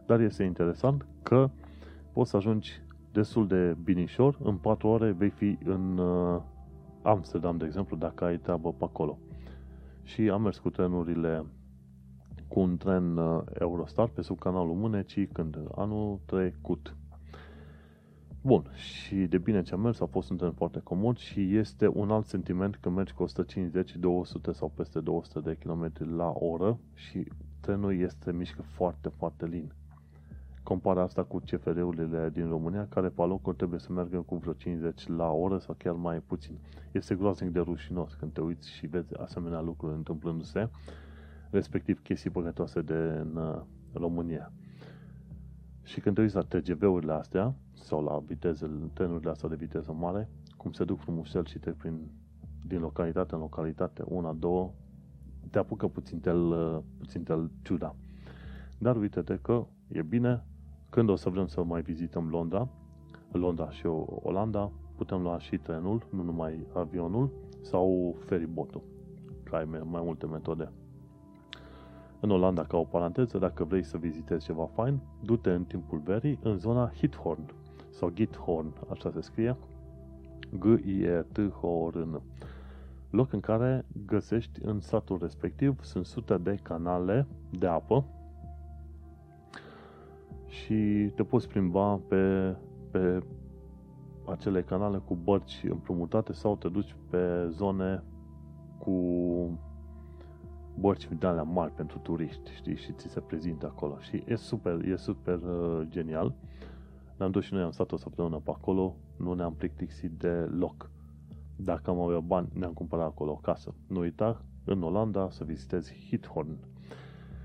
Dar 0.06 0.20
este 0.20 0.44
interesant 0.44 1.06
că 1.24 1.50
poți 2.12 2.30
să 2.30 2.38
ajungi 2.38 2.82
destul 3.12 3.48
de 3.48 3.76
binișor, 3.84 4.38
în 4.44 4.58
4 4.58 4.88
ore 4.88 5.12
vei 5.12 5.30
fi 5.30 5.58
în 5.64 5.98
uh, 5.98 6.42
Amsterdam, 7.02 7.58
de 7.58 7.66
exemplu, 7.66 7.96
dacă 7.96 8.26
ai 8.26 8.38
treabă 8.38 8.74
pe 8.74 8.84
acolo. 8.84 9.20
Și 10.04 10.30
am 10.30 10.42
mers 10.42 10.58
cu 10.58 10.70
trenurile 10.70 11.46
cu 12.48 12.60
un 12.60 12.78
tren 12.78 13.18
uh, 13.18 13.42
Eurostar 13.60 14.08
pe 14.08 14.22
sub 14.22 14.40
canalul 14.40 14.76
Mânecii 14.76 15.28
când 15.28 15.58
anul 15.76 16.20
trecut. 16.26 16.96
Bun, 18.42 18.64
și 18.74 19.16
de 19.16 19.38
bine 19.38 19.62
ce 19.62 19.74
am 19.74 19.82
mers, 19.82 20.00
a 20.00 20.06
fost 20.06 20.30
un 20.30 20.38
tren 20.38 20.52
foarte 20.52 20.80
comod 20.80 21.18
și 21.18 21.58
este 21.58 21.88
un 21.88 22.12
alt 22.12 22.26
sentiment 22.26 22.78
când 22.78 22.96
mergi 22.96 23.14
cu 23.14 23.24
150, 23.24 23.96
200 23.96 24.52
sau 24.52 24.72
peste 24.76 25.00
200 25.00 25.40
de 25.40 25.58
km 25.64 25.92
la 26.16 26.34
oră 26.36 26.80
și 26.94 27.28
trenul 27.60 28.00
este 28.00 28.32
mișcă 28.32 28.62
foarte, 28.62 29.10
foarte 29.10 29.46
lin. 29.46 29.74
Compara 30.64 31.02
asta 31.02 31.24
cu 31.24 31.38
CFR-urile 31.40 32.30
din 32.34 32.48
România, 32.48 32.88
care 32.88 33.10
pe 33.10 33.22
alocuri 33.22 33.56
trebuie 33.56 33.80
să 33.80 33.92
meargă 33.92 34.22
cu 34.22 34.36
vreo 34.36 34.54
50 34.54 35.08
la 35.08 35.32
oră 35.32 35.58
sau 35.58 35.76
chiar 35.78 35.94
mai 35.94 36.20
puțin. 36.20 36.60
Este 36.92 37.16
groaznic 37.16 37.52
de 37.52 37.60
rușinos 37.60 38.14
când 38.14 38.34
te 38.34 38.42
uiți 38.42 38.72
și 38.72 38.88
vezi 38.88 39.18
asemenea 39.18 39.62
lucruri 39.62 39.96
întâmplându-se, 39.96 40.70
respectiv 41.50 42.02
chestii 42.02 42.30
păcătoase 42.30 42.82
de 42.82 42.94
în 42.94 43.36
uh, 43.36 43.62
România. 43.94 44.52
Și 45.84 46.00
când 46.00 46.16
te 46.16 46.22
uiți 46.22 46.36
la 46.36 46.42
TGV-urile 46.42 47.14
astea, 47.14 47.56
sau 47.74 48.04
la 48.04 48.24
vitezele, 48.26 48.90
trenurile 48.94 49.30
astea 49.30 49.50
de 49.50 49.56
viteză 49.56 49.94
mare, 49.94 50.30
cum 50.58 50.72
se 50.72 50.84
duc 50.84 51.00
frumușel 51.00 51.46
și 51.46 51.60
te 51.60 51.72
prin, 51.72 52.00
din 52.68 52.80
localitate 52.80 53.36
în 53.36 53.40
localitate, 53.40 54.04
una, 54.06 54.34
două, 54.34 54.74
te 55.50 55.58
apucă 55.58 55.88
puțin 55.88 56.20
tel, 56.20 56.42
uh, 56.42 56.80
puțin 56.98 57.24
tel 57.24 57.52
ciuda. 57.62 57.96
Dar 58.78 58.96
uite-te 58.96 59.38
că 59.42 59.68
e 59.88 60.02
bine, 60.02 60.44
când 60.92 61.10
o 61.10 61.16
să 61.16 61.30
vrem 61.30 61.48
să 61.48 61.64
mai 61.64 61.82
vizităm 61.82 62.30
Londra, 62.30 62.68
Londra 63.32 63.70
și 63.70 63.86
Olanda, 64.22 64.72
putem 64.96 65.22
lua 65.22 65.40
și 65.40 65.58
trenul, 65.58 66.08
nu 66.10 66.24
numai 66.24 66.66
avionul, 66.74 67.32
sau 67.62 68.16
feribotul, 68.26 68.82
că 69.44 69.56
ai 69.56 69.66
mai 69.66 70.02
multe 70.04 70.26
metode. 70.26 70.72
În 72.20 72.30
Olanda, 72.30 72.64
ca 72.64 72.78
o 72.78 72.84
paranteză, 72.84 73.38
dacă 73.38 73.64
vrei 73.64 73.84
să 73.84 73.98
vizitezi 73.98 74.46
ceva 74.46 74.66
fain, 74.66 75.00
du-te 75.24 75.52
în 75.52 75.64
timpul 75.64 76.02
verii 76.04 76.40
în 76.42 76.58
zona 76.58 76.92
Hithorn 76.96 77.54
sau 77.90 78.10
Githorn, 78.10 78.74
așa 78.90 79.12
se 79.12 79.22
scrie, 79.22 79.58
g 80.60 80.66
i 80.86 81.02
e 81.02 81.26
t 81.32 81.40
h 81.52 81.64
o 81.64 81.90
r 81.90 81.96
n 81.96 82.22
loc 83.10 83.34
în 83.34 83.40
care 83.40 83.86
găsești 84.06 84.60
în 84.64 84.80
satul 84.80 85.18
respectiv 85.22 85.84
sunt 85.84 86.06
sute 86.06 86.38
de 86.38 86.60
canale 86.64 87.28
de 87.50 87.68
apă 87.68 88.06
și 90.52 91.12
te 91.16 91.24
poți 91.24 91.48
plimba 91.48 92.02
pe, 92.08 92.56
pe 92.92 93.24
acele 94.26 94.64
canale 94.64 94.98
cu 94.98 95.16
bărci 95.16 95.66
împrumutate 95.70 96.34
sau 96.34 96.56
te 96.56 96.68
duci 96.68 96.96
pe 97.10 97.48
zone 97.50 98.04
cu 98.78 98.96
bărci 100.80 101.08
de 101.20 101.28
alea 101.28 101.44
mari 101.44 101.72
pentru 101.72 102.00
turiști, 102.00 102.52
știi, 102.56 102.76
și 102.76 102.94
ți 102.94 103.08
se 103.08 103.20
prezintă 103.20 103.66
acolo. 103.66 103.98
Și 104.00 104.24
e 104.28 104.36
super, 104.36 104.86
e 104.86 104.96
super 104.96 105.40
uh, 105.42 105.88
genial. 105.88 106.36
Ne-am 107.18 107.32
dus 107.32 107.44
și 107.44 107.54
noi, 107.54 107.64
am 107.64 107.72
stat 107.72 107.92
o 107.92 107.98
săptămână 107.98 108.40
pe 108.44 108.52
acolo, 108.52 108.96
nu 109.18 109.34
ne-am 109.34 109.54
plictisit 109.54 110.12
deloc. 110.12 110.92
Dacă 111.56 111.90
am 111.90 112.00
avea 112.00 112.20
bani, 112.20 112.48
ne-am 112.54 112.74
cumpărat 112.74 113.08
acolo 113.08 113.32
o 113.32 113.36
casă. 113.36 113.76
Nu 113.88 114.00
uita, 114.00 114.46
în 114.66 114.84
Olanda, 114.84 115.30
să 115.30 115.44
vizitezi 115.44 116.08
Hithorn. 116.10 116.58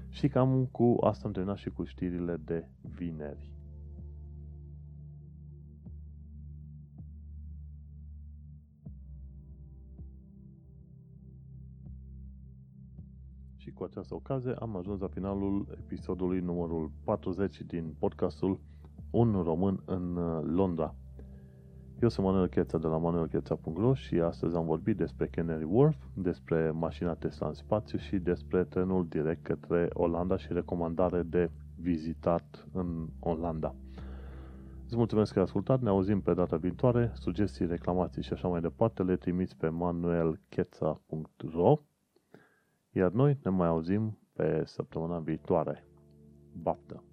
Și 0.09 0.29
cam 0.29 0.67
cu 0.67 0.97
asta 1.01 1.27
am 1.27 1.33
terminat 1.33 1.57
și 1.57 1.71
cu 1.71 1.85
știrile 1.85 2.37
de 2.37 2.69
vineri. 2.81 3.51
Și 13.57 13.71
cu 13.71 13.85
această 13.85 14.15
ocazie 14.15 14.53
am 14.59 14.77
ajuns 14.77 15.01
la 15.01 15.09
finalul 15.09 15.79
episodului 15.81 16.41
numărul 16.41 16.91
40 17.05 17.61
din 17.61 17.95
podcastul 17.99 18.61
Un 19.11 19.43
român 19.43 19.83
în 19.85 20.17
uh, 20.17 20.43
Londra. 20.45 20.95
Eu 22.01 22.09
sunt 22.09 22.27
Manuel 22.27 22.49
Cheța 22.49 22.79
de 22.79 22.87
la 22.87 22.99
manuelcheța.ro 22.99 23.95
și 23.95 24.21
astăzi 24.21 24.57
am 24.57 24.65
vorbit 24.65 24.97
despre 24.97 25.27
Canary 25.27 25.65
Wharf, 25.65 25.97
despre 26.15 26.71
mașina 26.71 27.15
Tesla 27.15 27.47
în 27.47 27.55
spațiu 27.55 27.99
și 27.99 28.19
despre 28.19 28.65
trenul 28.65 29.07
direct 29.09 29.43
către 29.43 29.89
Olanda 29.93 30.37
și 30.37 30.53
recomandare 30.53 31.23
de 31.23 31.51
vizitat 31.77 32.69
în 32.73 33.09
Olanda. 33.21 33.75
Îți 34.85 34.97
mulțumesc 34.97 35.33
că 35.33 35.39
ai 35.39 35.45
ascultat, 35.45 35.81
ne 35.81 35.89
auzim 35.89 36.21
pe 36.21 36.35
data 36.35 36.57
viitoare, 36.57 37.13
sugestii, 37.15 37.67
reclamații 37.67 38.23
și 38.23 38.33
așa 38.33 38.49
mai 38.49 38.61
departe 38.61 39.03
le 39.03 39.17
trimiți 39.17 39.57
pe 39.57 39.69
manuelcheța.ro 39.69 41.81
iar 42.91 43.11
noi 43.11 43.39
ne 43.43 43.51
mai 43.51 43.69
auzim 43.69 44.19
pe 44.33 44.63
săptămâna 44.65 45.19
viitoare. 45.19 45.87
Baptă! 46.63 47.05